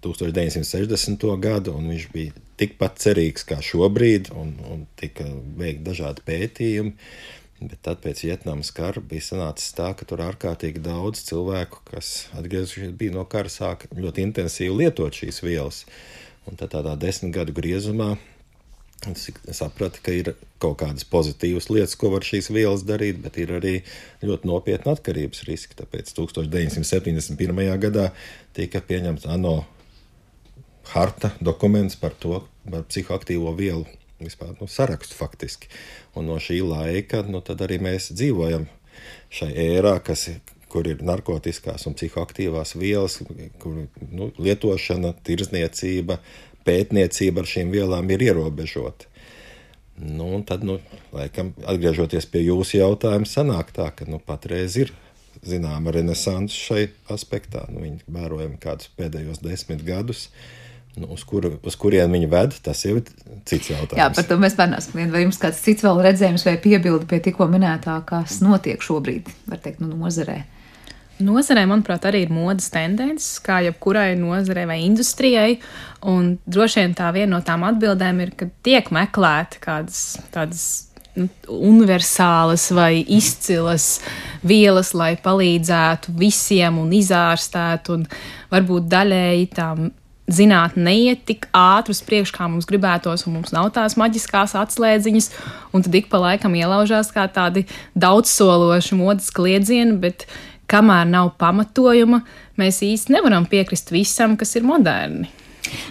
1960. 0.05 1.25
gadu, 1.41 1.73
un 1.77 1.89
viņš 1.89 2.07
bija 2.13 2.35
tikpat 2.61 3.01
cerīgs 3.01 3.45
kā 3.49 3.57
šobrīd, 3.65 4.29
un, 4.37 4.53
un 4.69 4.85
tika 4.99 5.25
veikti 5.57 5.85
dažādi 5.89 6.25
pētījumi. 6.27 6.93
Bet 7.61 7.83
tad 7.85 7.99
pēc 8.01 8.23
Vietnamas 8.25 8.71
kara 8.73 9.03
bija 9.05 9.21
sanācis 9.21 9.75
tā, 9.77 9.91
ka 9.93 10.05
tur 10.09 10.23
ārkārtīgi 10.25 10.81
daudz 10.81 11.21
cilvēku, 11.27 11.83
kas 11.91 12.25
atgriezušies 12.33 12.95
bija 12.97 13.13
no 13.13 13.25
kara, 13.29 13.51
sāka 13.53 13.89
ļoti 13.93 14.25
intensīvi 14.25 14.79
lietot 14.79 15.19
šīs 15.19 15.43
vielas. 15.45 15.83
Un 16.49 16.57
tad 16.57 16.73
tādā 16.73 16.95
desmit 16.97 17.35
gadu 17.35 17.53
griezumā 17.53 18.15
es 19.09 19.29
sapratu, 19.57 20.01
ka 20.01 20.13
ir 20.13 20.33
kaut 20.61 20.79
kādas 20.81 21.05
pozitīvas 21.09 21.69
lietas, 21.69 21.95
ko 21.97 22.11
var 22.13 22.25
šīs 22.25 22.49
vielas 22.53 22.83
darīt, 22.85 23.21
bet 23.21 23.37
ir 23.41 23.53
arī 23.57 23.75
ļoti 24.25 24.49
nopietni 24.49 24.93
atkarības 24.93 25.45
riski. 25.45 25.77
Tāpēc 25.77 26.13
1971. 26.17 27.63
gadā 27.81 28.09
tika 28.57 28.81
pieņemts 28.85 29.29
ANO 29.29 29.59
harta 30.93 31.33
dokuments 31.41 31.97
par 31.97 32.17
to, 32.17 32.43
par 32.65 32.85
psihoaktīvo 32.89 33.53
vielu 33.57 33.85
vispār 34.25 34.55
nu, 34.59 34.67
sarakstu 34.69 35.17
faktiski. 35.17 35.69
Un 36.15 36.29
no 36.29 36.37
šī 36.41 36.61
laika 36.65 37.23
nu, 37.27 37.41
arī 37.41 37.79
mēs 37.83 38.11
dzīvojam 38.13 38.67
šai 39.33 39.51
ērā, 39.65 39.97
kas 40.05 40.29
kur 40.71 40.87
ir 40.87 41.03
narkotikās 41.03 41.85
un 41.89 41.97
psihoaktīvās 41.99 42.75
vielas, 42.79 43.19
kur 43.59 43.83
nu, 44.07 44.29
lietošana, 44.39 45.13
tirzniecība, 45.27 46.21
pētniecība 46.67 47.43
ar 47.43 47.49
šīm 47.51 47.73
vielām 47.73 48.11
ir 48.13 48.23
ierobežota. 48.29 49.09
Nu, 50.01 50.29
tad, 50.47 50.63
nu, 50.65 50.79
laikam, 51.13 51.51
atgriežoties 51.67 52.25
pie 52.31 52.45
jūsu 52.45 52.79
jautājuma, 52.79 53.27
sanāk 53.29 53.73
tā, 53.75 53.91
ka 53.93 54.07
nu, 54.09 54.21
patreiz 54.23 54.79
ir 54.79 54.93
zināma 55.45 55.91
renesanse 55.93 56.55
šai 56.55 56.87
aspektā. 57.11 57.67
Nu, 57.69 57.83
viņi 57.83 58.07
vērojami 58.07 58.57
kādus 58.63 58.89
pēdējos 58.97 59.43
desmit 59.43 59.83
gadus. 59.85 60.29
Uh, 60.29 60.60
Nu, 60.99 61.07
uz, 61.15 61.23
kur, 61.23 61.45
uz 61.63 61.75
kurien 61.79 62.11
viņi 62.11 62.27
ved, 62.31 62.55
tas 62.65 62.81
jau 62.83 62.97
ir 62.99 63.05
cits 63.47 63.69
jautājums. 63.71 63.99
Jā, 63.99 64.09
par 64.11 64.25
to 64.27 64.35
mēs 64.41 64.57
parunāsim. 64.57 64.97
Vai 65.13 65.23
jums 65.23 65.39
kāds 65.39 65.61
cits 65.63 65.85
vēl 65.85 66.01
redzējums 66.03 66.43
vai 66.47 66.57
piebildi 66.59 67.07
pie 67.07 67.21
tikko 67.23 67.47
minētā, 67.51 68.01
kas 68.07 68.41
notiek 68.43 68.83
šobrīd, 68.83 69.31
var 69.47 69.61
teikt, 69.63 69.79
nu, 69.83 69.95
nozarē? 69.95 70.41
Nozarē, 71.21 71.63
manuprāt, 71.69 72.03
arī 72.09 72.25
ir 72.25 72.33
modes 72.33 72.67
tendences, 72.73 73.37
kā 73.45 73.61
jebkurai 73.63 74.17
nozarei 74.19 74.65
vai 74.67 74.81
industrijai. 74.83 75.59
Un 76.11 76.33
droši 76.49 76.81
vien 76.81 76.95
tā 76.97 77.11
viena 77.15 77.37
no 77.37 77.41
tām 77.45 77.63
atbildēm 77.69 78.23
ir, 78.25 78.33
ka 78.35 78.49
tiek 78.65 78.89
meklēti 78.91 79.61
kādas 79.63 80.01
tādas 80.33 80.65
nu, 81.15 81.29
universālas 81.45 82.67
vai 82.75 83.05
izcilas 83.05 84.01
vielas, 84.43 84.91
lai 84.97 85.13
palīdzētu 85.21 86.17
visiem 86.19 86.81
un 86.81 86.91
izārstētu, 86.97 87.99
un 87.99 88.05
varbūt 88.51 88.91
daļēji 88.91 89.49
tām 89.55 89.91
zinātnē 90.35 90.83
neiet 90.87 91.25
tik 91.29 91.47
ātri 91.55 91.95
uz 91.95 92.01
priekšu, 92.05 92.35
kā 92.37 92.47
mums 92.51 92.67
gribētos, 92.69 93.25
un 93.27 93.37
mums 93.37 93.53
nav 93.55 93.71
tās 93.75 93.97
maģiskās 93.99 94.55
atslēdziņas, 94.59 95.29
un 95.75 95.85
tad 95.85 95.97
ik 95.97 96.09
pa 96.11 96.21
laikam 96.21 96.55
ielaužās 96.57 97.11
kā 97.15 97.27
tādi 97.31 97.65
daudzsološi 97.99 98.97
modes 98.99 99.31
kliedzieni, 99.35 99.97
bet 100.01 100.27
kamēr 100.71 101.07
nav 101.09 101.33
pamatojuma, 101.41 102.23
mēs 102.59 102.81
īsti 102.87 103.17
nevaram 103.17 103.47
piekrist 103.49 103.91
visam, 103.93 104.37
kas 104.39 104.55
ir 104.59 104.67
moderni. 104.67 105.29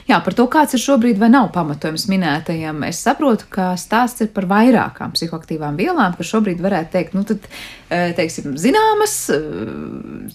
Jā, 0.08 0.18
par 0.24 0.34
to, 0.36 0.46
kāds 0.50 0.74
ir 0.76 0.82
šobrīd 0.82 1.20
vai 1.20 1.30
nav 1.32 1.50
pamatojums 1.54 2.06
minētajam, 2.10 2.82
es 2.88 3.00
saprotu, 3.04 3.46
ka 3.52 3.70
stāsts 3.80 4.24
ir 4.24 4.30
par 4.34 4.48
vairākām 4.50 5.14
psihoaktīvām 5.14 5.78
vielām, 5.78 6.16
kas 6.18 6.32
šobrīd 6.32 6.60
varētu 6.64 6.92
teikt, 6.94 7.16
nu, 7.16 7.24
tad, 7.28 7.46
e, 7.88 8.00
teiksim, 8.18 8.56
zināmas, 8.60 9.16
e, 9.32 9.40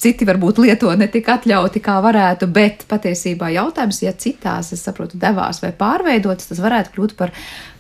citi 0.02 0.28
varbūt 0.28 0.64
lieto 0.64 0.92
ne 0.98 1.10
tik 1.12 1.30
atļauti, 1.36 1.84
kā 1.84 2.00
varētu, 2.06 2.50
bet 2.56 2.88
patiesībā 2.92 3.52
jautājums, 3.56 4.02
ja 4.06 4.16
citās, 4.16 4.74
es 4.76 4.84
saprotu, 4.88 5.20
devās 5.22 5.62
vai 5.64 5.74
pārveidotas, 5.76 6.52
tas 6.52 6.64
varētu 6.64 6.96
kļūt 6.96 7.16
par, 7.20 7.34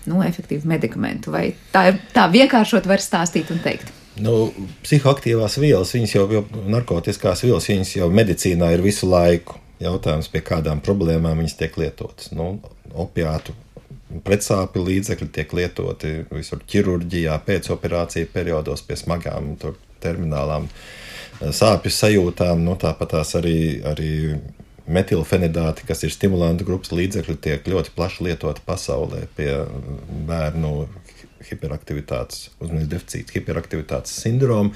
nu, 0.09 0.21
efektīvu 0.25 0.67
medikamentu, 0.69 1.33
vai 1.33 1.49
tā 1.73 1.89
ir 1.91 2.01
tā 2.15 2.29
vienkāršot 2.31 2.89
var 2.89 3.03
stāstīt 3.03 3.53
un 3.55 3.63
teikt. 3.63 3.93
Nu, 4.23 4.47
psihoaktīvās 4.85 5.57
vielas, 5.59 5.91
viņas 5.91 6.15
jau, 6.15 6.25
jau 6.31 6.45
narkotiskās 6.71 7.43
vielas, 7.43 7.67
viņas 7.67 7.97
jau 7.97 8.07
medicīnā 8.15 8.71
ir 8.71 8.83
visu 8.85 9.09
laiku 9.11 9.59
jautājums, 9.83 10.29
pie 10.31 10.41
kādām 10.45 10.81
problēmām 10.83 11.41
viņas 11.41 11.57
tiek 11.59 11.77
lietotas. 11.79 12.31
Nu, 12.35 12.55
opiātu 12.93 13.55
pretsāpju 14.25 14.83
līdzekļi 14.85 15.29
tiek 15.33 15.53
lietoti 15.57 16.13
visur 16.31 16.61
ķirurģijā, 16.69 17.35
pēcoperāciju 17.47 18.29
periodos, 18.33 18.83
pie 18.85 18.97
smagām 18.99 19.55
terminālām 20.03 20.69
eh, 20.69 21.49
sāpju 21.51 21.93
sajūtām. 21.93 22.63
Nu, 22.65 22.77
tāpat 22.79 23.15
tās 23.17 23.35
arī, 23.39 23.81
arī 23.87 24.11
metilfenidāti, 24.85 25.87
kas 25.87 26.05
ir 26.05 26.13
stimulantu 26.13 26.67
grupas 26.67 26.93
līdzekļi, 26.95 27.39
tiek 27.41 27.71
ļoti 27.71 27.95
plaši 27.95 28.29
lietoti 28.29 28.63
pasaulē 28.67 29.25
pie 29.37 29.49
bērnu 30.29 30.75
hiperaktivitātes, 31.45 32.49
uzmanības 32.57 32.89
deficīta, 32.89 33.35
hiperaktivitātes 33.35 34.13
sindroma. 34.23 34.71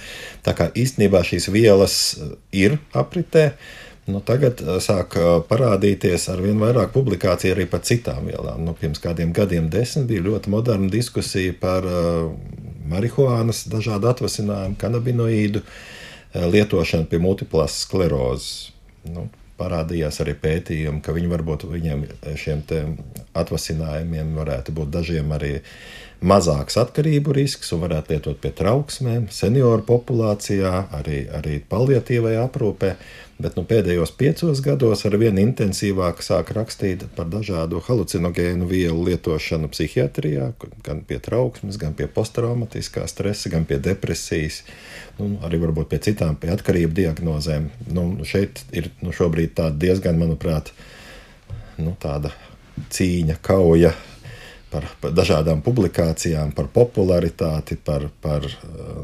Tā 0.45 0.53
kā 0.57 0.67
īstenībā 0.77 1.21
šīs 1.25 1.47
vielas 1.53 2.01
eh, 2.17 2.33
ir 2.65 2.81
apritē. 2.97 3.51
Uh, 3.53 3.88
Nu, 4.09 4.21
tagad 4.25 4.61
uh, 4.63 4.77
sāk 4.81 5.15
uh, 5.19 5.29
parādīties 5.45 6.29
ar 6.33 6.41
vien 6.41 6.59
vairāk 6.61 6.93
publikāciju 6.95 7.53
arī 7.55 7.67
par 7.69 7.83
citām 7.85 8.29
vielām. 8.29 8.63
Nu, 8.65 8.73
pirms 8.77 9.01
kādiem 9.03 9.33
gadiem, 9.35 9.69
desmit, 9.71 10.07
bija 10.09 10.25
ļoti 10.25 10.53
moderna 10.53 10.89
diskusija 10.93 11.53
par 11.61 11.85
uh, 11.85 12.31
marihuānas 12.89 13.67
dažādu 13.69 14.09
atvasinājumu, 14.09 14.79
kanabinoīdu 14.81 15.61
lietošanu 16.33 17.07
pie 17.09 17.17
multiplās 17.21 17.79
sklerozes. 17.83 18.71
Nu, 19.09 19.27
parādījās 19.59 20.21
arī 20.23 20.35
pētījumi, 20.39 21.01
ka 21.03 21.13
viņi 21.15 21.31
varbūt 21.31 21.65
viņiem 21.69 22.03
šiem 22.39 22.61
atvasinājumiem 23.37 24.35
varētu 24.37 24.75
būt 24.77 24.93
dažiem 24.93 25.33
arī 25.35 25.57
mazāks 26.19 26.75
atkarību 26.79 27.33
risks 27.35 27.71
un 27.75 27.83
varētu 27.85 28.13
lietot 28.13 28.39
pie 28.43 28.51
trauksmēm, 28.55 29.29
senioru 29.31 29.85
populācijā, 29.87 30.73
arī, 30.99 31.23
arī 31.35 31.59
paliatīvajā 31.71 32.45
aprūpē. 32.49 32.93
Bet 33.39 33.55
nu, 33.55 33.63
pēdējos 33.63 34.11
piecos 34.19 34.59
gados 34.59 35.05
ar 35.07 35.15
vien 35.15 35.37
intensīvāk 35.39 36.19
sāk 36.25 36.49
rakstīt 36.57 37.05
par 37.15 37.29
dažādu 37.31 37.79
halucinogēnu 37.85 38.67
vielu 38.67 39.05
lietošanu 39.07 39.69
psihiatrijā, 39.71 40.49
gan 40.83 40.99
pie 41.07 41.21
trauksmes, 41.23 41.79
gan 41.79 41.95
pie 41.95 42.09
posttraumatiskā 42.11 43.05
stresa, 43.07 43.47
gan 43.53 43.63
pie 43.69 43.79
depresijas, 43.79 44.65
nu, 45.21 45.37
arī 45.47 45.61
varbūt 45.63 45.87
pie 45.93 46.01
citām, 46.09 46.35
pie 46.35 46.51
atkarību 46.51 46.99
diagnozēm. 46.99 47.71
Nu, 47.95 48.09
šeit 48.27 48.59
ir 48.75 48.91
nu, 48.99 49.15
šobrīd 49.15 49.63
diezgan, 49.79 50.19
manuprāt, 50.19 50.73
nu, 51.79 51.95
tāda 51.95 52.35
cīņa, 52.91 53.39
kauja 53.39 53.95
par, 54.71 54.85
par 55.01 55.13
dažādām 55.15 55.63
publikācijām, 55.65 56.53
par 56.55 56.69
popularitāti, 56.73 57.77
par, 57.85 58.07
par 58.21 58.45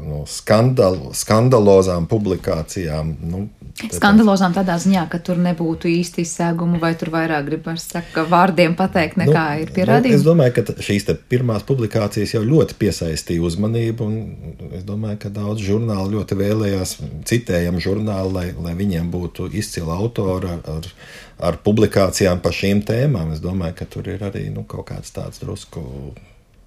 nu, 0.04 0.22
skandal, 0.30 0.98
skandalozām 1.16 2.08
publikācijām. 2.10 3.14
Nu, 3.26 3.46
Skandalozām 3.76 4.54
tādā 4.56 4.78
ziņā, 4.80 5.02
ka 5.12 5.18
tur 5.20 5.36
nebūtu 5.44 5.90
īsti 5.90 6.22
izsēgumu, 6.24 6.78
vai 6.80 6.94
tur 6.96 7.10
vairāk 7.12 7.44
gribas 7.44 7.84
saka, 7.90 8.24
vārdiem 8.30 8.72
pateikt, 8.78 9.18
nekā 9.20 9.42
nu, 9.44 9.66
ir 9.66 9.72
pierādījumi? 9.76 10.16
Nu, 10.16 10.20
es 10.22 10.24
domāju, 10.24 10.54
ka 10.56 10.76
šīs 10.86 11.04
pirmās 11.28 11.66
publikācijas 11.68 12.32
jau 12.38 12.40
ļoti 12.46 12.78
piesaistīja 12.80 13.44
uzmanību, 13.44 14.08
un 14.08 14.72
es 14.78 14.86
domāju, 14.88 15.20
ka 15.26 15.32
daudz 15.34 15.66
žurnālu 15.66 16.16
ļoti 16.16 16.40
vēlējās 16.40 16.96
citējam 17.28 17.76
žurnālu, 17.82 18.32
lai, 18.38 18.46
lai 18.56 18.72
viņiem 18.78 19.12
būtu 19.12 19.50
izcila 19.52 19.98
autora 20.00 20.56
ar, 20.56 20.78
ar 20.78 20.90
ar 21.38 21.58
publikācijām 21.64 22.40
par 22.44 22.56
šīm 22.56 22.82
tēmām. 22.86 23.34
Es 23.34 23.42
domāju, 23.44 23.76
ka 23.80 23.90
tur 23.90 24.08
ir 24.08 24.24
arī 24.24 24.48
nu, 24.52 24.64
kaut 24.68 24.88
kāds 24.90 25.12
tāds 25.16 25.42
drusku 25.42 25.84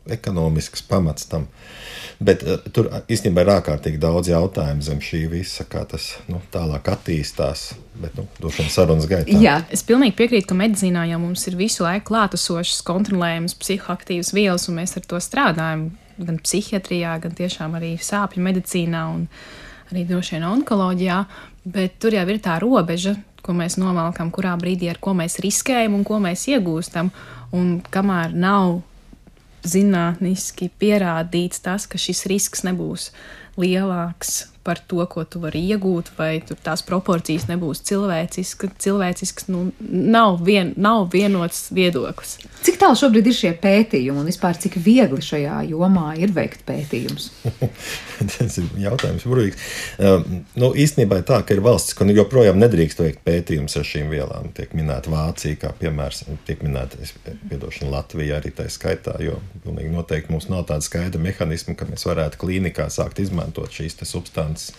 ekonomisks 0.09 0.81
pamats 0.81 1.25
tam. 1.29 1.45
Bet 2.19 2.43
uh, 2.43 2.59
tur 2.73 2.89
īstenībā 3.11 3.43
ir 3.43 3.51
ārkārtīgi 3.57 3.99
daudz 4.01 4.31
jautājumu 4.31 4.83
zem 4.83 5.01
šī 5.03 5.23
visa, 5.31 5.65
kā 5.69 5.83
tas 5.89 6.11
nu, 6.31 6.41
tālāk 6.53 6.89
attīstās. 6.91 7.69
Bet, 7.99 8.15
nu, 8.15 8.25
došana 8.39 8.71
sarunas 8.71 9.07
gaitā. 9.11 9.35
Jā, 9.43 9.59
es 9.75 9.83
pilnīgi 9.83 10.15
piekrītu, 10.19 10.47
ka 10.49 10.57
medicīnā 10.57 11.03
jau 11.11 11.19
mums 11.21 11.43
ir 11.51 11.57
visu 11.59 11.83
laiku 11.83 12.13
klātesošas, 12.13 12.79
kontrolējamas 12.87 13.57
psihoaktīvas 13.59 14.31
vielas, 14.35 14.69
un 14.71 14.79
mēs 14.79 14.95
ar 14.95 15.07
to 15.09 15.19
strādājam 15.23 15.89
gan 16.19 16.39
psihiatrijā, 16.43 17.17
gan 17.23 17.35
tiešām 17.35 17.75
arī 17.79 17.93
sāpju 18.03 18.43
medicīnā 18.43 19.03
un 19.11 19.27
arī 19.91 20.05
droši 20.07 20.37
vien 20.37 20.47
onkoloģijā. 20.47 21.19
Bet 21.69 21.99
tur 22.01 22.15
jau 22.15 22.23
ir 22.31 22.39
tā 22.43 22.55
robeža, 22.63 23.17
ko 23.49 23.55
mēs 23.57 23.79
novelkam, 23.81 24.29
kurā 24.29 24.53
brīdī 24.61 24.91
ar 24.91 24.99
ko 25.01 25.15
mēs 25.17 25.39
riskējam 25.41 25.97
un 25.97 26.05
ko 26.05 26.19
mēs 26.21 26.45
iegūstam. 26.53 27.09
Un 27.57 27.79
kamēr 27.81 28.35
nav 28.37 28.83
zinātniski 29.65 30.69
pierādīts 30.79 31.63
tas, 31.65 31.87
ka 31.89 31.97
šis 31.97 32.27
risks 32.29 32.61
nebūs 32.67 33.09
lielāks 33.59 34.47
par 34.69 34.77
to, 34.87 35.01
ko 35.09 35.23
tu 35.25 35.39
vari 35.41 35.61
iegūt, 35.71 36.11
vai 36.17 36.41
tās 36.45 36.83
proporcijas 36.85 37.47
nebūs 37.49 37.81
cilvēciskas. 37.87 38.75
Cilvēcisks 38.83 39.47
nu, 39.49 39.69
nav, 39.81 40.43
vien, 40.45 40.75
nav 40.77 41.07
vienots 41.13 41.69
viedoklis. 41.73 42.35
Cik 42.65 42.77
tālu 42.81 42.99
šobrīd 42.99 43.31
ir 43.31 43.37
šie 43.37 43.53
pētījumi 43.63 44.21
un 44.21 44.29
vispār 44.29 44.59
cik 44.61 44.77
viegli 44.83 45.23
šajā 45.25 45.61
jomā 45.71 46.11
ir 46.21 46.35
veikt 46.35 46.65
pētījumus? 46.67 47.31
Tas 48.35 48.59
ir 48.59 48.67
jautājums, 48.83 49.25
burvīgs. 49.25 49.65
Uh, 49.97 50.21
nu, 50.59 50.69
īstenībā 50.75 51.21
ir 51.21 51.25
tā, 51.31 51.39
ka 51.47 51.55
ir 51.55 51.63
valstis, 51.65 51.95
kur 51.97 52.11
joprojām 52.13 52.59
nedrīkst 52.59 53.01
veikt 53.01 53.23
pētījumus 53.25 53.79
ar 53.79 53.87
šīm 53.87 54.13
vielām. 54.13 54.51
Tiek 54.53 54.77
minēta 54.77 55.09
Vācija, 55.09 55.57
kā 55.63 55.73
piemērs, 55.79 56.25
tiek 56.45 56.61
minēta 56.67 56.99
Latvija 57.89 58.37
arī 58.37 58.51
tā 58.53 58.67
skaitā, 58.69 59.15
jo 59.23 59.39
pilnīgi 59.63 59.89
noteikti 59.95 60.35
mums 60.35 60.49
nav 60.51 60.67
tāda 60.69 60.85
skaidra 60.85 61.21
mehānisma, 61.23 61.73
ka 61.79 61.87
mēs 61.89 62.05
varētu 62.05 62.37
klīnikā 62.43 62.85
sākt 62.93 63.23
izmantot 63.23 63.48
šīs 63.53 63.99
substances. 64.03 64.73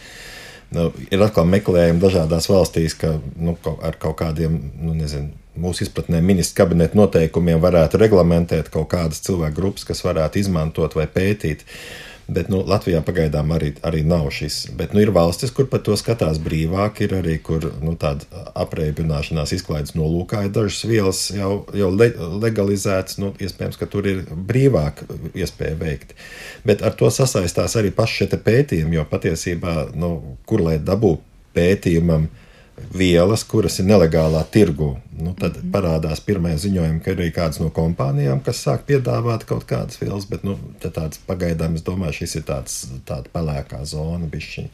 Nu, 0.71 0.93
ir 1.11 1.23
atkal 1.25 1.49
meklējumi 1.51 1.99
dažādās 1.99 2.47
valstīs, 2.47 2.95
ka 2.95 3.17
nu, 3.37 3.57
ar 3.83 3.97
kaut 3.99 4.21
kādiem, 4.21 4.61
nu, 4.79 4.95
nezinu, 4.95 5.33
mūsu 5.59 5.83
izpratnē 5.83 6.21
ministra 6.23 6.63
kabineta 6.63 6.95
noteikumiem 6.95 7.59
varētu 7.61 7.99
reglamentēt 7.99 8.71
kaut 8.71 8.87
kādas 8.93 9.19
cilvēku 9.27 9.57
grupas, 9.57 9.89
kas 9.89 10.05
varētu 10.07 10.39
izmantot 10.39 10.95
vai 10.95 11.09
pētīt. 11.11 11.67
Uh, 11.67 12.10
Bet 12.31 12.51
nu, 12.53 12.61
Latvijā 12.67 13.01
pagaidām 13.03 13.51
arī, 13.57 13.73
arī 13.87 14.05
nav 14.07 14.29
šis. 14.35 14.61
Bet 14.79 14.93
nu, 14.95 15.01
ir 15.03 15.11
valstis, 15.15 15.51
kur 15.55 15.67
par 15.71 15.83
to 15.87 15.97
skatās 15.99 16.39
brīvāk, 16.43 17.01
ir 17.03 17.15
arī 17.19 17.37
kur 17.43 17.65
nu, 17.83 17.97
tāda 17.99 18.45
apreibināšanās 18.61 19.55
izklaides 19.57 19.97
nolūkā 19.99 20.45
ir 20.47 20.53
dažas 20.55 20.85
vielas 20.87 21.25
jau, 21.35 21.65
jau 21.75 21.89
le, 21.91 22.13
legalizētas. 22.45 23.19
Nu, 23.23 23.33
iespējams, 23.35 23.81
ka 23.81 23.89
tur 23.91 24.07
ir 24.07 24.23
brīvāk 24.31 25.03
iespēja 25.35 25.79
veikt. 25.81 26.15
Bet 26.67 26.85
ar 26.87 26.95
to 26.99 27.11
sasaistās 27.11 27.75
arī 27.81 27.91
paši 27.95 28.23
šie 28.23 28.31
pētījumi, 28.47 29.01
jo 29.01 29.07
patiesībā, 29.11 29.75
nu, 29.99 30.13
kur 30.47 30.63
lai 30.69 30.79
dabū 30.79 31.17
pētījumam, 31.57 32.29
vielas, 32.95 33.45
kuras 33.45 33.79
ir 33.81 33.87
nelegālā 33.89 34.43
tirgu. 34.51 34.97
Nu, 35.21 35.35
tad 35.35 35.57
mm 35.57 35.63
-hmm. 35.63 35.71
parādās 35.73 36.21
pirmie 36.25 36.57
ziņojumi, 36.59 37.01
ka 37.01 37.11
ir 37.11 37.19
arī 37.19 37.31
kādas 37.33 37.61
no 37.61 37.69
kompānijām, 37.69 38.41
kas 38.43 38.67
sāk 38.67 38.87
piedāvāt 38.89 39.45
kaut 39.45 39.65
kādas 39.67 40.01
vielas, 40.01 40.25
bet 40.25 40.45
nu, 40.45 40.59
tāds 40.81 41.19
pagaidām 41.27 41.75
es 41.75 41.83
domāju, 41.83 42.13
šis 42.13 42.37
ir 42.37 42.43
tāds, 42.43 42.87
tāda 43.07 43.29
pelēkā 43.35 43.85
zona. 43.85 44.27
Bišķiņ. 44.27 44.69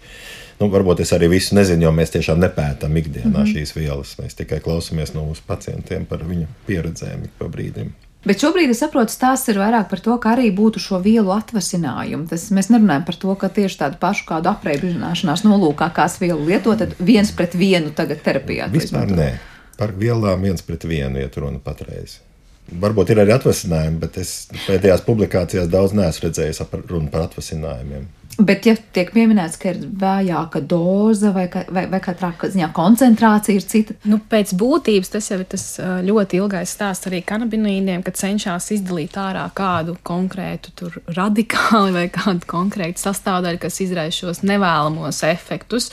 Nu, 0.61 0.69
varbūt 0.69 1.01
es 1.01 1.13
arī 1.13 1.29
visu 1.29 1.55
nezinu, 1.55 1.83
jo 1.83 1.93
mēs 1.93 2.11
tiešām 2.11 2.39
nepētām 2.39 2.97
ikdienā 2.97 3.29
mm 3.29 3.45
-hmm. 3.45 3.53
šīs 3.53 3.77
vielas. 3.77 4.17
Mēs 4.19 4.35
tikai 4.35 4.61
klausamies 4.61 5.15
no 5.15 5.25
mūsu 5.25 5.43
pacientiem 5.47 6.05
par 6.07 6.19
viņu 6.19 6.47
pieredzēm 6.67 7.25
ik 7.25 7.31
pa 7.39 7.45
brīdim. 7.45 7.91
Bet 8.27 8.43
šobrīd 8.43 8.73
es 8.73 8.81
saprotu, 8.83 9.15
stāsts 9.15 9.53
ir 9.53 9.61
vairāk 9.63 9.87
par 9.91 10.01
to, 10.03 10.17
ka 10.19 10.33
arī 10.35 10.49
būtu 10.55 10.81
šo 10.83 10.99
vielu 11.03 11.31
atvasinājumu. 11.31 12.27
Tas 12.31 12.49
mēs 12.55 12.73
nerunājam 12.75 13.05
par 13.07 13.19
to, 13.23 13.35
ka 13.39 13.51
tieši 13.55 13.79
tādu 13.85 14.01
pašu 14.03 14.27
kādu 14.27 14.51
apreibināšanās 14.51 15.45
nolūkā, 15.47 15.93
kāds 15.95 16.19
vielu 16.19 16.41
lietot, 16.49 16.81
tad 16.83 16.97
viens 16.99 17.31
pret 17.37 17.55
vienu 17.55 17.95
tagad 17.95 18.25
terapijā. 18.27 18.67
Vispār 18.73 19.15
nē. 19.15 19.31
Par 19.79 19.93
vielām 19.95 20.43
viens 20.43 20.65
pret 20.67 20.89
vienu 20.89 21.23
iet 21.23 21.39
runa 21.39 21.63
patreiz. 21.63 22.19
Varbūt 22.67 23.13
ir 23.15 23.21
arī 23.23 23.37
atvasinājumi, 23.37 24.01
bet 24.03 24.17
es 24.19 24.31
pēdējās 24.65 25.05
publikācijās 25.07 25.69
daudz 25.71 25.95
neesmu 25.95 26.27
redzējis 26.27 26.65
runu 26.91 27.13
par 27.13 27.29
atvasinājumiem. 27.29 28.09
Bet, 28.37 28.67
ja 28.69 28.75
tiek 28.93 29.09
pieminēts, 29.15 29.57
ka 29.57 29.71
ir 29.73 29.79
vājāka 29.97 30.61
doza 30.69 31.31
vai, 31.33 31.47
vai, 31.73 31.87
vai 31.89 32.01
katrā 32.05 32.35
ziņā 32.37 32.69
koncentrācija 32.77 33.57
ir 33.57 33.65
cita, 33.65 33.97
nu, 34.13 34.19
pēc 34.29 34.53
būtības 34.61 35.13
tas 35.15 35.31
jau 35.31 35.39
ir 35.41 35.47
tas 35.49 35.65
ļoti 36.05 36.43
ilgais 36.43 36.75
stāsts 36.77 37.09
arī 37.09 37.23
kanabinoīdiem, 37.25 38.05
kad 38.05 38.19
cenšas 38.21 38.69
izdalīt 38.77 39.17
ārā 39.21 39.47
kādu 39.57 39.97
konkrētu 40.05 40.91
radikāli 41.17 41.97
vai 41.97 42.05
kādu 42.13 42.45
konkrētu 42.51 43.07
sastāvdaļu, 43.07 43.63
kas 43.65 43.81
izraisa 43.87 44.27
šos 44.27 44.45
nevēlamos 44.45 45.23
efektus. 45.31 45.89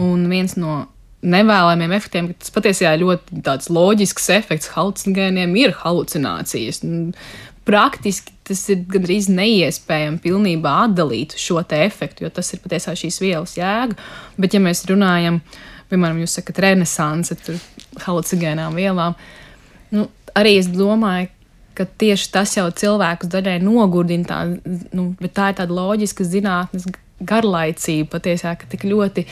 Un 0.00 0.24
viens 0.32 0.56
no 0.56 0.86
nevēlamiem 1.22 1.92
efektiem, 1.92 2.32
tas 2.40 2.54
patiesībā 2.54 2.96
ļoti 3.04 3.68
loģisks 3.68 4.30
efekts 4.34 4.72
halucinogēniem, 4.74 5.52
ir 5.60 5.76
halucinācijas 5.84 6.80
praktiski 7.68 8.34
tas 8.46 8.62
ir 8.72 8.82
gandrīz 8.90 9.28
neiespējami 9.32 10.20
pilnībā 10.22 10.72
atdalīt 10.86 11.36
šo 11.38 11.62
efektu, 11.62 12.26
jo 12.26 12.32
tas 12.34 12.52
ir 12.54 12.62
patiesībā 12.64 12.96
šīs 12.98 13.20
vielas 13.22 13.54
jēga. 13.58 13.96
Bet, 14.36 14.56
ja 14.56 14.62
mēs 14.62 14.82
runājam, 14.90 15.40
piemēram, 15.92 16.22
jūs 16.22 16.38
sakat, 16.40 16.58
renesanse, 16.64 17.36
tur 17.44 17.60
halucinogēnām 18.06 18.74
vielām, 18.76 19.16
nu, 19.94 20.08
arī 20.38 20.56
es 20.58 20.70
domāju, 20.72 21.30
ka 21.76 21.86
tieši 21.86 22.28
tas 22.34 22.56
jau 22.56 22.66
cilvēkus 22.68 23.30
daļai 23.32 23.56
nogurdina, 23.64 24.26
tā, 24.28 24.40
nu, 24.92 25.12
bet 25.20 25.36
tā 25.38 25.52
ir 25.52 25.60
tāda 25.62 25.76
loģiska 25.76 26.26
zinātnes 26.28 26.88
garlaicība 27.22 28.16
patiesībā, 28.16 28.56
ka 28.60 28.68
tik 28.72 28.84
ļoti 28.90 29.24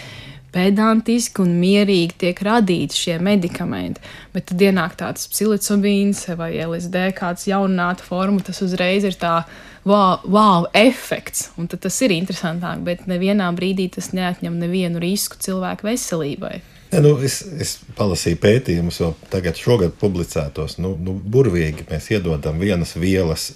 pedantiski 0.55 1.45
un 1.45 1.57
mierīgi 1.61 2.19
tiek 2.25 2.43
radīti 2.47 2.99
šie 2.99 3.19
medikamenti. 3.23 4.03
Bet 4.35 4.51
tad 4.51 4.63
ienāk 4.63 4.97
tāds 5.01 5.29
psilocibīns 5.31 6.27
vai 6.39 6.53
LSD, 6.65 7.11
kāds 7.19 7.49
jaunināta 7.51 8.07
forma, 8.07 8.43
tas 8.45 8.63
uzreiz 8.67 9.07
ir 9.07 9.19
tā 9.21 9.45
wow, 9.85 10.19
wow 10.25 10.67
efekts. 10.75 11.51
Un 11.59 11.71
tas 11.71 12.03
ir 12.05 12.15
interesantāk, 12.17 12.83
bet 12.87 13.07
nevienā 13.11 13.51
brīdī 13.57 13.91
tas 13.95 14.13
neatņem 14.17 14.59
nevienu 14.61 15.03
risku 15.03 15.41
cilvēku 15.41 15.91
veselībai. 15.91 16.59
Ja, 16.91 16.99
nu, 17.05 17.13
es, 17.23 17.37
es 17.63 17.77
palasīju 17.95 18.41
pētījumus, 18.43 18.97
jau 18.99 19.13
tagad, 19.31 19.55
šogad 19.59 19.95
publicētos. 20.01 20.75
Nu, 20.83 20.97
nu, 20.99 21.15
burvīgi 21.15 21.87
mēs 21.87 22.09
iedodam 22.11 22.59
vienas 22.59 22.97
vielas, 22.99 23.53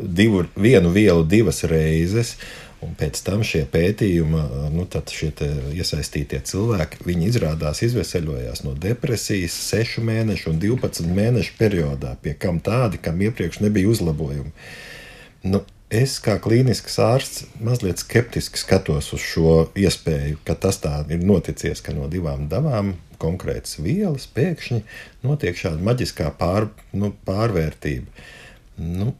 divu, 0.00 0.46
vienu 0.56 0.92
vielu 0.94 1.26
divas 1.28 1.60
reizes, 1.68 2.38
Un 2.80 2.94
pēc 2.96 3.18
tam 3.26 3.42
šie 3.44 3.66
pētījumi, 3.68 4.42
nu, 4.72 4.86
šie 4.88 5.28
iesaistītie 5.76 6.38
cilvēki, 6.48 7.02
viņi 7.04 7.26
izrādās 7.28 7.82
izveseļojās 7.84 8.62
no 8.64 8.72
depresijas 8.72 9.58
6 9.66 10.00
mēnešu 10.08 10.54
un 10.54 10.62
12 10.62 11.10
mēnešu 11.18 11.58
periodā, 11.58 12.14
pie 12.24 12.32
kam 12.40 12.62
tādi, 12.64 13.02
kam 13.02 13.20
iepriekš 13.20 13.60
nebija 13.66 13.90
uzlabojumi. 13.92 14.54
Nu, 15.44 15.60
es 15.92 16.16
kā 16.24 16.38
klīnisks 16.40 16.96
ārsts 17.04 17.44
mazliet 17.60 18.00
skeptiski 18.00 18.60
skatos 18.62 19.12
uz 19.12 19.28
šo 19.28 19.54
iespēju, 19.76 20.40
ka 20.48 20.56
tas 20.56 20.80
tā 20.80 21.02
ir 21.12 21.20
noticies, 21.20 21.84
ka 21.84 21.92
no 21.96 22.08
divām 22.08 22.48
davām 22.48 22.94
konkrētas 23.20 23.76
vielas 23.84 24.24
pēkšņi 24.32 24.80
notiek 25.26 25.58
šāda 25.58 25.84
maģiskā 25.84 26.32
pār, 26.40 26.70
nu, 26.96 27.12
pārvērtība. 27.28 28.08
Nu, 28.80 29.12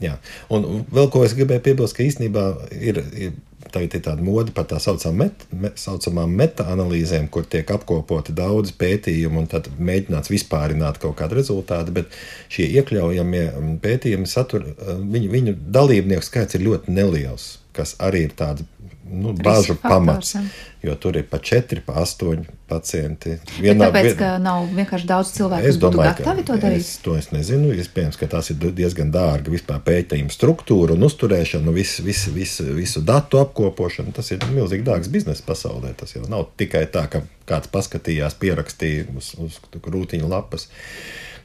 Jā. 0.00 0.16
Un 0.52 0.84
vēl 0.88 1.10
ko 1.12 1.24
es 1.26 1.36
gribēju 1.36 1.64
piebilst, 1.64 1.96
ka 1.96 2.04
īstenībā 2.06 2.44
ir, 2.80 3.02
ir 3.12 3.34
tagad 3.70 3.94
ir 3.94 4.02
tāda 4.04 4.24
mode 4.24 4.54
par 4.54 4.66
tā 4.70 4.78
saucamām 4.82 5.20
met, 5.20 5.44
me, 5.52 6.24
meta-analīzēm, 6.40 7.28
kur 7.32 7.46
tiek 7.50 7.68
apkopoti 7.70 8.34
daudzi 8.36 8.74
pētījumi 8.80 9.42
un 9.42 9.48
tad 9.50 9.68
mēģināts 9.78 10.32
vispārināt 10.32 11.00
kaut 11.02 11.18
kādu 11.20 11.38
rezultātu, 11.38 11.94
bet 12.00 12.16
šie 12.52 12.68
iekļaujamie 12.80 13.44
pētījumi 13.84 14.30
satur, 14.30 14.66
viņu, 14.80 15.30
viņu 15.36 15.56
dalībnieku 15.78 16.26
skaits 16.26 16.58
ir 16.58 16.66
ļoti 16.66 16.96
neliels, 16.96 17.52
kas 17.76 17.96
arī 18.02 18.26
ir 18.28 18.36
tāds 18.38 18.66
nu, 19.10 19.34
bāžu 19.36 19.76
pamats. 19.82 20.36
Jo 20.80 20.94
tur 20.96 21.18
ir 21.20 21.26
pa 21.28 21.36
4, 21.44 21.82
pa 21.84 21.98
8 22.00 22.46
pacienti. 22.70 23.34
Vienā, 23.60 23.90
Bet 23.90 23.90
tāpēc, 23.90 24.06
vien... 24.06 24.16
ka 24.16 24.28
nav 24.40 24.70
vienkārši 24.72 25.08
daudz 25.10 25.32
cilvēku, 25.34 25.66
kas 25.66 25.78
būtu 25.82 26.00
gatavi 26.00 26.44
to 26.48 26.56
darīt? 26.62 26.84
Es, 26.86 26.94
to 27.04 27.16
es 27.20 27.28
nezinu. 27.34 27.74
Iespējams, 27.76 28.16
ka 28.16 28.30
tas 28.32 28.48
ir 28.54 28.64
diezgan 28.78 29.12
dārgi 29.12 29.52
vispār 29.52 29.82
pētījuma 29.84 30.32
struktūra 30.32 30.96
un 30.96 31.04
uzturēšana, 31.10 31.74
visu, 31.76 32.06
visu, 32.06 32.32
visu, 32.32 32.64
visu 32.78 33.04
datu 33.04 33.42
apkopošana. 33.42 34.14
Tas 34.16 34.32
ir 34.32 34.46
milzīgi 34.54 34.86
dārgs 34.88 35.12
biznesa 35.12 35.44
pasaulē. 35.44 35.92
Tas 36.00 36.16
jau 36.16 36.24
nav 36.32 36.48
tikai 36.60 36.86
tā, 36.88 37.04
ka 37.12 37.26
kāds 37.50 37.68
paskatījās, 37.74 38.38
pierakstīja 38.40 39.10
uz, 39.18 39.34
uz 39.42 39.60
rūtiņa 39.84 40.32
lapas. 40.32 40.70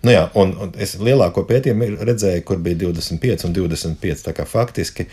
Nu 0.06 0.14
jā, 0.14 0.28
un, 0.38 0.52
un 0.62 0.74
es 0.82 0.94
lielāko 1.02 1.46
pētījumu 1.50 2.06
redzēju, 2.06 2.44
kur 2.46 2.60
bija 2.62 2.78
25 2.84 3.48
un 3.48 3.56
25. 3.56 4.26
Tā 4.28 4.36
kā 4.38 4.46
faktiski 4.46 5.08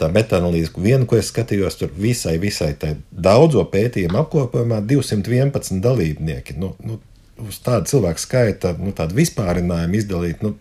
tā 0.00 0.08
metānalīze, 0.12 0.72
viena, 0.80 1.06
ko 1.08 1.18
es 1.18 1.30
skatījos, 1.32 1.78
tur 1.80 1.92
visai, 1.96 2.36
visai 2.42 2.72
daudzo 3.10 3.64
pētījumu 3.72 4.22
apkopojumā 4.22 4.80
211 4.88 5.82
dalībnieki. 5.84 6.56
Nu, 6.60 6.72
nu, 6.84 7.00
uz 7.44 7.58
tādu 7.64 7.90
cilvēku 7.92 8.22
skaita, 8.22 8.74
nu, 8.80 8.94
tādu 8.96 9.18
vispārinājumu 9.18 10.00
izdalīt. 10.00 10.44
Nu, 10.44 10.54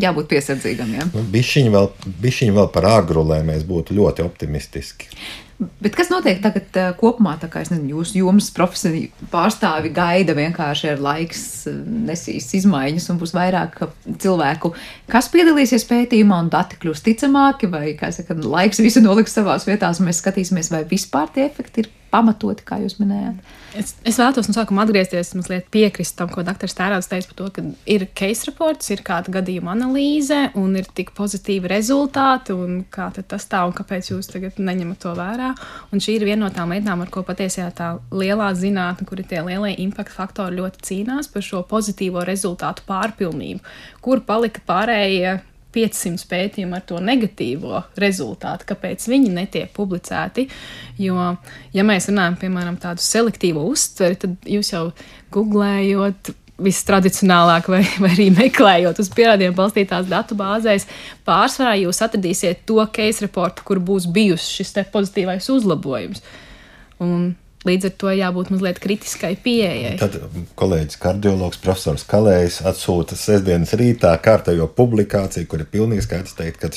Jābūt 0.00 0.30
piesardzīgam. 0.30 0.92
Ja? 0.96 1.04
Nu, 1.12 1.20
bišķiņi, 1.34 1.72
vēl, 1.72 1.88
bišķiņi 2.22 2.54
vēl 2.56 2.68
par 2.72 2.88
agru, 2.94 3.24
lai 3.28 3.42
mēs 3.44 3.66
būtu 3.68 3.96
ļoti 3.98 4.24
optimistiski. 4.24 5.10
Bet 5.82 5.94
kas 5.94 6.08
notiek 6.10 6.40
tagad 6.42 6.76
uh, 6.80 6.90
kopumā? 6.98 7.36
Tā 7.38 7.46
kā 7.50 7.60
es 7.62 7.70
nezinu, 7.70 7.98
jūs 7.98 8.14
jomas 8.16 8.48
profesija 8.54 9.26
pārstāvi 9.30 9.92
gaida 9.94 10.34
vienkārši 10.34 10.92
ar 10.94 11.02
laiks 11.04 11.42
uh, 11.70 11.76
nesīs 12.08 12.48
izmaiņas 12.58 13.08
un 13.12 13.20
būs 13.20 13.34
vairāk 13.36 13.78
cilvēku, 14.22 14.72
kas 15.12 15.30
piedalīsies 15.34 15.86
pētījumā 15.90 16.40
un 16.44 16.50
dati 16.52 16.80
kļūs 16.82 17.04
ticamāki 17.06 17.70
vai, 17.70 17.84
kā 17.98 18.10
saka, 18.14 18.38
laiks 18.42 18.82
visu 18.82 19.04
noliks 19.04 19.36
savās 19.38 19.68
vietās 19.68 20.00
un 20.00 20.10
mēs 20.10 20.22
skatīsimies, 20.24 20.72
vai 20.74 20.82
vispār 20.88 21.30
tie 21.34 21.46
efekti 21.46 21.84
ir 21.84 21.92
pamatoti, 22.12 22.66
kā 22.66 22.80
jūs 22.82 22.98
minējāt. 23.02 23.60
Es, 23.78 23.94
es 24.04 24.18
vēlos 24.20 24.48
no 24.48 24.54
sākuma 24.54 24.84
atgriezties, 24.84 25.30
mazliet 25.38 25.68
piekrist 25.72 26.16
tam, 26.18 26.28
ko 26.32 26.44
dr. 26.44 26.68
Stērāts 26.68 27.08
teica 27.08 27.30
par 27.30 27.36
to, 27.38 27.46
ka 27.56 27.64
ir 27.88 28.04
case 28.18 28.48
reports, 28.50 28.90
ir 28.92 29.00
kāda 29.06 29.32
gadījuma 29.38 29.72
analīze 29.72 30.38
un 30.60 30.76
ir 30.76 30.88
tik 30.92 31.14
pozitīvi 31.16 31.70
rezultāti, 31.72 32.52
un 32.52 32.82
kā 32.92 33.08
tas 33.16 33.48
tā, 33.48 33.62
un 33.68 33.72
kāpēc 33.76 34.10
jūs 34.12 34.28
tagad 34.32 34.60
neņemat 34.60 35.00
to 35.04 35.14
vērā. 35.16 35.52
Un 35.92 36.04
šī 36.04 36.18
ir 36.18 36.26
viena 36.28 36.44
no 36.44 36.50
tām 36.52 36.74
lietām, 36.74 37.04
ar 37.04 37.12
ko 37.12 37.24
patiesībā 37.24 37.70
tā 37.78 37.94
lielā 38.12 38.50
zinātne, 38.58 39.08
kur 39.08 39.22
ir 39.22 39.30
tie 39.30 39.40
lielie 39.46 39.72
impact 39.86 40.12
faktori, 40.16 40.60
ļoti 40.60 40.84
cīnās 40.90 41.32
par 41.32 41.46
šo 41.46 41.64
pozitīvo 41.68 42.26
rezultātu 42.28 42.84
pārpilnību, 42.88 43.64
kur 44.04 44.24
palika 44.28 44.60
pārējie 44.68 45.38
500 45.72 46.28
pētījumu 46.30 46.76
ar 46.76 46.84
to 46.88 47.00
negatīvo 47.02 47.80
rezultātu, 48.00 48.68
kāpēc 48.72 49.06
viņi 49.10 49.32
netiek 49.32 49.72
publicēti. 49.76 50.46
Jo, 51.00 51.32
ja 51.74 51.86
mēs 51.86 52.10
runājam 52.10 52.38
piemēram 52.44 52.78
tādu 52.82 53.04
selektīvu 53.04 53.64
uztveri, 53.72 54.20
tad 54.24 54.48
jūs 54.48 54.74
jau 54.74 54.86
googlējot. 55.34 56.34
Viss 56.62 56.84
tradicionālāk, 56.86 57.66
vai, 57.72 57.80
vai 58.02 58.12
arī 58.12 58.28
meklējot 58.36 59.00
uz 59.02 59.08
pierādījumiem 59.16 59.56
balstītās 59.56 60.06
datu 60.06 60.36
bāzēs, 60.38 60.84
pārsvarā 61.26 61.72
jūs 61.80 62.02
atradīsiet 62.04 62.62
to 62.68 62.84
case 62.94 63.24
reportu, 63.24 63.64
kur 63.66 63.80
būs 63.82 64.06
bijusi 64.12 64.60
šis 64.60 64.76
pozitīvais 64.92 65.48
uzlabojums. 65.50 66.22
Un 67.02 67.32
Līdz 67.62 67.86
ar 67.86 67.92
to 67.94 68.10
jābūt 68.10 68.48
mazliet 68.50 68.78
kritiskai 68.82 69.36
pieejai. 69.38 69.92
Tad 70.00 70.16
kolēģis 70.58 70.98
kardiologs 71.02 71.60
profesors 71.62 72.02
Kalējs 72.10 72.56
atsūta 72.66 73.14
sestdienas 73.18 73.76
rītā 73.78 74.10
kārtējo 74.24 74.66
publikāciju, 74.74 75.46
kur 75.46 75.62
ir 75.62 75.68
pilnīgi 75.70 76.02
skaidrs 76.02 76.34
teikt, 76.38 76.58
ka 76.58 76.72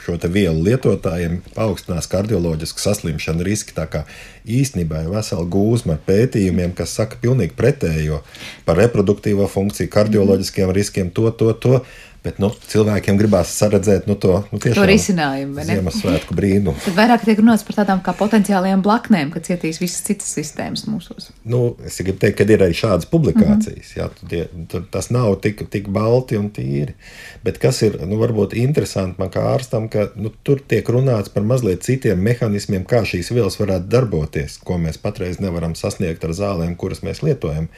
šo 0.00 0.16
te 0.22 0.30
vielu 0.32 0.56
lietotājiem 0.64 1.42
paaugstinās 1.52 2.08
kardioloģisku 2.12 2.80
saslimšanu 2.80 3.44
riski. 3.44 3.76
Tā 3.76 3.84
kā 3.92 4.06
īstenībā 4.48 5.02
ir 5.04 5.12
vesela 5.12 5.44
gūzma 5.44 5.98
ar 5.98 6.06
pētījumiem, 6.08 6.72
kas 6.80 6.96
saka 6.96 7.20
pilnīgi 7.20 7.52
pretējo 7.58 8.22
par 8.64 8.80
reproduktīvo 8.80 9.50
funkciju, 9.52 9.92
kardioloģiskiem 9.92 10.72
riskiem, 10.72 11.12
to, 11.12 11.28
to, 11.36 11.52
to. 11.60 11.82
Bet 12.22 12.36
nu, 12.38 12.52
cilvēkiem 12.70 13.16
gribās 13.18 13.50
redzēt 13.66 14.04
nu, 14.06 14.14
to, 14.22 14.36
nu, 14.52 14.60
to 14.62 14.84
risinājumu. 14.86 15.58
Ziemassvētku 15.66 16.36
brīnumu. 16.38 16.74
Tad 16.84 16.94
vairāk 16.94 17.24
tiek 17.26 17.40
runāts 17.40 17.64
par 17.66 17.80
tādām 17.80 18.02
kā 18.06 18.14
potenciālajām 18.14 18.84
blaknēm, 18.84 19.32
ka 19.34 19.42
cietīs 19.42 19.80
visas 19.82 20.04
citas 20.06 20.30
sistēmas 20.36 20.84
mūsos. 20.86 21.32
Nu, 21.42 21.74
es 21.82 21.98
gribu 21.98 22.20
teikt, 22.22 22.36
ka 22.38 22.46
ir 22.46 22.62
arī 22.62 22.76
šādas 22.78 23.10
publikācijas. 23.10 23.90
Mm 23.90 23.96
-hmm. 23.96 23.96
jā, 23.98 24.06
tur, 24.20 24.68
tur, 24.70 24.84
tas 24.94 25.10
nav 25.10 25.34
tik, 25.42 25.64
tik 25.74 25.90
balti 25.90 26.38
un 26.38 26.46
tīri. 26.54 26.94
Bet 27.42 27.58
kas 27.58 27.82
ir 27.82 27.98
nu, 28.06 28.20
varbūt 28.22 28.54
interesanti 28.54 29.18
man 29.18 29.34
kā 29.34 29.42
ārstam, 29.56 29.90
ka 29.90 30.12
nu, 30.14 30.30
tur 30.46 30.62
tiek 30.62 30.86
runāts 30.88 31.34
par 31.34 31.42
mazliet 31.42 31.82
citiem 31.82 32.22
mehānismiem, 32.22 32.86
kā 32.86 33.02
šīs 33.02 33.34
vielas 33.34 33.58
varētu 33.58 33.90
darboties, 33.90 34.60
ko 34.62 34.78
mēs 34.78 35.02
patreiz 35.02 35.42
nevaram 35.42 35.74
sasniegt 35.74 36.24
ar 36.24 36.30
zālēm, 36.30 36.76
kuras 36.76 37.02
mēs 37.02 37.22
lietojam. 37.26 37.68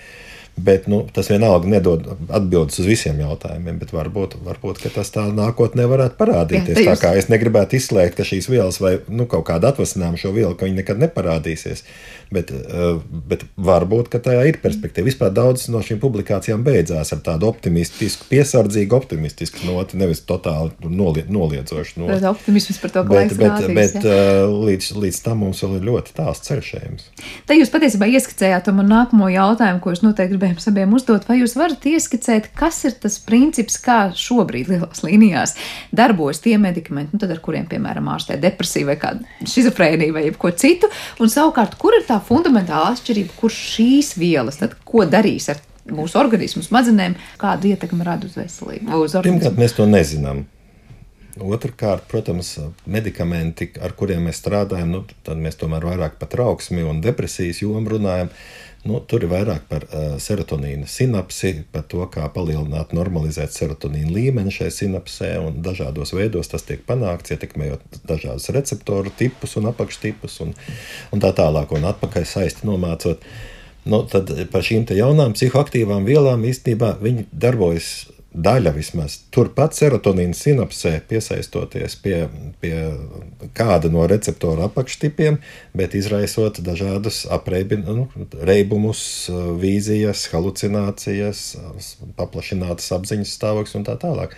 Bet 0.54 0.84
nu, 0.86 1.00
tas 1.10 1.26
vienalga 1.32 1.66
nedod 1.66 2.04
atbildes 2.30 2.78
uz 2.78 2.86
visiem 2.86 3.18
jautājumiem. 3.18 3.80
Varbūt, 3.90 4.36
varbūt 4.46 4.84
tas 4.94 5.10
tā 5.10 5.24
nākotnē 5.34 5.88
varētu 5.90 6.14
parādīties. 6.20 6.78
Jā, 6.78 6.92
tā 6.92 7.00
kā 7.00 7.10
es 7.18 7.26
negribētu 7.32 7.74
izslēgt, 7.80 8.14
ka 8.20 8.26
šīs 8.28 8.46
vielas 8.52 8.78
vai 8.78 9.00
nu, 9.10 9.26
kaut 9.30 9.48
kāda 9.48 9.72
atvasinājuma 9.74 10.20
šo 10.20 10.30
vielu, 10.36 10.54
ka 10.54 10.68
viņi 10.68 10.78
nekad 10.78 11.02
neparādīsies. 11.02 11.82
Bet, 12.34 12.50
uh, 12.54 13.00
bet 13.28 13.44
varbūt 13.56 14.12
tajā 14.14 14.44
ir 14.48 14.58
perspektīva. 14.62 15.08
Vispār 15.10 15.32
daudzas 15.34 15.68
no 15.72 15.82
šīm 15.84 16.00
publikācijām 16.02 16.64
beidzās 16.66 17.12
ar 17.14 17.20
tādu 17.24 17.48
optimistisku, 17.50 18.28
piesardzīgu, 18.30 18.96
optimistisku 18.96 19.64
noti, 19.68 19.98
nevis 20.00 20.22
totāli 20.26 20.72
nolie, 20.88 21.26
noliedzošu 21.28 22.00
noti. 22.02 22.14
Tas 22.16 22.28
optimisms 22.30 22.80
par 22.82 22.94
to, 22.94 23.04
ka 23.04 23.14
bet, 23.14 23.34
bet, 23.38 23.52
rādīs, 23.52 23.94
bet 23.94 24.08
uh, 24.08 24.54
līdz, 24.68 24.90
līdz 25.04 25.20
tam 25.26 25.42
mums 25.44 25.62
vēl 25.64 25.78
ir 25.78 25.88
ļoti 25.90 26.16
tāls 26.16 26.42
ceļš 26.46 26.70
ejams. 26.80 27.08
Te 27.48 27.58
jūs 27.58 27.72
patiesībā 27.74 28.08
ieskicējāt 28.16 28.70
man 28.74 28.90
nākamo 28.90 29.28
jautājumu, 29.32 29.82
ko 29.84 29.92
es 29.94 30.02
noteikti 30.04 30.34
gribējums 30.34 30.68
abiem 30.70 30.94
uzdot, 30.96 31.26
vai 31.28 31.38
jūs 31.40 31.56
varat 31.58 31.84
ieskicēt, 31.88 32.50
kas 32.58 32.80
ir 32.88 32.96
tas 33.02 33.18
princips, 33.22 33.76
kā 33.82 33.98
šobrīd 34.18 34.70
lielās 34.72 35.04
līnijās 35.04 35.54
darbojas 35.94 36.42
tie 36.44 36.56
medikamenti, 36.60 37.14
nu, 37.14 37.22
tad, 37.22 37.32
ar 37.34 37.42
kuriem, 37.44 37.66
piemēram, 37.70 38.08
ārstē 38.14 38.38
depresija 38.42 38.88
vai 38.88 38.96
kāda 39.00 39.48
šizofrēnija 39.50 40.16
vai 40.16 40.24
ko 40.38 40.50
citu, 40.58 40.90
un 41.22 41.32
savukārt, 41.32 41.76
kur 41.80 41.96
ir 41.98 42.06
tā 42.08 42.13
fundamentāla 42.22 42.94
atšķirība, 42.94 43.36
kur 43.40 43.52
šīs 43.54 44.14
vielas, 44.20 44.60
tad 44.60 44.76
ko 44.86 45.06
darīs 45.08 45.50
ar 45.52 45.60
mūsu 45.90 46.18
organismu, 46.20 46.64
smadzenēm, 46.64 47.16
kādu 47.40 47.74
ietekmi 47.74 48.06
rada 48.06 48.28
uz 48.28 48.36
veselību? 48.38 49.02
Uz 49.04 49.16
Pirmkārt, 49.24 49.58
mēs 49.60 49.76
to 49.76 49.86
nezinām. 49.88 50.44
Otrakārt, 51.34 52.04
protams, 52.06 52.52
medikamenti, 52.86 53.72
ar 53.82 53.96
kuriem 53.98 54.28
mēs 54.28 54.38
strādājam, 54.38 54.92
nu, 54.94 55.00
tad 55.26 55.40
mēs 55.42 55.58
tomēr 55.58 55.82
vairāk 55.82 56.20
par 56.20 56.30
trauksmi 56.30 56.84
un 56.86 57.00
depresijas 57.02 57.58
jomu 57.64 57.96
runājam. 57.96 58.30
Nu, 58.84 59.00
tur 59.00 59.24
ir 59.24 59.30
vairāk 59.32 59.64
par 59.66 59.86
uh, 59.88 60.14
serotonīna 60.20 60.86
sinapsi, 60.86 61.64
par 61.72 61.86
to, 61.90 62.04
kā 62.12 62.28
palielināt, 62.30 62.92
normalizēt 62.94 63.56
serotonīna 63.56 64.12
līmeni 64.12 64.52
šai 64.52 64.68
sinapsē, 64.76 65.32
un 65.40 65.58
dažādos 65.64 66.12
veidos 66.14 66.52
tas 66.52 66.66
tiek 66.68 66.84
panākts, 66.86 67.32
ietekmējot 67.34 68.02
dažādus 68.06 68.52
receptoru 68.54 69.10
tipus 69.18 69.56
un 69.58 69.72
apakštipus, 69.72 70.38
un, 70.44 70.52
un 71.16 71.24
tā 71.24 71.32
tālāk, 71.34 71.72
un 71.74 71.88
atpakaļ 71.90 72.28
saisti 72.28 72.68
nomācot. 72.68 73.24
Nu, 73.88 74.04
tad 74.08 74.30
par 74.52 74.62
šīm 74.64 74.86
jaunām 74.94 75.34
psihoaktīvām 75.34 76.06
vielām 76.06 76.44
īstenībā 76.46 76.98
viņi 77.02 77.26
darbojas 77.32 77.94
daļa 78.34 78.72
vismaz 78.74 79.16
turpat 79.34 79.76
serotonīna 79.76 80.34
sinapsē, 80.34 80.96
piesaistoties 81.08 81.96
pie, 82.02 82.16
pie 82.60 82.74
kāda 83.54 83.90
no 83.94 84.06
receptora 84.10 84.66
apakštipiem, 84.68 85.38
bet 85.76 85.94
izraisot 85.94 86.58
dažādus 86.66 87.24
nu, 87.86 88.08
reibumus, 88.42 89.04
vīzijas, 89.62 90.26
halucinācijas, 90.34 91.44
paplašinātas 92.18 92.90
apziņas 92.98 93.36
stāvokļus 93.38 93.78
un 93.78 93.86
tā 93.86 93.96
tālāk. 94.02 94.34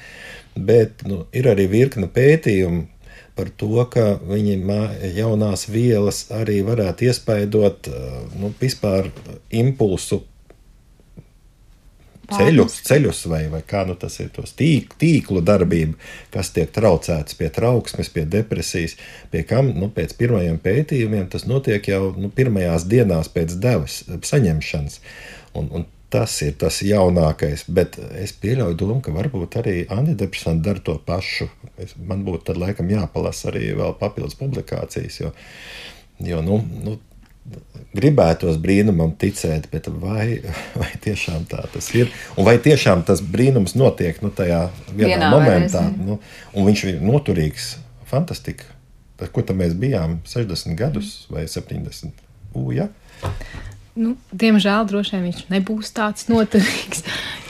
Bet 0.57 1.05
nu, 1.09 1.25
ir 1.37 1.49
arī 1.53 1.67
virkne 1.69 2.09
pētījumu 2.13 2.87
par 3.37 3.51
to, 3.61 3.83
ka 3.93 4.17
viņi 4.25 4.57
jaunās 5.17 5.67
vielas 5.69 6.25
arī 6.33 6.63
varētu 6.65 7.11
iespaidot 7.11 7.91
nu, 8.41 8.53
vispār 8.61 9.11
impulsu 9.53 10.23
ceļus, 12.33 12.79
ceļus 12.87 13.23
vai, 13.31 13.43
vai 13.53 13.63
kā 13.67 13.85
nu 13.89 13.97
tas 13.99 14.19
ir, 14.23 14.31
tos 14.35 14.55
tīk, 14.59 14.97
tīklu 15.01 15.43
darbību, 15.47 15.97
kas 16.35 16.53
tiek 16.57 16.71
traucēts 16.75 17.39
pie 17.39 17.51
trauksmes, 17.55 18.11
pie 18.13 18.27
depresijas, 18.31 18.97
pie 19.33 19.45
kam 19.49 19.73
nu, 19.77 19.91
pēc 19.95 20.17
pirmajiem 20.19 20.59
pētījumiem 20.63 21.29
tas 21.33 21.47
notiek 21.49 21.91
jau 21.91 22.11
nu, 22.19 22.31
pirmajās 22.35 22.89
dienās 22.91 23.31
pēc 23.33 23.59
devas 23.63 24.03
saņemšanas. 24.07 25.01
Un, 25.57 25.71
un 25.73 25.87
tas 26.13 26.35
ir 26.45 26.55
tas 26.61 26.79
jaunākais, 26.87 27.67
bet 27.73 27.99
es 28.21 28.33
pieļauju 28.41 28.79
domu, 28.79 29.01
ka 29.05 29.15
varbūt 29.15 29.59
arī 29.61 29.77
antidepresanti 29.93 30.65
dara 30.69 30.83
to 30.85 30.97
pašu. 31.07 31.49
Es, 31.83 31.97
man 31.99 32.23
būtu 32.27 32.51
tad 32.51 32.61
laikam 32.63 32.91
jāpalasa 32.91 33.51
arī 33.51 33.73
vēl 33.77 33.97
papildus 34.01 34.39
publikācijas, 34.39 35.21
jo, 35.25 35.33
jo 36.25 36.43
nu, 36.47 36.61
nu, 36.85 36.97
gribētos 37.97 38.59
brīnumam 38.61 39.15
ticēt, 39.19 39.69
bet 39.73 39.89
vai, 40.03 40.41
vai 40.81 40.91
tiešām 41.03 41.47
tā 41.51 41.65
tas 41.73 41.89
ir? 41.97 42.13
Un 42.37 42.49
vai 42.49 42.57
tiešām 42.63 43.05
tas 43.09 43.23
brīnums 43.25 43.77
notiek 43.79 44.21
nu, 44.25 44.33
tajā 44.35 44.67
vienā 44.93 45.15
Vienā 45.15 45.31
momentā? 45.33 45.87
Nu, 45.97 46.19
un 46.53 46.69
viņš 46.69 46.85
ir 46.91 47.05
noturīgs, 47.05 47.77
fantastika. 48.11 48.69
Tad, 49.17 49.31
ko 49.33 49.45
tam 49.47 49.63
mēs 49.63 49.73
bijām 49.79 50.21
60 50.29 50.77
gadus 50.77 51.15
vai 51.33 51.47
70? 51.49 52.13
U, 52.57 52.69
ja? 52.75 52.91
Nu, 53.97 54.13
diemžēl 54.29 54.85
droši 54.91 55.17
vien 55.17 55.31
viņš 55.31 55.47
nebūs 55.49 55.95
tāds 55.97 56.29
noturīgs. 56.29 57.01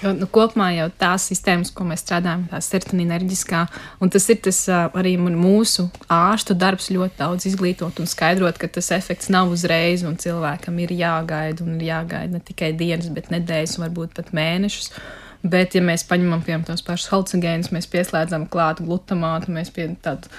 Jo, 0.07 0.13
nu, 0.15 0.27
kopumā 0.31 0.69
jau 0.77 0.87
tās 1.01 1.25
sistēmas, 1.27 1.73
ko 1.75 1.83
mēs 1.89 2.05
strādājam, 2.05 2.45
tā 2.51 2.61
serotonīna 2.63 3.17
enerģiskā, 3.17 3.65
un 4.05 4.13
tas 4.15 4.29
ir 4.31 4.39
tas 4.45 4.61
arī 4.71 5.17
mūsu 5.19 5.89
ārstu 6.13 6.55
darbs 6.59 6.93
ļoti 6.95 7.19
daudz 7.19 7.49
izglītot 7.51 7.99
un 8.03 8.11
skaidrot, 8.11 8.61
ka 8.61 8.71
tas 8.71 8.93
efekts 8.95 9.33
nav 9.35 9.51
uzreiz, 9.51 10.05
un 10.07 10.15
cilvēkam 10.21 10.79
ir 10.85 10.95
jāgaida, 10.95 11.67
un 11.67 11.81
ir 11.81 11.89
jāgaida 11.89 12.39
ne 12.39 12.43
tikai 12.45 12.71
dienas, 12.79 13.11
bet 13.17 13.33
nedēļas, 13.35 13.79
un 13.79 13.89
varbūt 13.89 14.15
pat 14.21 14.31
mēnešus. 14.37 14.93
Bet, 15.47 15.75
ja 15.75 15.83
mēs 15.83 16.07
paņemam, 16.07 16.45
piemēram, 16.47 16.69
tos 16.69 16.87
pašus 16.87 17.11
halcigēnus, 17.11 17.73
mēs 17.75 17.91
pieslēdzam 17.91 18.47
klātu 18.51 18.87
glutamātu, 18.87 19.53
mēs 19.55 19.75
pie 19.75 19.91
tādu 20.03 20.31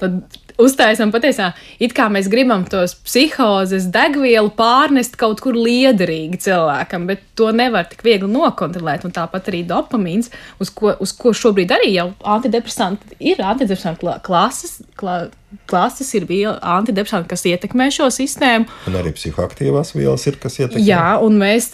tad 0.00 0.20
uztaisām 0.60 1.12
patiesā, 1.14 1.50
it 1.82 1.94
kā 1.96 2.08
mēs 2.12 2.30
gribam 2.32 2.64
tos 2.70 2.96
psihozes 3.06 3.88
degvielu 3.92 4.50
pārnest 4.56 5.18
kaut 5.20 5.42
kur 5.44 5.56
liederīgi 5.58 6.40
cilvēkam, 6.46 7.06
bet 7.10 7.24
to 7.38 7.50
nevar 7.54 7.88
tik 7.90 8.04
viegli 8.06 8.30
nokontrolēt. 8.32 9.06
Un 9.06 9.14
tāpat 9.16 9.50
arī 9.52 9.62
dopamīns, 9.68 10.32
uz 10.62 10.72
ko, 10.74 10.94
uz 11.02 11.12
ko 11.16 11.34
šobrīd 11.36 11.74
arī 11.76 11.92
jau 11.96 12.10
antidepresanti 12.36 13.18
ir 13.32 13.42
antidepresantu 13.44 14.16
klases. 14.26 14.80
Klā, 14.96 15.26
klases 15.66 16.08
ir 16.14 16.26
viela, 16.26 16.56
antidepresanti, 16.76 17.28
kas 17.30 17.44
ietekmē 17.46 17.86
šo 17.94 18.08
sistēmu. 18.12 18.66
Un 18.90 18.96
arī 18.98 19.12
psihoaktīvās 19.14 19.92
vielas 19.94 20.26
ir, 20.26 20.38
kas 20.42 20.58
ietekmē. 20.58 20.82
Jā, 20.82 21.16
un 21.22 21.38
mēs, 21.40 21.70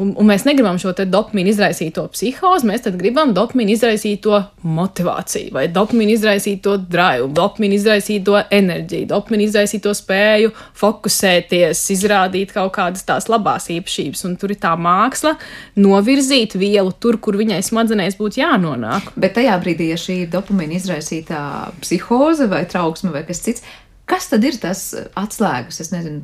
un, 0.00 0.12
un 0.14 0.28
mēs 0.28 0.46
negribam 0.46 0.78
šo 0.82 0.94
dopamīnu 0.96 1.50
izraisīto 1.50 2.06
psihozi, 2.14 2.68
mēs 2.70 2.86
gribam 2.94 3.34
dopamīnu 3.36 3.74
izraisīto 3.74 4.38
motivāciju, 4.62 5.50
vai 5.56 5.66
dopamīnu 5.74 6.14
izraisīto 6.14 6.76
drive, 6.86 7.28
dopamīnu 7.36 7.78
izraisīto 7.78 8.38
enerģiju, 8.54 9.10
dopamīnu 9.10 9.48
izraisīto 9.48 9.94
spēju 9.96 10.54
fokusēties, 10.78 11.82
izrādīt 11.96 12.54
kaut 12.54 12.76
kādas 12.78 13.06
tās 13.06 13.26
labās 13.32 13.66
īpašības. 13.74 14.24
Un 14.30 14.38
tur 14.40 14.54
ir 14.54 14.62
tā 14.62 14.76
māksla 14.78 15.34
novirzīt 15.82 16.54
vielu 16.58 16.94
tur, 17.02 17.18
kur 17.22 17.38
viņai 17.38 17.60
smadzenēs 17.66 18.18
būtu 18.20 18.42
jānonāk. 18.42 19.10
Bet 19.18 19.36
tajā 19.40 19.58
brīdī, 19.62 19.90
ja 19.92 20.00
šī 20.00 20.22
ir 20.24 20.32
dopamīna 20.32 20.78
izraisītā 20.78 21.42
psihoze 21.82 22.46
vai 22.50 22.64
trauksme, 22.70 23.15
vai 23.16 23.26
kas 23.28 23.42
cits. 23.44 23.66
Kas 24.06 24.28
tad 24.30 24.44
ir 24.46 24.58
tas 24.62 24.88
atslēgas, 25.18 25.80
es 25.82 25.90
nezinu, 25.90 26.22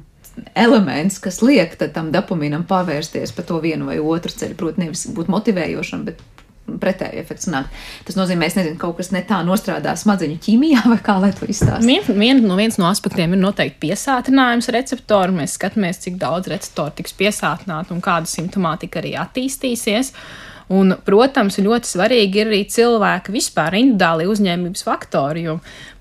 elements, 0.55 1.19
kas 1.23 1.41
liek 1.45 1.75
tam 1.95 2.13
dopamīnam 2.15 2.65
pavērsties 2.69 3.35
pa 3.37 3.45
to 3.47 3.59
vienu 3.65 3.89
vai 3.89 3.99
otru 3.99 4.33
ceļu? 4.33 4.59
Protams, 4.59 4.85
nevis 4.85 5.09
būt 5.17 5.33
motivējošam, 5.33 6.05
bet 6.07 6.23
pretēji 6.83 7.19
efekts 7.21 7.49
nāk. 7.51 7.67
Tas 8.07 8.17
nozīmē, 8.17 8.49
ka 8.55 8.65
kaut 8.81 9.01
kas 9.01 9.11
ne 9.13 9.25
tā 9.27 9.41
nostrādā 9.45 9.97
smadzeņu 9.99 10.39
ķīmijā, 10.45 10.85
vai 10.93 11.01
kā 11.05 11.19
lai 11.21 11.33
to 11.37 11.49
izstāsta. 11.51 11.83
Vien, 11.85 12.07
vien, 12.07 12.45
no 12.47 12.57
viens 12.59 12.79
no 12.81 12.87
aspektiem 12.89 13.35
ir 13.35 13.43
noteikti 13.43 13.89
piesātinājums 13.89 14.71
receptoru. 14.73 15.35
Mēs 15.43 15.59
skatāmies, 15.59 16.01
cik 16.07 16.23
daudz 16.23 16.49
receptoru 16.53 16.95
tiks 17.03 17.19
piesātināti 17.19 17.93
un 17.97 18.01
kāda 18.05 18.31
simptomātika 18.31 19.03
arī 19.03 19.17
attīstīsies. 19.21 20.15
Uh, 20.15 20.52
Un, 20.73 20.95
protams, 21.05 21.59
ļoti 21.63 21.89
svarīgi 21.89 22.43
ir 22.43 22.51
arī 22.51 22.61
cilvēka 22.71 23.33
vispār 23.35 23.77
individuāli 23.81 24.29
uzņēmības 24.31 24.85
faktori, 24.87 25.47
jo 25.49 25.57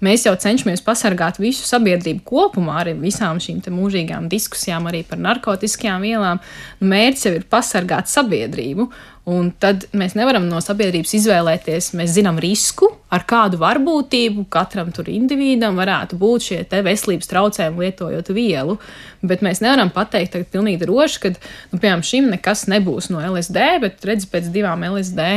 mēs 0.06 0.28
jau 0.28 0.36
cenšamies 0.38 0.84
pasargāt 0.86 1.40
visu 1.42 1.66
sabiedrību 1.68 2.22
kopumā 2.28 2.82
ar 2.84 2.92
visām 3.02 3.42
šīm 3.42 3.64
mūžīgām 3.74 4.30
diskusijām 4.32 4.88
arī 4.92 5.04
par 5.08 5.22
narkotikām 5.22 6.06
vielām. 6.06 6.42
Mērķis 6.82 7.26
jau 7.28 7.34
ir 7.40 7.48
pasargāt 7.50 8.12
sabiedrību. 8.12 8.90
Un 9.30 9.52
tad 9.62 9.84
mēs 9.94 10.16
nevaram 10.18 10.48
no 10.50 10.58
sabiedrības 10.66 11.12
izvēlēties. 11.20 11.92
Mēs 11.98 12.16
zinām 12.16 12.40
risku, 12.42 12.88
ar 13.14 13.22
kādu 13.30 13.60
varbūtību 13.62 14.48
katram 14.50 14.90
tur 14.96 15.12
individam 15.14 15.78
varētu 15.78 16.18
būt 16.18 16.48
šie 16.48 16.62
veselības 16.72 17.30
traucējumi 17.30 17.86
lietojot 17.86 18.32
vielu. 18.34 18.80
Bet 19.22 19.44
mēs 19.46 19.62
nevaram 19.62 19.92
pateikt, 19.94 20.34
ka 20.34 20.56
pilnīgi 20.58 20.82
droši, 20.88 21.22
ka 21.22 21.34
nu, 21.36 21.78
piemēram 21.78 22.02
šim 22.02 22.32
nekas 22.34 22.66
nebūs 22.72 23.12
no 23.14 23.22
LSD, 23.22 23.68
bet 23.84 24.10
redz 24.10 24.26
pēc 24.32 24.50
divām 24.56 24.88
LSD 24.90 25.30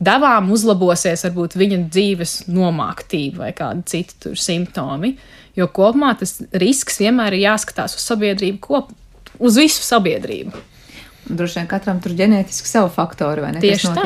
devām 0.00 0.48
uzlabosies 0.54 1.22
varbūt 1.28 1.54
viņa 1.60 1.78
dzīves 1.92 2.34
nomāktība 2.50 3.44
vai 3.44 3.52
kādi 3.56 3.84
citi 3.92 4.34
simptomi. 4.34 5.14
Jo 5.58 5.68
kopumā 5.70 6.14
tas 6.18 6.38
risks 6.56 6.98
vienmēr 7.02 7.36
ir 7.36 7.46
jāskatās 7.50 7.94
uz 7.98 8.06
sabiedrību 8.10 8.58
kopumā, 8.64 8.96
uz 9.38 9.56
visu 9.60 9.84
sabiedrību. 9.84 10.66
Droši 11.30 11.60
vien 11.60 11.68
katram 11.70 12.00
tur 12.02 12.14
ģenētiski 12.18 12.68
savu 12.68 12.90
faktoru, 12.92 13.44
vai 13.44 13.52
ne? 13.54 13.62
Tieši 13.62 13.92
tā. 13.94 14.04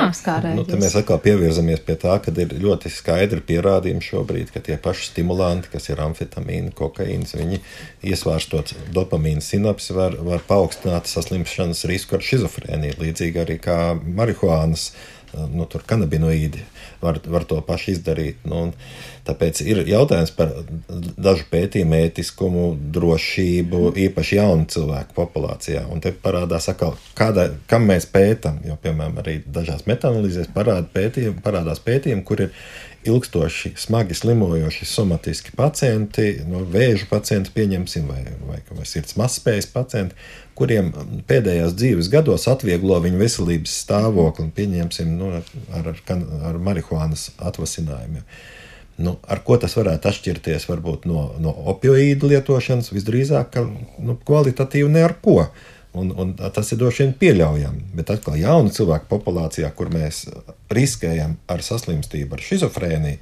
Nu, 0.55 0.65
tad 0.69 0.83
mēs 0.83 0.97
atkal 1.01 1.19
pievirzamies 1.25 1.81
pie 1.87 1.97
tā, 2.01 2.19
ka 2.23 2.35
ir 2.45 2.55
ļoti 2.61 2.93
skaidri 2.93 3.41
pierādījumi 3.49 4.05
šobrīd, 4.05 4.53
ka 4.55 4.63
tie 4.65 4.77
paši 4.81 5.09
stimulanti, 5.11 5.73
kas 5.73 5.89
ir 5.91 6.03
amfetamīna, 6.05 6.75
kokaīns, 6.77 7.35
viņi 7.39 7.63
iesvārstot 8.13 8.75
dopamīnu 8.95 9.45
sinapsi, 9.45 9.95
var, 9.97 10.19
var 10.27 10.45
paaugstināt 10.49 11.11
saslimšanas 11.11 11.87
risku 11.91 12.19
ar 12.19 12.25
šizofrēniju, 12.29 13.01
līdzīgi 13.01 13.45
arī 13.45 13.59
kā 13.63 13.79
marihuānas 14.05 14.91
nu, 15.53 15.67
kanabinoīdi 15.67 16.63
var, 17.03 17.19
var 17.27 17.47
to 17.49 17.59
pašu 17.65 17.95
izdarīt. 17.95 18.45
Nu, 18.49 18.69
tāpēc 19.27 19.61
ir 19.65 19.83
jautājums 19.89 20.33
par 20.37 20.53
dažu 21.17 21.47
pētījumu 21.51 21.99
ētiskumu, 22.05 22.65
drošību, 22.95 23.83
īpaši 24.07 24.39
jaunu 24.39 24.69
cilvēku 24.71 25.17
populācijā. 25.17 25.85
Un 25.93 26.03
te 26.05 26.15
parādās, 26.25 26.69
atkal, 26.73 26.97
kāda, 27.19 27.51
kam 27.71 27.89
mēs 27.91 28.09
pētām. 28.13 28.61
Jo, 28.69 28.79
piemēram, 28.83 29.21
arī 29.23 29.39
dažās 29.47 29.87
metānalizēs 29.91 30.51
parāda 30.55 30.89
pētījumi, 30.95 31.43
parādās 31.45 31.83
pētījumi, 31.85 32.27
kur 32.27 32.47
ir 32.47 32.53
ilgstoši 33.05 33.73
smagi 33.77 34.15
slimojoši 34.15 34.85
somatiski 34.85 35.53
pacienti, 35.57 36.41
no 36.49 36.63
nu, 36.63 36.69
vēža 36.73 37.09
pacienti, 37.11 37.53
pieņemsim, 37.55 38.09
vai, 38.09 38.23
vai, 38.49 38.61
vai 38.71 38.87
sirds 38.89 39.17
mazspējas 39.21 39.69
pacienti, 39.75 40.17
kuriem 40.57 40.91
pēdējos 41.29 41.77
dzīves 41.77 42.11
gados 42.13 42.49
atvieglo 42.51 43.01
viņu 43.05 43.21
veselības 43.21 43.77
stāvokli, 43.85 44.49
pieņemsim, 44.57 45.17
nu, 45.19 45.33
ar, 45.41 45.49
ar, 45.81 45.95
ar 46.51 46.61
marihuānas 46.71 47.33
atvasinājumiem. 47.39 48.25
Nu, 48.97 49.17
ar 49.27 49.41
ko 49.43 49.57
tas 49.59 49.75
varētu 49.75 50.07
atšķirties 50.07 50.69
varbūt, 50.71 51.07
no, 51.11 51.33
no 51.43 51.55
opioīdu 51.73 52.31
lietošanas? 52.31 52.93
Visdrīzāk, 52.95 53.51
ka 53.57 53.65
nu, 53.67 54.15
kvalitatīvi 54.27 54.93
ne 54.95 55.03
ar 55.03 55.17
ko. 55.25 55.41
Un, 55.95 56.11
un 56.19 56.31
tas 56.35 56.73
ir 56.75 56.79
droši 56.79 57.05
vien 57.05 57.13
pieļaujami. 57.19 57.85
Bet 57.95 58.11
atkal, 58.15 58.39
jaunu 58.39 58.71
cilvēku 58.75 59.11
populācijā, 59.11 59.71
kur 59.75 59.91
mēs 59.95 60.25
riskējam 60.75 61.37
ar 61.51 61.63
saslimstību, 61.63 62.35
ar 62.35 62.43
schizofrēniju, 62.43 63.21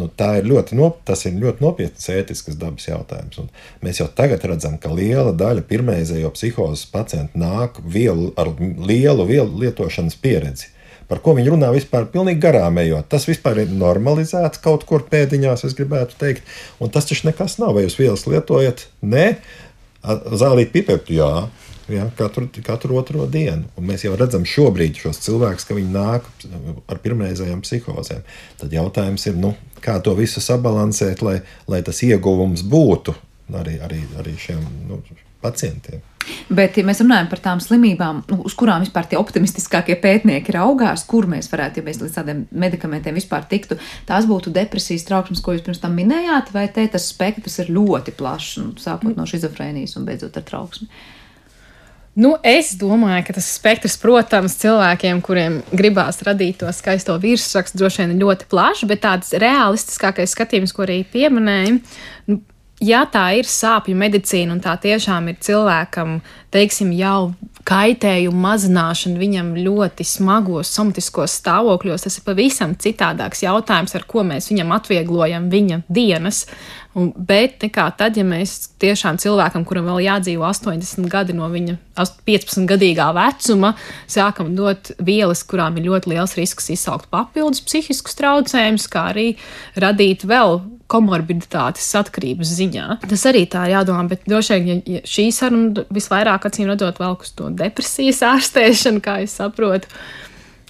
nu, 0.00 0.08
ir 0.08 0.48
ļoti, 0.48 0.76
nop, 0.80 1.00
tas 1.08 1.24
ir 1.28 1.36
ļoti 1.40 1.64
nopietns 1.64 2.08
ētisks 2.12 2.56
dabas 2.60 2.88
jautājums. 2.88 3.40
Un 3.40 3.48
mēs 3.84 4.00
jau 4.00 4.08
tagad 4.08 4.44
redzam, 4.48 4.78
ka 4.80 4.92
liela 4.92 5.32
daļa 5.36 5.64
pirmreizējo 5.68 6.32
psihozes 6.36 6.88
pacientu 6.92 7.40
nāk 7.40 7.80
vielu, 7.84 8.30
ar 8.40 8.52
lielu 8.60 9.28
vielu 9.28 9.64
lietošanas 9.64 10.16
pieredzi. 10.20 10.71
Par 11.12 11.20
ko 11.20 11.36
viņi 11.36 11.52
runā 11.52 11.68
vispār 11.74 12.06
pilnīgi 12.08 12.40
garām 12.40 12.80
ejot. 12.80 13.10
Tas 13.12 13.28
vispār 13.28 13.66
ir 13.66 13.74
normalizēts 13.76 14.62
kaut 14.64 14.86
kur 14.88 15.04
pēdiņās, 15.12 15.66
es 15.68 15.76
gribētu 15.76 16.16
teikt. 16.20 16.48
Un 16.80 16.92
tas 16.94 17.04
taču 17.10 17.28
nekas 17.28 17.58
nav. 17.60 17.74
Vai 17.76 17.84
jūs 17.84 17.98
vielas 18.00 18.24
lietojat? 18.24 18.86
Nē, 19.04 19.26
zālīt 20.40 20.72
pipektu, 20.72 21.18
jā 21.20 21.34
ja, 21.92 22.10
katru, 22.16 22.48
katru 22.64 22.96
otro 22.96 23.26
dienu. 23.26 23.66
Un 23.76 23.86
mēs 23.88 24.06
jau 24.06 24.14
redzam 24.18 24.46
šobrīd 24.48 25.00
šos 25.02 25.20
cilvēkus, 25.24 25.66
ka 25.68 25.76
viņi 25.76 25.92
nāk 25.94 26.28
ar 26.90 27.02
pirmreizējām 27.02 27.62
psihozēm. 27.64 28.22
Tad 28.60 28.72
jautājums 28.74 29.26
ir, 29.28 29.36
nu, 29.40 29.54
kā 29.84 29.98
to 30.04 30.14
visu 30.18 30.42
sabalansēt, 30.44 31.24
lai, 31.26 31.40
lai 31.70 31.82
tas 31.86 32.02
ieguvums 32.06 32.64
būtu 32.64 33.14
arī, 33.58 33.76
arī, 33.84 34.00
arī 34.20 34.36
šiem 34.40 34.62
nu, 34.88 35.02
pacientiem. 35.42 36.00
Bet, 36.52 36.76
ja 36.78 36.84
mēs 36.86 37.00
runājam 37.02 37.28
par 37.30 37.40
tām 37.42 37.60
slimībām, 37.62 38.20
nu, 38.30 38.38
uz 38.46 38.54
kurām 38.58 38.84
vispār 38.84 39.08
tie 39.10 39.18
optimistiskākie 39.18 39.96
pētnieki 40.02 40.54
raugās, 40.54 41.02
kur 41.08 41.26
mēs 41.30 41.50
varētu, 41.50 41.80
ja 41.80 41.86
mēs 41.86 41.98
līdz 42.02 42.18
tādiem 42.18 42.44
medikamentiem 42.64 43.16
vispār 43.18 43.46
tiktu, 43.50 43.78
tās 44.08 44.28
būtu 44.30 44.52
depresijas 44.54 45.06
trauksmes, 45.08 45.42
ko 45.42 45.56
jūs 45.56 45.64
pirms 45.66 45.82
tam 45.82 45.96
minējāt, 45.98 46.52
vai 46.54 46.68
te 46.74 46.86
tas 46.92 47.08
spektrs 47.10 47.58
ir 47.64 47.72
ļoti 47.74 48.14
plašs, 48.18 48.52
nu, 48.62 48.76
sākot 48.78 49.18
no 49.18 49.26
šizofrēnijas 49.28 49.98
un 49.98 50.06
beidzot 50.06 50.38
ar 50.38 50.46
trauksmi? 50.46 50.90
Nu, 52.12 52.34
es 52.44 52.74
domāju, 52.76 53.22
ka 53.24 53.34
tas 53.38 53.46
spektrs, 53.54 53.94
protams, 53.96 54.58
cilvēkiem, 54.60 55.22
kuriem 55.24 55.62
gribās 55.72 56.20
radīt 56.26 56.58
to 56.60 56.68
skaisto 56.76 57.14
virsrakstu, 57.20 57.80
droši 57.80 58.02
vien 58.02 58.12
ir 58.12 58.20
ļoti 58.20 58.50
plašs, 58.52 58.84
bet 58.90 59.00
tāds 59.06 59.32
realistiskākais 59.40 60.34
skatījums, 60.36 60.74
ko 60.76 60.84
arī 60.84 60.98
pieminēja, 61.08 61.78
nu, 62.28 62.42
ja 62.82 63.04
tā 63.10 63.28
ir 63.38 63.48
sāpju 63.48 63.94
medicīna 63.98 64.56
un 64.56 64.60
tā 64.62 64.74
tiešām 64.82 65.30
ir 65.30 65.40
cilvēkam, 65.44 66.20
teiksim, 66.52 66.92
jau 66.98 67.32
kaitējumu 67.68 68.42
mazināšana 68.42 69.20
viņam 69.20 69.52
ļoti 69.62 70.04
smagos 70.06 70.72
somatiskos 70.74 71.36
stāvokļos, 71.38 72.02
tas 72.06 72.18
ir 72.18 72.24
pavisam 72.26 72.74
citādāks 72.74 73.44
jautājums, 73.44 73.94
ar 73.94 74.06
ko 74.10 74.24
mēs 74.26 74.50
viņam 74.50 74.74
atvieglojam 74.74 75.46
viņa 75.52 75.82
dienas. 75.86 76.42
Un, 76.98 77.08
bet 77.16 77.62
nekā 77.64 77.86
tad, 77.96 78.18
ja 78.20 78.24
mēs 78.26 78.74
tiešām 78.82 79.16
cilvēkam, 79.22 79.62
kuram 79.64 79.86
vēl 79.88 80.02
jādzīvo 80.08 80.44
80 80.44 81.08
gadi 81.12 81.36
no 81.38 81.46
viņa 81.48 81.78
15 81.96 82.66
gadīgā 82.68 83.06
vecuma, 83.16 83.72
sākam 84.10 84.52
dot 84.58 84.90
vielas, 85.00 85.40
kurām 85.48 85.78
ir 85.78 85.86
ļoti 85.86 86.12
liels 86.12 86.36
risks 86.36 86.68
izsaukt 86.74 87.08
papildus 87.14 87.64
psihiskus 87.64 88.18
traucējumus, 88.18 88.90
kā 88.92 89.08
arī 89.14 89.30
radīt 89.80 90.26
vēl 90.28 90.60
komorbiditātes 90.92 91.88
atkarības 91.98 92.52
ziņā. 92.58 92.86
Tas 93.08 93.24
arī 93.30 93.46
tā 93.50 93.66
ir 93.68 93.76
jādomā, 93.76 94.04
bet 94.10 94.26
droši 94.28 94.60
vien 94.66 94.82
ja 94.88 95.00
šī 95.08 95.28
saruna 95.34 95.86
visvairāk 95.92 96.48
acīm 96.48 96.68
redzot 96.72 97.00
velk 97.02 97.24
uz 97.26 97.32
to 97.38 97.48
depresijas 97.62 98.22
ārstēšanu, 98.32 99.02
kā 99.04 99.22
es 99.24 99.38
saprotu. 99.40 99.90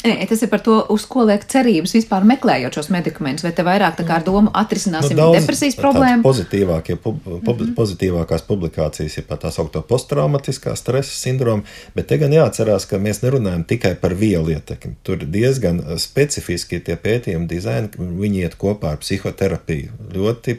Nē, 0.02 0.26
tas 0.26 0.40
ir 0.42 0.50
par 0.50 0.62
to, 0.66 0.80
uz 0.90 1.04
ko 1.06 1.22
liek 1.28 1.44
cerības 1.46 1.92
vispār 1.94 2.24
meklējot 2.26 2.74
šos 2.74 2.88
medikamentus. 2.90 3.44
Vai 3.46 3.52
te 3.54 3.62
vairāk 3.66 3.94
tā 4.00 4.06
kā 4.06 4.16
ar 4.18 4.24
domu 4.26 4.50
atrisināsim 4.58 5.14
nu, 5.18 5.28
depresijas 5.36 5.76
problēmu? 5.78 6.24
Pozitīvākie, 6.26 6.96
pub, 6.96 7.20
pub, 7.22 7.38
mm 7.38 7.52
-hmm. 7.60 7.74
Pozitīvākās 7.78 8.42
publikācijas 8.48 9.18
ir 9.18 9.26
par 9.28 9.38
tā 9.38 9.52
saucamo 9.54 9.84
posttraumatiskā 9.86 10.74
stresa 10.76 11.14
sindromu, 11.14 11.62
bet 11.94 12.06
te 12.06 12.18
gan 12.18 12.32
jāatcerās, 12.32 12.88
ka 12.88 12.98
mēs 12.98 13.22
nerunājam 13.22 13.64
tikai 13.64 13.94
par 13.94 14.14
vielu 14.14 14.50
ietekmi. 14.50 14.94
Tur 15.02 15.16
diezgan 15.16 15.82
specifiski 15.98 16.80
tie 16.80 16.96
pētījumi 16.96 17.46
dizaini, 17.46 17.88
viņi 17.98 18.42
iet 18.42 18.58
kopā 18.58 18.90
ar 18.90 18.98
psihoterapiju. 18.98 19.90
Ļoti 20.14 20.56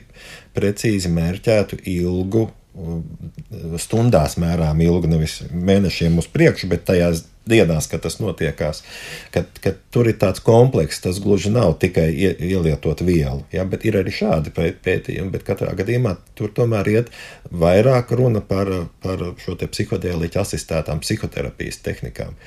precīzi 0.54 1.10
mērķētu 1.10 1.78
ilgu 1.86 2.50
stundās 3.78 4.38
mērām 4.42 4.82
ilgu, 4.82 5.08
nevis 5.08 5.42
mēnešiem 5.52 6.18
uz 6.18 6.28
priekšu, 6.28 6.68
bet 6.72 6.86
tajās 6.86 7.26
dienās, 7.50 7.88
kad 7.92 8.04
tas 8.06 8.20
notiekās, 8.22 8.82
kad, 9.34 9.50
kad 9.64 9.80
tur 9.94 10.08
ir 10.10 10.18
tāds 10.22 10.44
komplekss, 10.44 11.02
tas 11.04 11.20
gluži 11.24 11.52
nav 11.54 11.76
tikai 11.82 12.08
ielietot 12.14 13.04
vielu, 13.06 13.44
ja, 13.54 13.66
bet 13.70 13.86
ir 13.88 13.98
arī 14.00 14.14
šādi 14.16 14.54
pētījumi, 14.56 15.32
bet 15.34 15.46
katrā 15.48 15.74
gadījumā 15.78 16.16
tur 16.38 16.54
tomēr 16.56 16.92
iet 16.94 17.12
vairāk 17.52 18.14
runa 18.18 18.44
par, 18.46 18.72
par 19.04 19.26
šo 19.44 19.58
te 19.60 19.68
psihodēliķu 19.72 20.44
asistētām 20.44 21.04
psihoterapijas 21.04 21.82
tehnikām. 21.84 22.38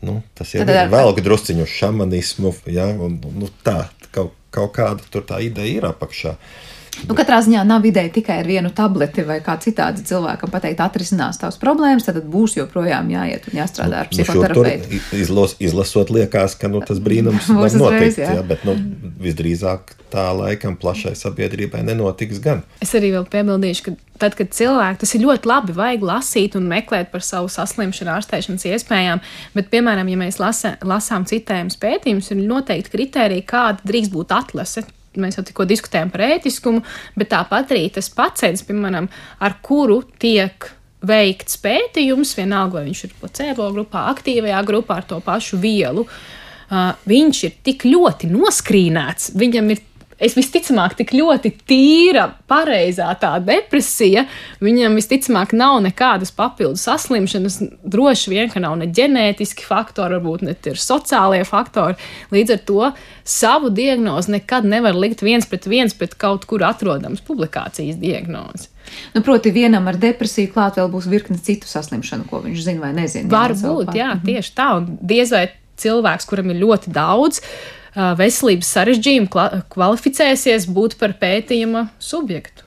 Nu, 0.00 0.22
tas 0.34 0.54
ir 0.56 0.64
vēl 0.64 1.14
drusciņu 1.20 1.66
šamanismu, 1.68 2.54
ja, 2.72 2.88
un 2.88 3.18
nu, 3.36 3.50
tā, 3.66 3.90
kaut, 4.14 4.32
kaut 4.50 4.72
kāda 4.78 5.04
tur 5.12 5.26
tā 5.28 5.42
ideja 5.44 5.82
ir 5.82 5.88
apakšā. 5.90 6.32
Uh, 6.34 6.78
Nu, 7.08 7.14
katrā 7.16 7.38
ziņā 7.44 7.62
nav 7.66 7.84
ideja 7.88 8.10
tikai 8.12 8.40
ar 8.42 8.48
vienu 8.48 8.70
tableti 8.74 9.22
vai 9.26 9.38
kā 9.44 9.56
citādi 9.62 10.02
cilvēkam 10.06 10.50
pateikt, 10.52 10.82
atrisinās 10.84 11.38
tavas 11.40 11.58
problēmas, 11.60 12.06
tad 12.08 12.20
būs 12.30 12.58
joprojām 12.58 13.08
jāiet 13.12 13.48
un 13.50 13.60
jāstrādā 13.60 14.02
ar 14.02 14.10
nu, 14.10 14.16
psihoterapeitu. 14.16 14.90
Nu, 14.90 15.20
izlos, 15.22 15.56
izlasot, 15.62 16.12
liekas, 16.14 16.58
ka 16.60 16.70
nu, 16.72 16.82
tas 16.86 17.00
brīnums 17.02 17.48
var 17.54 17.72
notikt, 17.78 18.20
jā. 18.20 18.34
Jā, 18.40 18.44
bet 18.46 18.66
nu, 18.68 18.76
visdrīzāk 19.22 19.96
tā 20.10 20.26
laikam 20.34 20.76
plašai 20.80 21.14
sabiedrībai 21.18 21.84
nenotiks 21.86 22.42
gan. 22.42 22.64
Es 22.82 22.92
arī 22.98 23.12
vēl 23.14 23.26
piebildīšu, 23.30 23.86
ka 23.86 23.96
tad, 24.26 24.36
kad 24.38 24.52
cilvēki 24.54 25.02
tas 25.04 25.14
ir 25.16 25.24
ļoti 25.24 25.50
labi, 25.50 25.76
vajag 25.76 26.06
lasīt 26.10 26.56
un 26.58 26.68
meklēt 26.70 27.12
par 27.14 27.24
savu 27.24 27.50
saslimšanu, 27.52 28.12
ārstēšanas 28.18 28.66
iespējām, 28.74 29.22
bet, 29.56 29.70
piemēram, 29.72 30.10
ja 30.10 30.20
mēs 30.20 30.40
lasa, 30.42 30.74
lasām 30.84 31.26
citējumus 31.30 31.78
pētījumus, 31.80 32.32
ir 32.34 32.42
noteikti 32.42 32.96
kriteriji, 32.96 33.46
kāda 33.54 33.86
drīkst 33.86 34.14
būt 34.14 34.34
atlase 34.34 34.84
mēs 35.18 35.38
jau 35.38 35.44
tikko 35.46 35.66
diskutējām 35.68 36.12
par 36.12 36.26
ētiskumu, 36.28 36.82
bet 37.18 37.32
tāpat 37.32 37.74
arī 37.74 37.88
tas 37.94 38.10
pacients, 38.14 38.62
piemēram, 38.66 39.08
ar 39.42 39.56
kuru 39.64 40.02
tiek 40.22 40.70
veikts 41.06 41.56
pētījums, 41.62 42.34
vienalga 42.36 42.78
vai 42.78 42.88
viņš 42.90 43.04
ir 43.06 43.16
placebo 43.20 43.70
grupā, 43.74 44.04
aktīvajā 44.12 44.60
grupā 44.68 45.00
ar 45.00 45.08
to 45.08 45.20
pašu 45.24 45.58
vielu, 45.62 46.04
uh, 46.04 46.92
viņš 47.08 47.44
ir 47.48 47.54
tik 47.66 47.86
ļoti 47.88 48.30
noskrīnēts, 48.30 49.32
viņam 49.40 49.72
ir 49.74 49.86
es 50.20 50.36
visticamāk, 50.36 50.94
tik 50.98 51.14
ļoti 51.16 51.52
tīra, 51.68 52.26
pareizā 52.50 53.08
tā 53.20 53.32
depresija, 53.44 54.26
viņam 54.62 54.98
visticamāk 54.98 55.54
nav 55.56 55.78
nekādas 55.84 56.32
papildus 56.36 56.84
saslimšanas. 56.86 57.60
Droši 57.90 58.32
vien, 58.32 58.50
ka 58.52 58.62
nav 58.62 58.76
ne 58.80 58.90
ģenētiski 58.92 59.64
faktori, 59.66 60.18
varbūt 60.18 60.44
ne 60.46 60.56
ir 60.70 60.80
sociālie 60.80 61.42
faktori. 61.48 61.96
Līdz 62.34 62.56
ar 62.56 62.60
to 62.68 62.90
savu 63.24 63.72
diagnozi 63.74 64.36
nekad 64.36 64.68
nevar 64.68 64.98
likt 64.98 65.24
viens 65.24 65.48
pret 65.48 65.68
viens 65.70 65.96
pret 65.96 66.14
kaut 66.20 66.46
kur 66.50 66.64
atrodams 66.66 67.24
publikācijas 67.24 67.98
diagnozi. 68.00 68.68
Nu, 69.14 69.22
proti, 69.22 69.52
vienam 69.54 69.86
ar 69.88 69.98
depresiju 70.00 70.50
klāt 70.54 70.80
vēl 70.80 70.88
būs 70.90 71.08
virkne 71.10 71.38
citu 71.38 71.68
saslimšanu, 71.70 72.26
ko 72.28 72.42
viņš 72.44 72.62
zina 72.64 72.88
vai 72.88 72.94
nezina. 72.96 73.30
Varbūt, 73.30 73.94
jā, 73.96 74.14
mhm. 74.16 74.24
tieši 74.26 74.56
tā. 74.56 74.72
Un 74.80 74.96
diez 75.00 75.32
vai 75.32 75.46
cilvēks, 75.80 76.26
kuram 76.28 76.50
ir 76.52 76.58
ļoti 76.60 76.90
daudz, 76.92 77.40
uh, 77.40 77.79
veselības 77.94 78.72
sarežģījumu 78.76 79.30
kvalificēsies 79.74 80.68
būt 80.70 80.98
par 81.00 81.16
pētījuma 81.20 81.88
subjektu. 81.98 82.66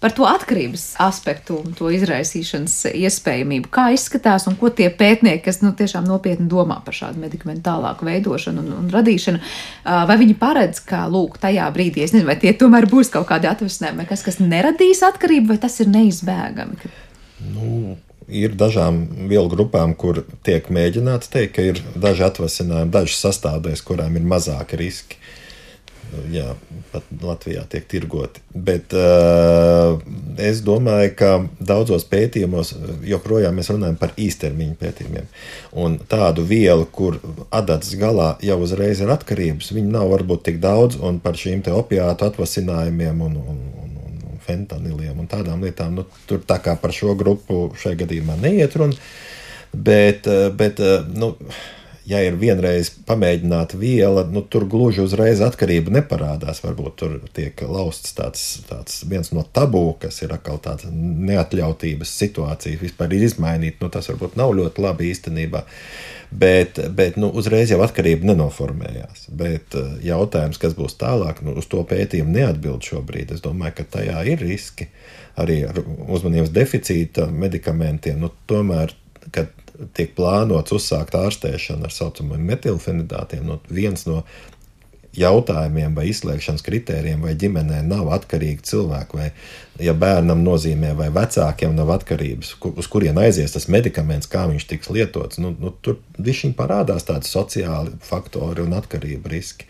Par 0.00 0.14
to 0.16 0.24
atkarības 0.24 0.94
aspektu 1.04 1.58
un 1.60 1.74
to 1.76 1.90
izraisīšanas 1.92 2.86
iespējamību. 2.88 3.68
Kā 3.68 3.90
izskatās 3.92 4.46
un 4.48 4.56
ko 4.56 4.70
tie 4.72 4.86
pētnieki, 4.88 5.42
kas 5.44 5.60
nu, 5.60 5.74
tiešām 5.76 6.06
nopietni 6.08 6.48
domā 6.48 6.78
par 6.86 6.96
šādu 6.96 7.20
medikamentu 7.20 7.66
tālāku 7.66 8.08
veidošanu 8.08 8.64
un, 8.64 8.70
un 8.78 8.88
radīšanu, 8.94 9.42
vai 10.08 10.16
viņi 10.22 10.38
paredz, 10.40 10.80
ka 10.88 11.02
lūk, 11.12 11.36
tajā 11.42 11.68
brīdī, 11.76 12.06
es 12.06 12.14
nezinu, 12.16 12.30
vai 12.32 12.38
tie 12.40 12.54
tomēr 12.56 12.88
būs 12.88 13.12
kaut 13.12 13.28
kādi 13.28 13.50
atvasinājumi, 13.52 14.08
kas, 14.08 14.24
kas 14.24 14.40
neradīs 14.40 15.04
atkarību, 15.04 15.52
vai 15.52 15.60
tas 15.60 15.76
ir 15.84 15.92
neizbēgami? 15.92 16.94
Nu, 17.52 17.98
ir 18.30 18.54
dažām 18.58 19.02
vielu 19.30 19.50
grupām, 19.52 19.94
kur 19.98 20.22
tiek 20.46 20.70
mēģināts 20.72 21.32
teikt, 21.32 21.54
ka 21.56 21.66
ir 21.72 21.82
daži 21.94 22.26
atvasinājumi, 22.28 22.94
dažas 22.94 23.20
sastāvdaļas, 23.26 23.84
kurām 23.86 24.18
ir 24.18 24.26
mazāki 24.34 24.80
riski. 24.80 25.20
Jā, 26.30 26.56
pat 26.90 27.06
Latvijā 27.22 27.62
tiek 27.70 27.84
tirgoti. 27.86 28.40
Bet 28.50 28.94
uh, 28.98 30.00
es 30.42 30.58
domāju, 30.66 31.12
ka 31.18 31.28
daudzos 31.62 32.02
pētījumos 32.10 32.72
joprojām 33.06 33.54
mēs 33.54 33.70
runājam 33.70 33.98
par 34.00 34.16
īstermiņa 34.18 34.74
pētījumiem. 34.80 35.28
Un 35.78 36.00
tādu 36.10 36.42
vielu, 36.50 36.88
kur 36.90 37.20
adatas 37.54 37.94
galā 38.00 38.32
jau 38.42 38.58
uzreiz 38.64 39.04
ir 39.04 39.12
atkarības, 39.14 39.70
viņi 39.76 39.94
nav 39.94 40.10
varbūt 40.16 40.48
tik 40.50 40.58
daudz, 40.62 40.98
un 40.98 41.22
par 41.22 41.38
šīm 41.38 41.62
opiātu 41.70 42.26
atvasinājumiem 42.26 43.22
un, 43.28 43.38
un, 43.38 43.62
fentaniliem 44.50 45.22
un 45.22 45.30
tādām 45.30 45.64
lietām. 45.64 45.96
Nu, 46.00 46.06
tur 46.26 46.42
tā 46.46 46.60
kā 46.62 46.76
par 46.80 46.94
šo 46.94 47.16
grupu 47.18 47.68
šajā 47.80 48.04
gadījumā 48.04 48.38
neiet 48.42 48.76
runa. 48.80 48.98
Bet, 49.70 50.26
eh, 50.26 50.48
bet 50.50 50.80
eh, 50.82 51.04
nu, 51.14 51.36
ja 52.10 52.20
ir 52.26 52.36
vienreiz 52.40 52.90
pamēģināta 53.06 53.78
viela, 53.78 54.24
nu, 54.26 54.42
tur 54.42 54.66
gluži 54.70 55.04
uzreiz 55.04 55.42
atkarība 55.44 55.92
neparādās. 55.94 56.62
Varbūt 56.64 56.96
tur 56.98 57.16
tiek 57.36 57.62
lausts 57.68 58.16
tāds, 58.18 58.46
tāds 58.68 59.02
viens 59.10 59.30
no 59.36 59.44
tabū, 59.46 59.84
kas 60.02 60.22
ir 60.24 60.34
atkal 60.34 60.58
tāds 60.62 60.88
neatļautības 60.90 62.16
situācijas, 62.24 62.82
vispār 62.82 63.14
izmainīt. 63.20 63.78
Nu, 63.82 63.92
tas 63.92 64.10
varbūt 64.10 64.38
nav 64.40 64.56
ļoti 64.58 64.86
labi 64.86 65.12
īstenībā. 65.14 65.64
Bet, 66.30 66.78
bet 66.94 67.16
nu, 67.18 67.26
uzreiz 67.34 67.72
jau 67.72 67.80
atkarība 67.82 68.28
nenoformējās. 68.30 69.26
Bet 69.34 69.74
eh, 69.78 69.94
jautājums, 70.06 70.60
kas 70.62 70.76
būs 70.78 70.94
tālāk, 71.00 71.42
nu, 71.42 71.56
uz 71.58 71.66
to 71.70 71.82
pētījumu 71.90 72.36
neatbild 72.36 72.86
šobrīd. 72.86 73.34
Es 73.34 73.42
domāju, 73.42 73.80
ka 73.80 73.88
tajā 73.98 74.22
ir 74.30 74.44
riski 74.44 74.86
arī 75.40 75.64
ar 75.66 75.80
uzmanības 75.82 76.52
deficīta 76.54 77.26
medikamentiem. 77.34 78.20
Nu, 78.22 78.30
tomēr, 78.50 78.94
kad 79.34 79.50
tiek 79.96 80.14
plānots 80.14 80.74
uzsākt 80.76 81.16
ārstēšanu 81.18 81.88
ar 81.88 81.94
saucamajiem 81.94 82.46
metilfenidātiem, 82.52 83.44
nu, 83.48 83.58
viens 83.72 84.06
no 84.06 84.22
jautājumiem 85.16 85.94
vai 85.96 86.06
izslēgšanas 86.10 86.64
kritērijiem, 86.66 87.22
vai 87.24 87.34
ģimenē 87.38 87.80
nav 87.86 88.10
atkarīgi 88.14 88.66
cilvēki, 88.70 89.18
vai 89.18 89.30
ja 89.82 89.94
bērnam 89.96 90.44
nozīmē, 90.46 90.92
vai 90.98 91.08
vecākiem 91.14 91.74
nav 91.76 91.90
atkarības, 91.96 92.54
uz 92.70 92.90
kurien 92.90 93.18
aizies 93.18 93.56
tas 93.56 93.66
medikaments, 93.72 94.30
kā 94.30 94.46
viņš 94.50 94.66
tiks 94.70 94.92
lietots. 94.94 95.40
Nu, 95.42 95.54
nu, 95.58 95.72
tur 95.82 95.98
viņš 96.18 96.52
parādās 96.58 97.08
tādi 97.08 97.30
sociāli 97.30 97.96
faktori 98.06 98.62
un 98.66 98.76
atkarība 98.78 99.32
riski. 99.34 99.66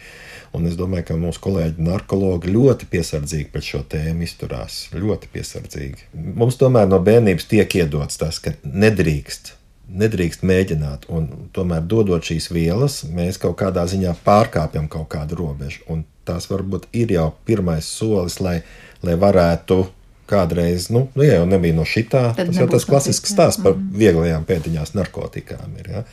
Un 0.50 0.66
es 0.66 0.74
domāju, 0.74 1.04
ka 1.06 1.14
mūsu 1.14 1.38
kolēģi 1.44 1.84
narkologi 1.86 2.50
ļoti 2.50 2.88
piesardzīgi 2.90 3.52
pret 3.52 3.68
šo 3.68 3.84
tēmu 3.86 4.26
izturās. 4.26 4.80
Ļoti 4.90 5.30
piesardzīgi. 5.30 6.10
Mums 6.12 6.58
tomēr 6.58 6.90
no 6.90 6.98
bērnības 7.06 7.46
tiek 7.52 7.78
iedots 7.78 8.18
tas, 8.18 8.42
ka 8.42 8.56
nedrīkst 8.66 9.54
nedrīkst 9.90 10.44
mēģināt. 10.46 11.06
Un 11.12 11.28
tomēr, 11.56 11.84
dodot 11.86 12.24
šīs 12.26 12.50
vielas, 12.54 13.02
mēs 13.10 13.40
kaut 13.42 13.58
kādā 13.60 13.86
ziņā 13.90 14.14
pārkāpjam 14.26 14.88
kaut 14.90 15.08
kādu 15.14 15.38
robežu. 15.40 15.82
Un 15.90 16.04
tas 16.28 16.46
varbūt 16.50 16.90
ir 16.96 17.14
jau 17.16 17.30
pirmais 17.48 17.86
solis, 17.86 18.38
lai, 18.44 18.60
lai 19.06 19.16
varētu 19.18 19.82
kādreiz, 20.30 20.90
nu, 20.94 21.08
nu 21.14 21.26
ja 21.26 21.40
jau 21.40 21.46
nebija 21.50 21.74
no 21.74 21.86
šitā, 21.88 22.28
Tad 22.36 22.52
tas 22.52 22.60
jau 22.60 22.68
tas 22.70 22.86
klasisks 22.86 23.32
stāsts 23.34 23.62
par 23.64 23.74
mhm. 23.74 23.96
vieglajām 23.98 24.46
pēdiņās 24.46 24.94
narkotikām. 24.94 25.74
Ir, 25.82 25.90
ja? 25.96 26.04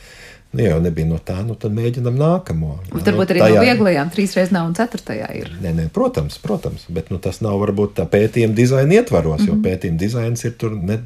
Nu, 0.57 0.63
ja 0.63 0.71
jau 0.71 0.77
nebija 0.81 1.05
no 1.05 1.19
tā, 1.21 1.35
nu, 1.45 1.53
tad 1.53 1.73
mēģinam 1.77 2.15
nākamo. 2.17 2.71
Un 2.89 3.03
varbūt 3.05 3.33
arī 3.35 3.41
tajā... 3.43 3.57
no 3.59 3.65
vieglajām, 3.67 4.07
trīs 4.09 4.31
reizes 4.33 4.53
nav 4.55 4.65
un 4.65 4.73
ceturtajā 4.77 5.27
ir. 5.37 5.51
Nē, 5.61 5.73
nē, 5.77 5.83
protams, 5.93 6.39
protams, 6.41 6.87
bet 6.89 7.11
nu, 7.13 7.19
tas 7.21 7.43
nav 7.45 7.59
varbūt 7.61 7.93
tā 7.99 8.07
pētījuma 8.09 8.57
dizaina 8.57 8.97
ietvaros, 8.97 9.43
mm 9.43 9.43
-hmm. 9.43 9.51
jo 9.51 9.53
mhm. 9.53 9.65
pētījuma 9.67 10.01
dizains 10.01 10.45
ir 10.49 10.55
tur 10.57 10.73
ne, 10.73 10.97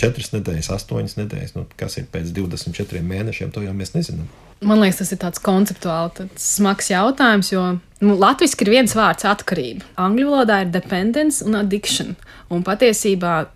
četras 0.00 0.32
nedēļas, 0.32 0.70
astoņas 0.78 1.18
nedēļas. 1.20 1.52
Nu, 1.58 1.66
kas 1.76 1.98
ir 2.00 2.06
pēc 2.12 2.32
24 2.32 3.04
mēnešiem, 3.04 3.52
to 3.52 3.60
jau 3.66 3.74
mēs 3.76 3.92
nezinām. 3.92 4.24
Man 4.64 4.80
liekas, 4.80 5.02
tas 5.02 5.12
ir 5.12 5.20
tāds 5.20 5.42
konceptuāli 5.44 6.28
smags 6.40 6.88
jautājums, 6.88 7.52
jo 7.52 7.64
nu, 8.00 8.16
latviešu 8.16 8.64
ir 8.64 8.70
viens 8.70 8.96
vārds- 8.96 9.28
atkarība. 9.34 9.84
Angļu 10.00 10.30
valodā 10.30 10.62
ir 10.62 10.72
dependence 10.72 11.44
un 11.44 11.60
addiction. 11.60 12.16
Un 12.48 12.64
patiesībā 12.64 13.46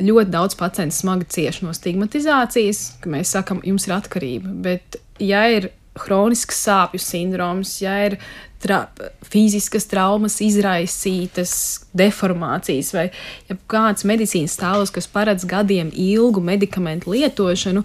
ļoti 0.00 0.32
daudz 0.32 0.56
pacientu 0.58 0.96
smagi 0.96 1.28
cieš 1.32 1.62
no 1.66 1.74
stigmatizācijas, 1.76 2.84
ka 3.02 3.12
mēs 3.12 3.34
sakam, 3.36 3.60
jums 3.66 3.86
ir 3.88 3.96
atkarība. 3.98 4.54
Bet, 4.64 4.98
ja 5.22 5.44
ir 5.52 5.70
hronisks 6.02 6.62
sāpju 6.64 7.00
sindroms, 7.02 7.76
ja 7.82 7.98
ir 8.06 8.18
tra 8.62 8.84
fiziskas 9.26 9.88
traumas 9.90 10.38
izraisītas 10.44 11.54
deformācijas 11.98 12.92
vai 12.94 13.08
ja 13.48 13.56
kāds 13.70 14.06
medicīnas 14.08 14.54
stāvoklis, 14.56 14.94
kas 14.94 15.10
paredz 15.10 15.46
gadiem 15.48 15.90
ilgu 15.92 16.42
medikamentu 16.44 17.12
lietošanu, 17.12 17.82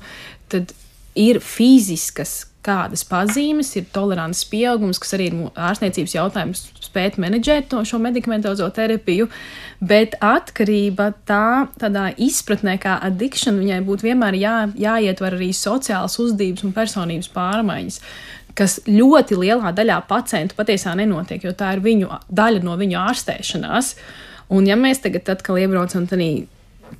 tad 0.54 0.74
ir 1.18 1.42
fiziskas 1.44 2.44
kādas 2.68 3.06
pazīmes, 3.08 3.72
ir 3.80 3.88
tolerants 3.96 4.44
pieaugums, 4.52 5.00
kas 5.02 5.16
arī 5.18 5.30
ir 5.32 5.38
ārstniecības 5.56 6.16
jautājums, 6.18 6.64
spēt 6.84 7.18
menedžēt 7.22 7.70
to 7.72 7.82
šo 7.88 8.00
medikamentozo 8.04 8.68
terapiju, 8.76 9.30
bet 9.80 10.18
atkarība 10.24 11.12
tā, 11.30 11.68
tādā 11.80 12.10
izpratnē 12.14 12.78
kā 12.84 12.98
addiction, 13.08 13.60
viņai 13.62 13.82
būtu 13.88 14.10
vienmēr 14.10 14.40
jā, 14.40 14.58
jāietver 14.78 15.38
arī 15.40 15.54
sociāls 15.56 16.20
uzdības 16.24 16.68
un 16.68 16.76
personības 16.76 17.32
pārmaiņas 17.34 18.02
kas 18.58 18.80
ļoti 18.90 19.38
lielā 19.38 19.70
daļā 19.78 20.00
pacientu 20.10 20.58
patiesībā 20.58 20.96
nenotiek, 20.98 21.44
jo 21.46 21.54
tā 21.54 21.76
ir 21.76 21.84
viņu 21.86 22.10
daļa 22.34 22.64
no 22.66 22.74
viņu 22.80 22.98
ārstēšanās. 23.04 23.92
Un, 24.50 24.66
ja 24.66 24.78
mēs 24.80 25.04
tagad 25.04 25.30
atkal 25.30 25.60
iebraucam 25.62 26.08
tādā 26.10 26.48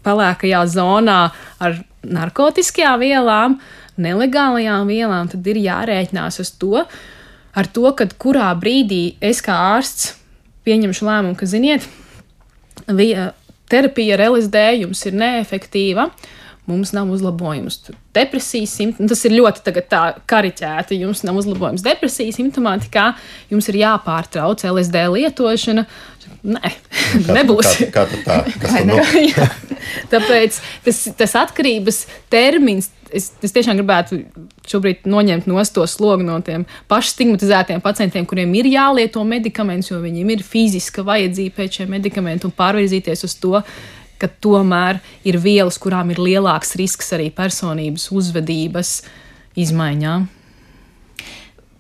pelēkajā 0.06 0.62
zonā 0.70 1.20
ar 1.64 1.80
narkotikām 2.06 3.02
vielām, 3.02 3.58
nelegālajām 4.02 4.90
vielām, 4.90 5.30
tad 5.32 5.48
ir 5.48 5.60
jārēķinās 5.64 6.40
uz 6.44 6.54
to, 6.62 6.86
ar 7.58 7.70
to, 7.74 7.90
ka 7.98 8.08
kurā 8.22 8.50
brīdī 8.60 9.18
es 9.24 9.42
kā 9.46 9.56
ārsts 9.76 10.14
pieņemšu 10.68 11.08
lēmumu, 11.08 11.38
ka, 11.40 11.48
ziniet, 11.50 11.88
terapija 13.72 14.18
ar 14.18 14.26
LSD 14.30 14.64
jums 14.82 15.06
ir 15.08 15.18
neefektīva. 15.18 16.10
Mums 16.68 16.92
nav 16.92 17.08
uzlabojums. 17.16 17.80
Depresijas 18.16 18.74
simptomātikā, 18.76 19.08
tas 19.14 19.24
ir 19.30 19.38
ļoti 19.38 19.74
tā 19.88 20.02
kariķēti. 20.28 20.98
Jums 21.00 21.24
nav 21.24 21.40
uzlabojums 21.40 21.86
depresijas 21.86 22.36
simptomātikā, 22.42 23.14
jums 23.54 23.70
ir 23.72 23.80
jāpārtrauc 23.86 24.66
LSD 24.68 25.06
lietošana. 25.14 25.86
Nē, 26.48 26.74
kā, 27.24 27.34
nebūs. 27.38 27.72
Kā, 27.94 28.04
kā 28.04 28.20
tā? 28.28 28.42
Kas 28.60 28.76
no? 28.88 29.00
Tāpēc 30.12 30.60
tas, 30.84 31.02
tas 31.16 31.36
atkarības 31.40 32.04
termins 32.34 32.92
es, 33.14 33.30
es 33.44 33.54
tiešām 33.56 33.80
gribētu 33.80 34.20
šobrīd 34.68 35.08
noņemt 35.10 35.48
no 35.50 35.64
to 35.74 35.86
slogu 35.90 36.26
no 36.28 36.38
tiem 36.46 36.66
pašiem 36.92 37.14
stigmatizētiem 37.14 37.84
pacientiem, 37.84 38.28
kuriem 38.28 38.54
ir 38.60 38.70
jālieto 38.72 39.24
medikaments, 39.28 39.92
jo 39.92 40.02
viņiem 40.04 40.36
ir 40.36 40.44
fiziska 40.46 41.06
vajadzība 41.08 41.62
pēc 41.62 41.80
šiem 41.82 41.94
medikamentiem, 41.96 42.52
un 42.52 42.58
pārvirzīties 42.58 43.24
uz 43.28 43.38
to, 43.40 43.62
ka 44.22 44.30
tomēr 44.44 45.02
ir 45.28 45.40
vielas, 45.44 45.80
kurām 45.82 46.12
ir 46.14 46.22
lielāks 46.22 46.76
risks 46.80 47.14
arī 47.16 47.30
personības 47.36 48.10
uzvedības 48.14 48.98
izmaiņām. 49.58 50.28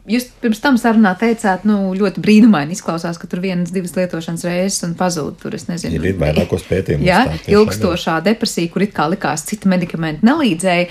Jūs 0.07 0.29
pirms 0.39 0.61
tam 0.63 0.77
sarunā 0.79 1.11
teicāt, 1.19 1.65
nu, 1.67 1.91
ļoti 1.97 2.21
brīnumaini 2.23 2.71
izklausās, 2.77 3.17
ka 3.19 3.27
tur 3.27 3.41
vienas, 3.43 3.73
divas 3.75 3.91
lietošanas 3.97 4.45
reizes 4.47 4.85
un 4.87 4.93
pazūd. 4.95 5.35
Tur 5.41 5.57
es 5.57 5.67
nezinu, 5.67 5.97
ir, 5.99 6.13
ir 6.13 6.21
vairākos 6.21 6.63
pētījumos. 6.69 7.03
Jā, 7.03 7.25
ilgstošā 7.51 8.21
depresija, 8.23 8.71
kur 8.71 8.85
it 8.85 8.95
kā 8.95 9.09
likās 9.11 9.43
citi 9.49 9.67
medikamenti 9.67 10.23
nelīdzēja. 10.27 10.87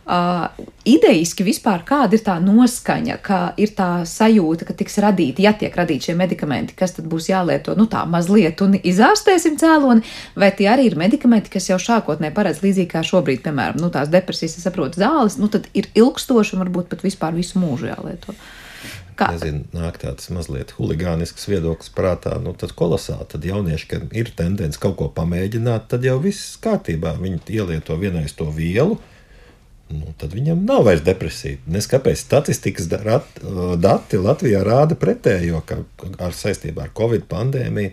Uh, 0.00 0.48
idejiski 0.88 1.44
vispār 1.44 1.82
kāda 1.86 2.16
ir 2.16 2.22
tā 2.24 2.34
noskaņa, 2.42 3.18
ka 3.22 3.40
ir 3.60 3.74
tā 3.76 4.00
sajūta, 4.08 4.66
ka 4.66 4.74
tiks 4.74 4.96
radīti, 5.04 5.44
ja 5.44 5.52
tiek 5.54 5.76
radīti 5.76 6.08
šie 6.08 6.14
medikamenti, 6.18 6.74
kas 6.78 6.96
tad 6.96 7.06
būs 7.10 7.28
jālieto, 7.28 7.76
nu 7.78 7.84
tā 7.90 8.00
mazliet 8.10 8.62
un 8.64 8.78
izārstēsim 8.80 9.58
cēloni, 9.60 10.02
vai 10.40 10.48
tie 10.56 10.70
arī 10.72 10.88
ir 10.88 10.96
medikamenti, 10.98 11.52
kas 11.52 11.68
jau 11.70 11.78
šākotnē 11.78 12.32
paredz 12.34 12.62
līdzīgi 12.64 12.90
kā 12.94 13.04
šobrīd, 13.06 13.44
piemēram, 13.44 13.78
nu 13.78 13.92
tās 13.92 14.10
depresijas, 14.10 14.56
es 14.58 14.66
saprotu, 14.66 14.98
zāles, 15.04 15.36
nu 15.38 15.52
tad 15.52 15.68
ir 15.78 15.86
ilgstoši 15.92 16.56
un 16.56 16.64
varbūt 16.64 16.90
pat 16.90 17.06
vispār 17.06 17.36
visu 17.36 17.62
mūžu 17.62 17.92
jālieto. 17.92 18.34
Kā? 19.20 19.28
Nezinu, 19.36 19.66
nāk 19.76 20.00
tāds 20.00 20.30
mazliet 20.32 20.72
huligānisks 20.78 21.44
viedoklis 21.50 21.92
prātā, 21.92 22.38
nu 22.40 22.54
tad 22.56 22.72
kolosāli. 22.72 23.26
Tad 23.28 23.44
jaunieši, 23.44 23.88
kad 23.90 24.14
ir 24.16 24.30
tendence 24.32 24.80
kaut 24.80 24.96
ko 24.96 25.10
pamēģināt, 25.12 25.90
tad 25.92 26.06
jau 26.08 26.16
viss 26.24 26.56
kārtībā. 26.64 27.12
Viņi 27.20 27.42
ielieto 27.60 27.98
vienreiz 28.00 28.32
to 28.38 28.48
vielu, 28.54 28.96
nu, 29.90 30.14
tad 30.18 30.34
viņam 30.36 30.64
nav 30.66 30.84
vairs 30.86 31.02
depresija. 31.06 31.58
Nes 31.70 31.88
kāpēc 31.90 32.20
statistikas 32.22 32.86
dati 32.90 34.20
Latvijā 34.20 34.62
rāda 34.66 34.96
pretējo, 34.98 35.62
ka 35.66 35.80
ar 36.22 36.34
saistībā 36.36 36.86
ar 36.86 36.92
Covid 36.96 37.26
pandēmiju 37.30 37.92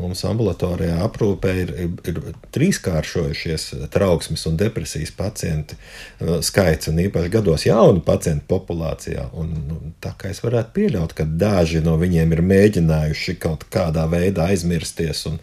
mums 0.00 0.24
ambulatorijā 0.26 0.96
aprūpē 1.04 1.52
ir, 1.62 1.72
ir, 2.10 2.20
trīskāršojušies 2.56 3.66
trauksmes 3.94 4.42
un 4.50 4.56
depresijas 4.58 5.12
pacientu 5.14 5.76
uh, 5.76 6.40
skaits, 6.42 6.90
un 6.90 6.98
īpaši 7.04 7.32
gados 7.36 7.66
jaunu 7.68 8.02
pacientu 8.04 8.48
populācijā. 8.50 9.28
Un, 9.38 9.52
nu, 9.68 9.80
tā 10.02 10.14
kā 10.18 10.32
es 10.34 10.42
varētu 10.44 10.74
pieļaut, 10.78 11.14
ka 11.14 11.28
daži 11.28 11.84
no 11.84 11.98
viņiem 12.00 12.34
ir 12.34 12.42
mēģinājuši 12.54 13.36
kaut 13.42 13.68
kādā 13.74 14.08
veidā 14.10 14.48
aizmirsties 14.50 15.26
un 15.30 15.38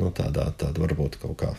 nu, 0.00 0.10
tādā, 0.12 0.50
tādā 0.58 0.84
varbūt 0.84 1.22
kaut 1.22 1.38
kā 1.40 1.54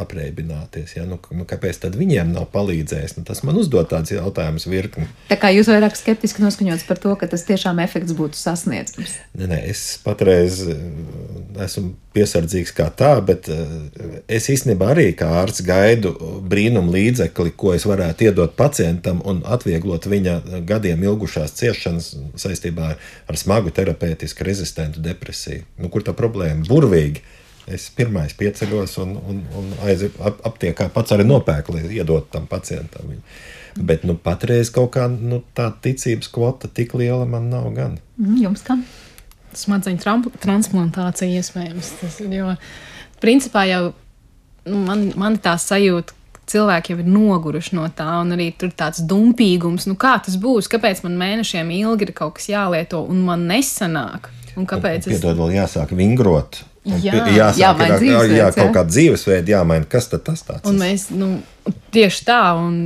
apreibināties. 0.00 0.96
Ja? 0.96 1.04
Nu, 1.08 1.18
nu, 1.36 1.46
kāpēc 1.48 1.80
tad 1.84 1.96
viņiem 1.98 2.32
nav 2.34 2.48
palīdzējis? 2.54 3.16
Nu, 3.18 3.24
tas 3.28 3.42
man 3.46 3.58
uzdod 3.60 3.90
tāds 3.92 4.12
jautājums 4.14 4.66
virkni. 4.70 5.06
Tā 5.30 5.38
kā 5.40 5.52
jūs 5.54 5.70
vairāk 5.70 5.96
skeptiski 5.98 6.44
noskaņots 6.44 6.86
par 6.88 7.00
to, 7.02 7.14
ka 7.20 7.28
tas 7.30 7.44
tiešām 7.48 7.80
efekts 7.84 8.16
būtu 8.16 8.38
sasniedzams. 8.38 9.16
Nē, 9.38 9.48
nē, 9.52 9.60
es 9.72 9.84
patreiz 10.04 10.62
eh, 10.66 10.84
esmu 11.66 11.94
piesardzīgs 12.16 12.74
kā 12.76 12.88
tā, 12.96 13.12
bet 13.24 13.50
eh, 13.52 13.74
es 14.28 14.50
īstenībā 14.52 14.92
arī 14.94 15.10
kā 15.18 15.30
ārsts 15.42 15.64
gaidu 15.66 16.14
brīnumu 16.50 16.94
līdzekli, 16.96 17.54
ko 17.56 17.74
es 17.76 17.86
varētu 17.88 18.28
iedot 18.28 18.56
pacientam 18.58 19.22
un 19.28 19.44
atvieglot 19.46 20.08
viņa 20.10 20.38
gadiem 20.68 21.04
ilgušās 21.06 21.54
ciešanas 21.60 22.14
saistībā 22.40 22.94
ar, 22.94 23.04
ar 23.30 23.40
smagu 23.40 23.72
terapeitisku 23.74 24.46
rezistentu 24.46 25.02
depresiju. 25.04 25.66
Nu, 25.80 25.92
kur 25.92 26.06
tā 26.06 26.16
problēma? 26.16 26.66
Burvīgi 26.68 27.22
Es 27.70 27.88
pirmais 27.94 28.34
pieceļos 28.36 28.96
un, 29.04 29.16
un, 29.30 29.40
un 29.60 29.72
aiziet 29.86 30.16
aptiekā 30.20 30.88
pats 30.94 31.14
arī 31.14 31.26
nopērku, 31.28 31.76
lai 31.76 31.86
iedot 32.00 32.30
tam 32.32 32.48
pacientam. 32.50 33.12
Bet 33.78 34.04
nu, 34.08 34.16
patreiz 34.18 34.72
kaut 34.74 34.92
kā 34.96 35.06
nu, 35.10 35.42
tā 35.54 35.68
ticības 35.84 36.30
kvota 36.34 36.70
tik 36.74 36.96
liela 36.98 37.28
man 37.28 37.50
nav 37.52 37.68
gan. 37.76 37.98
Mm, 38.18 38.38
jums 38.44 38.64
kā? 38.66 38.78
Smadzeņu 39.56 40.30
transplantācija 40.42 41.40
iespējams. 41.40 41.92
Tas 42.02 42.18
jo 42.22 42.54
principā 43.22 43.64
jau 43.70 43.84
nu, 44.66 44.80
man, 44.86 45.06
man 45.18 45.38
tā 45.42 45.56
sajūta, 45.60 46.16
cilvēki 46.50 46.94
jau 46.94 47.00
ir 47.02 47.10
noguruši 47.10 47.76
no 47.78 47.86
tā, 47.94 48.08
un 48.24 48.34
arī 48.34 48.50
tur 48.58 48.72
tāds 48.76 49.04
dumpīgums, 49.06 49.86
nu 49.90 49.96
kā 50.00 50.16
tas 50.24 50.36
būs, 50.40 50.70
kāpēc 50.70 51.04
man 51.06 51.18
mēnešiem 51.20 51.70
ilgi 51.78 52.08
ir 52.08 52.14
kaut 52.16 52.38
kas 52.38 52.50
jālieto, 52.50 53.04
un 53.06 53.22
man 53.26 53.46
nesanāk. 53.50 54.30
Un 54.58 54.66
kāpēc? 54.66 55.06
Piedod, 55.06 55.30
es... 55.30 55.38
vēl 55.38 55.54
jāsāk 55.60 55.94
vingrot. 55.94 56.64
Jā, 56.98 57.22
jāsāk, 57.36 57.60
jā, 57.60 58.00
jā, 58.04 58.24
jā, 58.34 58.50
kaut 58.56 58.74
kāda 58.74 58.90
dzīvesveida 58.90 59.56
jāmaina. 59.56 59.88
Kas 59.90 60.10
tad 60.10 60.24
tas 60.26 60.42
tāds? 60.46 60.66
Un 60.68 60.80
mēs, 60.80 61.08
nu, 61.14 61.32
tieši 61.94 62.26
tā, 62.28 62.42
un 62.58 62.76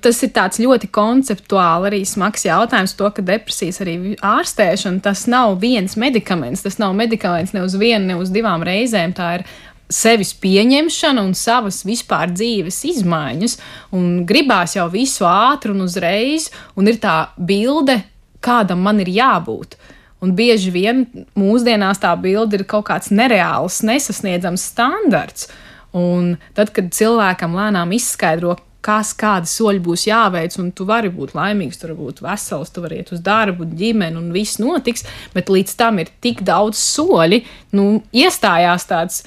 tas 0.00 0.22
ir 0.24 0.32
tāds 0.34 0.60
ļoti 0.62 0.88
konceptuāli 0.94 1.90
arī 1.90 2.00
smags 2.08 2.46
jautājums, 2.46 2.96
to, 2.96 3.10
ka 3.12 3.24
depresijas 3.24 3.82
arī 3.84 3.98
ārstēšana, 4.24 5.02
tas 5.04 5.26
nav 5.30 5.58
viens 5.62 5.98
medikaments, 6.00 6.64
tas 6.64 6.80
nav 6.80 6.96
medikaments 6.96 7.52
ne 7.56 7.64
uz 7.66 7.76
vienu, 7.80 8.06
ne 8.08 8.18
uz 8.20 8.32
divām 8.32 8.64
reizēm, 8.64 9.12
tā 9.16 9.30
ir 9.38 9.46
sevis 9.92 10.32
pieņemšana 10.40 11.22
un 11.22 11.34
savas 11.36 11.82
vispār 11.84 12.32
dzīves 12.32 12.80
izmaiņas, 12.94 13.58
un 13.96 14.24
gribās 14.28 14.78
jau 14.78 14.88
visu 14.92 15.26
ātri 15.28 15.74
un 15.74 15.84
uzreiz, 15.84 16.48
un 16.78 16.88
ir 16.88 16.98
tā 17.02 17.18
bilde, 17.36 18.00
kādam 18.44 18.82
man 18.84 19.02
ir 19.04 19.12
jābūt. 19.12 19.76
Un 20.24 20.34
bieži 20.36 20.72
vien 20.74 21.04
mūsdienās 21.38 22.00
tā 22.02 22.14
bilde 22.20 22.58
ir 22.58 22.66
kaut 22.68 22.88
kāds 22.88 23.12
nereāls, 23.12 23.82
nesasniedzams 23.84 24.64
standarts. 24.72 25.50
Un 25.94 26.34
tad, 26.56 26.72
kad 26.74 26.88
cilvēkam 26.96 27.54
lēnām 27.54 27.92
izskaidro, 27.94 28.56
kas 28.84 29.14
kādi 29.16 29.48
soļi 29.48 29.80
būs 29.84 30.06
jāveic, 30.08 30.56
un 30.60 30.70
tu 30.76 30.86
vari 30.88 31.10
būt 31.12 31.32
laimīgs, 31.36 31.78
tu 31.80 31.88
vari 31.88 31.96
būt 32.00 32.20
vesels, 32.24 32.72
tu 32.74 32.82
vari 32.84 33.00
iet 33.00 33.14
uz 33.14 33.22
darbu, 33.24 33.68
ģimeni, 33.78 34.18
un 34.20 34.32
viss 34.34 34.60
notiks, 34.60 35.06
bet 35.36 35.52
līdz 35.52 35.76
tam 35.80 36.02
ir 36.02 36.12
tik 36.24 36.42
daudz 36.44 36.80
soļi, 36.82 37.40
nu, 37.78 37.86
iestājās 38.12 38.88
tāds 38.90 39.22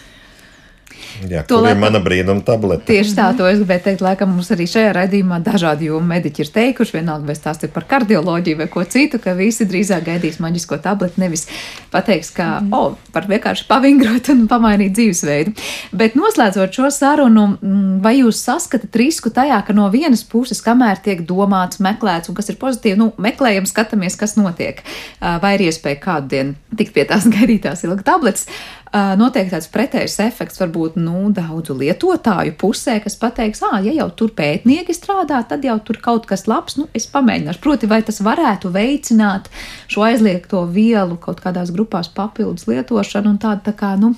Jā, 1.27 1.43
to 1.49 1.59
ir 1.65 1.79
mana 1.79 1.99
brīnuma 2.03 2.43
tablete. 2.45 2.85
Tieši 2.89 3.15
tā, 3.17 3.29
to 3.37 3.47
es 3.49 3.59
gribēju 3.61 3.83
teikt. 3.87 4.03
Laikam 4.05 4.31
mums 4.35 4.51
arī 4.53 4.67
šajā 4.69 4.93
raidījumā 4.97 5.39
dažādi 5.45 5.89
jomu 5.89 6.11
mediķi 6.11 6.43
ir 6.43 6.51
teikuši, 6.55 6.97
vienalga, 6.99 7.27
vai 7.29 7.35
tās 7.41 7.61
ir 7.65 7.71
par 7.73 7.87
kardioloģiju 7.89 8.61
vai 8.61 8.67
ko 8.71 8.83
citu, 8.87 9.19
ka 9.23 9.33
visi 9.37 9.67
drīzāk 9.69 10.05
gaidīs 10.07 10.39
maģisko 10.43 10.79
tableti, 10.83 11.21
nevis 11.23 11.47
pateiks, 11.93 12.31
ka, 12.35 12.47
mm. 12.61 12.73
o, 12.73 12.81
oh, 12.91 13.11
var 13.15 13.27
vienkārši 13.29 13.67
pavingrot 13.69 14.31
un 14.33 14.45
pamainīt 14.51 14.95
dzīvesveidu. 14.97 15.55
Bet 15.97 16.17
noslēdzot 16.19 16.79
šo 16.79 16.91
sarunu, 16.93 17.47
mm, 17.57 17.99
vai 18.05 18.17
jūs 18.19 18.43
saskatāt 18.45 18.95
risku 18.99 19.33
tajā, 19.33 19.59
ka 19.67 19.75
no 19.77 19.89
vienas 19.93 20.23
puses, 20.27 20.61
kamēr 20.65 21.01
tiek 21.03 21.25
domāts, 21.27 21.81
meklēts 21.83 22.31
un 22.31 22.37
kas 22.37 22.51
ir 22.53 22.59
pozitīvi, 22.61 22.99
nu, 23.01 23.11
meklējam, 23.21 23.67
skatāmies, 23.69 24.17
kas 24.19 24.37
notiek, 24.39 24.83
vai 25.19 25.55
ir 25.57 25.67
iespēja 25.67 26.01
kādu 26.03 26.33
dienu 26.35 26.77
tikt 26.77 26.93
pie 26.95 27.05
tās 27.09 27.27
gaidītās 27.37 27.85
ilga 27.87 28.05
tabletes, 28.11 28.47
notiek 28.93 29.49
tāds 29.51 29.67
pretējs 29.71 30.17
efekts 30.23 30.61
varbūt 30.61 30.95
nu, 30.99 31.27
daudzu 31.35 31.75
lietotāju 31.75 32.55
pusē, 32.59 32.97
kas 33.03 33.17
pateiks, 33.19 33.61
ah, 33.67 33.79
ja 33.83 33.91
jau 33.91 34.07
tur 34.15 34.31
pētnieki 34.35 34.95
strādā, 34.95 35.41
tad 35.47 35.65
jau 35.67 35.75
tur 35.83 35.99
kaut 36.03 36.27
kas 36.29 36.47
labs, 36.47 36.77
nu, 36.79 36.88
es 36.95 37.07
pamēģināšu. 37.11 37.61
Proti, 37.63 37.89
vai 37.89 38.01
tas 38.07 38.21
varētu 38.23 38.71
veicināt 38.71 39.49
šo 39.91 40.05
aizliegto 40.07 40.63
vielu 40.71 41.17
kaut 41.19 41.41
kādās 41.43 41.73
grupās 41.75 42.07
papildus 42.07 42.67
lietošanu 42.69 43.33
un 43.35 43.41
tādu 43.41 43.67
tā 43.67 43.75
kā, 43.75 43.95
nu, 43.99 44.13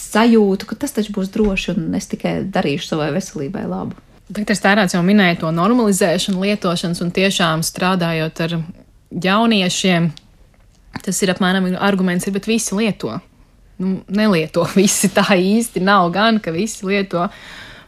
sajūtu, 0.00 0.70
ka 0.70 0.80
tas 0.80 0.96
taču 0.96 1.12
būs 1.16 1.30
droši 1.34 1.74
un 1.74 1.98
es 1.98 2.08
tikai 2.08 2.38
darīšu 2.54 2.94
savai 2.94 3.10
veselībai 3.14 3.66
labu. 3.68 4.00
Dr. 4.32 4.56
Stērāts 4.56 4.96
jau 4.96 5.02
minēja 5.04 5.42
to 5.42 5.52
normalizēšanu, 5.52 6.40
lietošanas 6.46 7.02
un 7.04 7.12
tiešām 7.12 7.60
strādājot 7.66 8.40
ar 8.46 8.56
jauniešiem, 9.12 10.08
tas 11.04 11.20
ir 11.20 11.34
apmēram 11.34 11.68
arguments, 11.76 12.24
ir, 12.24 12.32
bet 12.32 12.48
visi 12.48 12.72
lieto 12.78 13.18
nu, 13.82 13.98
nelieto 14.08 14.66
visi 14.78 15.12
tā 15.14 15.26
īsti. 15.36 15.84
Nav 15.84 16.10
gan, 16.14 16.40
ka 16.42 16.54
visi 16.54 16.86
lieto. 16.86 17.28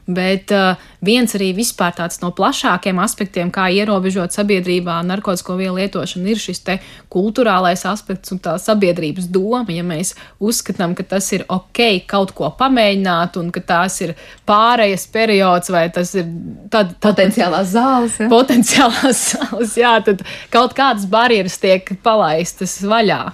Bet 0.06 0.52
uh, 0.54 0.78
viens 1.02 1.32
arī 1.34 1.48
vispār 1.50 1.90
tāds 1.98 2.20
no 2.22 2.28
plašākiem 2.30 3.00
aspektiem, 3.02 3.48
kā 3.50 3.64
ierobežot 3.74 4.36
sabiedrībā 4.36 5.00
narkotiku 5.02 5.56
vielu 5.58 5.80
lietošanu, 5.80 6.30
ir 6.30 6.38
šis 6.38 6.62
kultūrālais 7.10 7.82
aspekts 7.90 8.30
un 8.30 8.38
tā 8.38 8.54
sabiedrības 8.62 9.26
doma. 9.34 9.66
Ja 9.74 9.82
mēs 9.82 10.14
uzskatām, 10.38 10.94
ka 10.94 11.02
tas 11.10 11.32
ir 11.34 11.42
ok 11.50 12.06
kaut 12.06 12.36
ko 12.38 12.52
pamēģināt, 12.54 13.40
un 13.42 13.50
ka 13.50 13.64
tās 13.66 13.98
ir 14.06 14.14
pārējas 14.46 15.10
periods, 15.10 15.74
vai 15.74 15.88
tas 15.90 16.14
ir 16.14 16.30
tad, 16.70 16.94
tad, 17.00 17.10
potenciālās 17.10 17.74
zāles, 17.74 18.22
ja? 18.22 18.30
potenciālās 18.30 19.28
zāles, 19.34 19.74
jā, 19.82 19.96
tad 20.06 20.22
kaut 20.54 20.78
kādas 20.78 21.10
barjeras 21.10 21.58
tiek 21.58 21.96
palaistas 22.06 22.78
vaļā. 22.86 23.24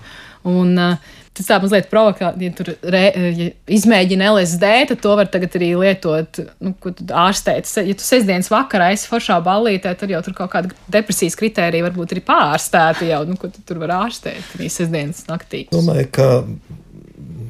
Un, 0.49 0.73
uh, 0.81 1.12
Tas 1.33 1.47
tā 1.49 1.57
mazliet 1.63 1.87
provokāti, 1.89 2.45
ja 2.45 2.53
tur 2.53 2.69
re, 2.93 3.01
ja 3.17 3.47
izmēģina 3.73 4.27
LSD, 4.35 4.73
tad 4.91 4.99
to 5.01 5.15
var 5.17 5.31
tagad 5.33 5.55
arī 5.57 5.71
lietot, 5.81 6.43
nu, 6.61 6.75
ko 6.77 6.93
tu 6.93 7.07
ārstēt. 7.09 7.71
Ja 7.89 7.97
tu 7.97 8.05
sestdienas 8.05 8.51
vakarā 8.53 8.91
esi 8.93 9.09
foršā 9.09 9.39
ballītē, 9.45 9.95
tad 9.97 10.13
jau 10.13 10.21
tur 10.27 10.37
kaut 10.37 10.53
kāda 10.53 10.77
depresijas 10.93 11.39
kritērija 11.41 11.87
varbūt 11.87 12.13
ir 12.13 12.21
pārstēta 12.27 13.09
jau, 13.09 13.23
nu, 13.31 13.39
ko 13.41 13.49
tu 13.55 13.65
tur 13.65 13.81
var 13.81 13.95
ārstēt 14.03 14.59
arī 14.59 14.69
sestdienas 14.73 15.25
naktī. 15.31 15.63
Domāju, 15.73 16.11
ka 16.13 16.29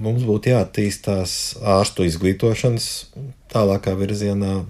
mums 0.07 0.23
būtu 0.31 0.55
jāattīstās 0.55 1.37
ārstu 1.75 2.07
izglītošanas 2.07 2.89
tālākā 3.51 3.97
virzienā. 3.99 4.61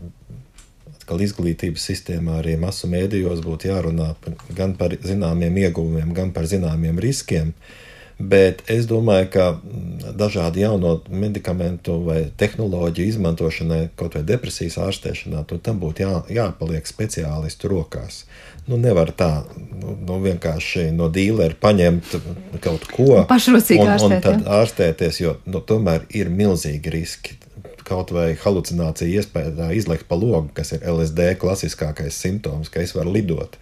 Atkal 0.97 1.21
izglītības 1.21 1.85
sistēmā 1.85 2.41
arī 2.41 2.57
masu 2.57 2.89
mēdījos 2.89 3.45
būtu 3.45 3.75
jārunā 3.75 4.13
gan 4.57 4.73
par 4.81 4.97
zināmiem 5.05 5.65
ieguvumiem, 5.67 6.17
gan 6.17 6.33
par 6.33 6.49
zināmiem 6.49 6.97
riskiem. 7.03 7.53
Uh, 7.53 7.79
Bet 8.23 8.61
es 8.71 8.85
domāju, 8.87 9.27
ka 9.35 9.45
mm, 9.57 10.13
dažādu 10.19 10.61
jauno 10.63 10.93
medikamentu 11.11 11.97
vai 12.07 12.21
tehnoloģiju 12.39 13.11
izmantošanai, 13.11 13.81
kaut 13.99 14.15
vai 14.15 14.23
depresijas 14.29 14.77
ārstēšanā, 14.79 15.43
tam 15.51 15.81
būtu 15.83 16.05
jā, 16.05 16.13
jāpaliek 16.31 16.87
speciālistu 16.87 17.73
rokās. 17.73 18.23
Nu, 18.69 18.79
nevar 18.79 19.11
tā 19.19 19.31
nu, 19.49 19.97
nu, 20.07 20.21
vienkārši 20.23 20.93
no 20.95 21.09
dīlera 21.11 21.59
paņemt 21.59 22.15
kaut 22.63 22.87
ko 22.93 23.25
pašrocīgi 23.27 23.83
un, 23.83 23.93
ārstēt, 23.97 24.15
un 24.21 24.25
tad 24.29 24.47
ja? 24.47 24.61
ārstēties, 24.61 25.21
jo 25.25 25.35
nu, 25.51 25.65
tomēr 25.67 26.07
ir 26.15 26.31
milzīgi 26.31 26.95
riski. 26.95 27.41
Kaut 27.83 28.15
vai 28.15 28.31
halucinācija 28.39 29.19
iespēja 29.19 29.73
izlikt 29.75 30.07
pa 30.07 30.15
logu, 30.15 30.47
kas 30.55 30.77
ir 30.77 30.87
LSD 30.87 31.33
klasiskākais 31.43 32.23
simptoms, 32.23 32.71
ka 32.71 32.87
es 32.87 32.95
varu 32.95 33.19
lidot. 33.19 33.59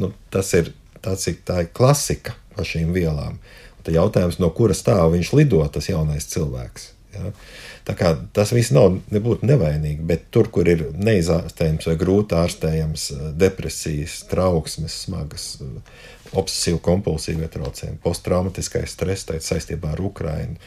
Nu, 0.00 0.14
tas 0.32 0.54
ir, 0.56 0.72
tas 1.04 1.28
ir 1.28 1.42
tā 1.44 1.66
ir 1.66 1.72
klasika 1.76 2.38
par 2.56 2.66
šīm 2.66 2.96
vielām. 2.96 3.36
Uh, 3.36 3.67
Tad 3.88 3.96
jautājums, 3.96 4.36
no 4.36 4.50
kura 4.52 4.74
stāva 4.76 5.08
viņš 5.14 5.28
lido, 5.32 5.62
tas 5.72 5.86
jaunais 5.88 6.26
cilvēks. 6.28 6.90
Ja? 7.14 7.30
Tā 7.88 7.94
kā 7.96 8.10
tas 8.36 8.50
viss 8.52 8.68
nav 8.76 8.98
nebūtu 9.08 9.48
nevainīgi, 9.48 10.04
bet 10.04 10.26
tur, 10.34 10.50
kur 10.52 10.68
ir 10.68 10.90
neizārstējams 10.92 11.88
vai 11.88 11.94
grūti 11.96 12.36
ārstējams 12.36 13.06
eh, 13.14 13.22
depresijas, 13.40 14.18
trauksmes, 14.28 14.92
smagas, 15.06 15.46
eh, 15.64 16.04
obsesīvu 16.36 16.82
kompulsīvu 16.84 17.48
traucējumi, 17.54 17.96
posttraumatiskais 18.04 18.92
stress 18.92 19.32
saistībā 19.48 19.94
ar 19.94 20.04
Ukrajinu, 20.04 20.60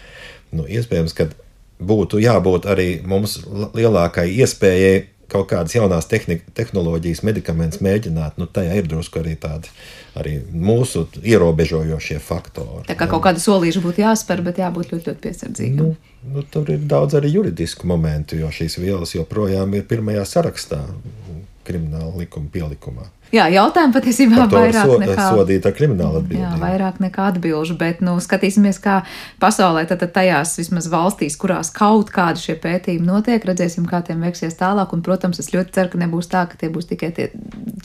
nu, 0.57 0.65
iespējams, 0.65 1.13
ka 1.13 1.30
būtu 1.78 2.24
jābūt 2.26 2.65
arī 2.74 2.89
mums 3.05 3.38
lielākai 3.78 4.32
iespējai 4.34 5.03
kaut 5.32 5.48
kādas 5.52 5.76
jaunās 5.76 6.08
tehnoloģijas, 6.12 7.24
medikamentus 7.28 7.82
mēģināt. 7.84 8.38
Nu, 8.42 8.48
tajā 8.52 8.76
ir 8.80 8.90
drusku 8.92 9.22
arī 9.22 9.38
tādi 9.40 9.72
arī 10.20 10.38
mūsu 10.52 11.06
ierobežojošie 11.24 12.20
faktori. 12.24 12.86
Tā 12.90 12.98
kā 13.00 13.08
kaut 13.12 13.24
kāda 13.28 13.44
solīša 13.44 13.84
būtu 13.84 14.04
jāspēr, 14.04 14.44
bet 14.46 14.60
jābūt 14.62 14.92
ļoti, 14.96 15.08
ļoti 15.12 15.24
piesardzīgam. 15.24 15.94
Nu, 15.94 16.34
nu, 16.36 16.44
tur 16.52 16.70
ir 16.74 16.84
daudz 16.92 17.16
arī 17.20 17.32
juridisku 17.38 17.88
momentu, 17.90 18.40
jo 18.42 18.52
šīs 18.52 18.78
vielas 18.82 19.16
joprojām 19.16 19.78
ir 19.80 19.88
pirmajā 19.88 20.28
sarakstā 20.28 20.84
krimināla 21.68 22.14
likuma 22.20 22.52
pielikumā. 22.52 23.08
Jā, 23.32 23.46
jautājumi 23.48 23.96
patiesībā 23.96 24.46
vairāk 24.52 24.90
so, 24.90 24.98
nekā 25.00 25.26
sodīta 25.32 25.72
krimināla 25.72 26.20
atbildība. 26.20 26.44
Jā, 26.44 26.58
vairāk 26.60 26.98
nekā 27.00 27.30
atbilžu, 27.32 27.78
bet, 27.80 28.02
nu, 28.04 28.18
skatīsimies, 28.20 28.80
kā 28.84 28.98
pasaulē, 29.40 29.86
tad 29.88 30.04
tajās 30.12 30.58
vismaz 30.60 30.90
valstīs, 30.92 31.38
kurās 31.40 31.72
kaut 31.72 32.12
kādi 32.12 32.44
šie 32.44 32.58
pētījumi 32.60 33.08
notiek, 33.08 33.46
redzēsim, 33.48 33.86
kā 33.88 34.02
tiem 34.04 34.26
veiksies 34.26 34.58
tālāk. 34.60 34.92
Un, 34.92 35.04
protams, 35.06 35.40
es 35.40 35.54
ļoti 35.54 35.72
ceru, 35.78 35.94
ka 35.94 36.02
nebūs 36.02 36.28
tā, 36.32 36.42
ka 36.52 36.60
tie 36.60 36.68
būs 36.74 36.90
tikai 36.90 37.14
tie 37.16 37.30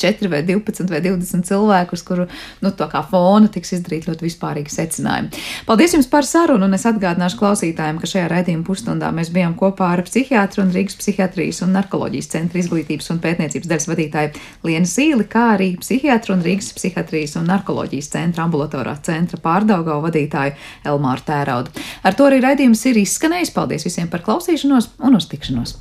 4 0.03 0.33
vai 0.33 0.43
12 0.49 0.91
vai 0.91 1.03
20 1.05 1.47
cilvēki, 1.47 1.95
uz 1.95 2.03
kuru, 2.09 2.27
nu, 2.67 2.75
to 2.75 2.91
kā 2.91 3.05
fonu 3.07 3.47
tiks 3.53 3.77
izdarīt 3.79 4.11
ļoti 4.11 4.27
vispārīgi 4.27 4.75
secinājumi. 4.75 5.45
Paldies 5.71 5.95
jums 5.95 6.11
par 6.11 6.27
sarunu, 6.27 6.67
un 6.67 6.75
es 6.75 6.89
atgādināšu 6.91 7.39
klausītājiem, 7.39 8.03
ka 8.03 8.11
šajā 8.11 8.27
raidījuma 8.35 8.67
pusstundā 8.67 9.13
mēs 9.15 9.31
bijām 9.35 9.55
kopā 9.55 9.95
ar 9.95 10.03
psihiatru 10.11 10.67
un 10.67 10.75
Rīgas 10.75 10.99
psihiatrijas 10.99 11.63
un 11.63 11.75
narkoloģijas 11.79 12.33
centra 12.35 12.59
izglītības 12.65 13.15
un 13.15 13.23
pētniecības 13.23 13.71
daļas 13.71 13.89
vadītāju 13.93 14.45
Lienu 14.67 14.91
Sīli 14.91 15.29
kā 15.37 15.45
arī 15.57 15.73
psihiatru 15.81 16.37
un 16.37 16.45
Rīgas 16.45 16.73
psihiatrijas 16.77 17.37
un 17.41 17.49
narkoloģijas 17.51 18.13
centra 18.15 18.47
ambulatorā 18.47 18.97
centra 19.07 19.41
pārdaugau 19.43 19.99
vadītāju 20.07 20.57
Elmāru 20.93 21.27
Tēraudu. 21.27 21.75
Ar 22.07 22.17
to 22.17 22.29
arī 22.31 22.41
raidījums 22.45 22.85
ir 22.91 23.03
izskanējis. 23.03 23.53
Paldies 23.57 23.87
visiem 23.89 24.09
par 24.13 24.25
klausīšanos 24.27 24.95
un 25.07 25.19
uz 25.19 25.29
tikšanos! 25.33 25.75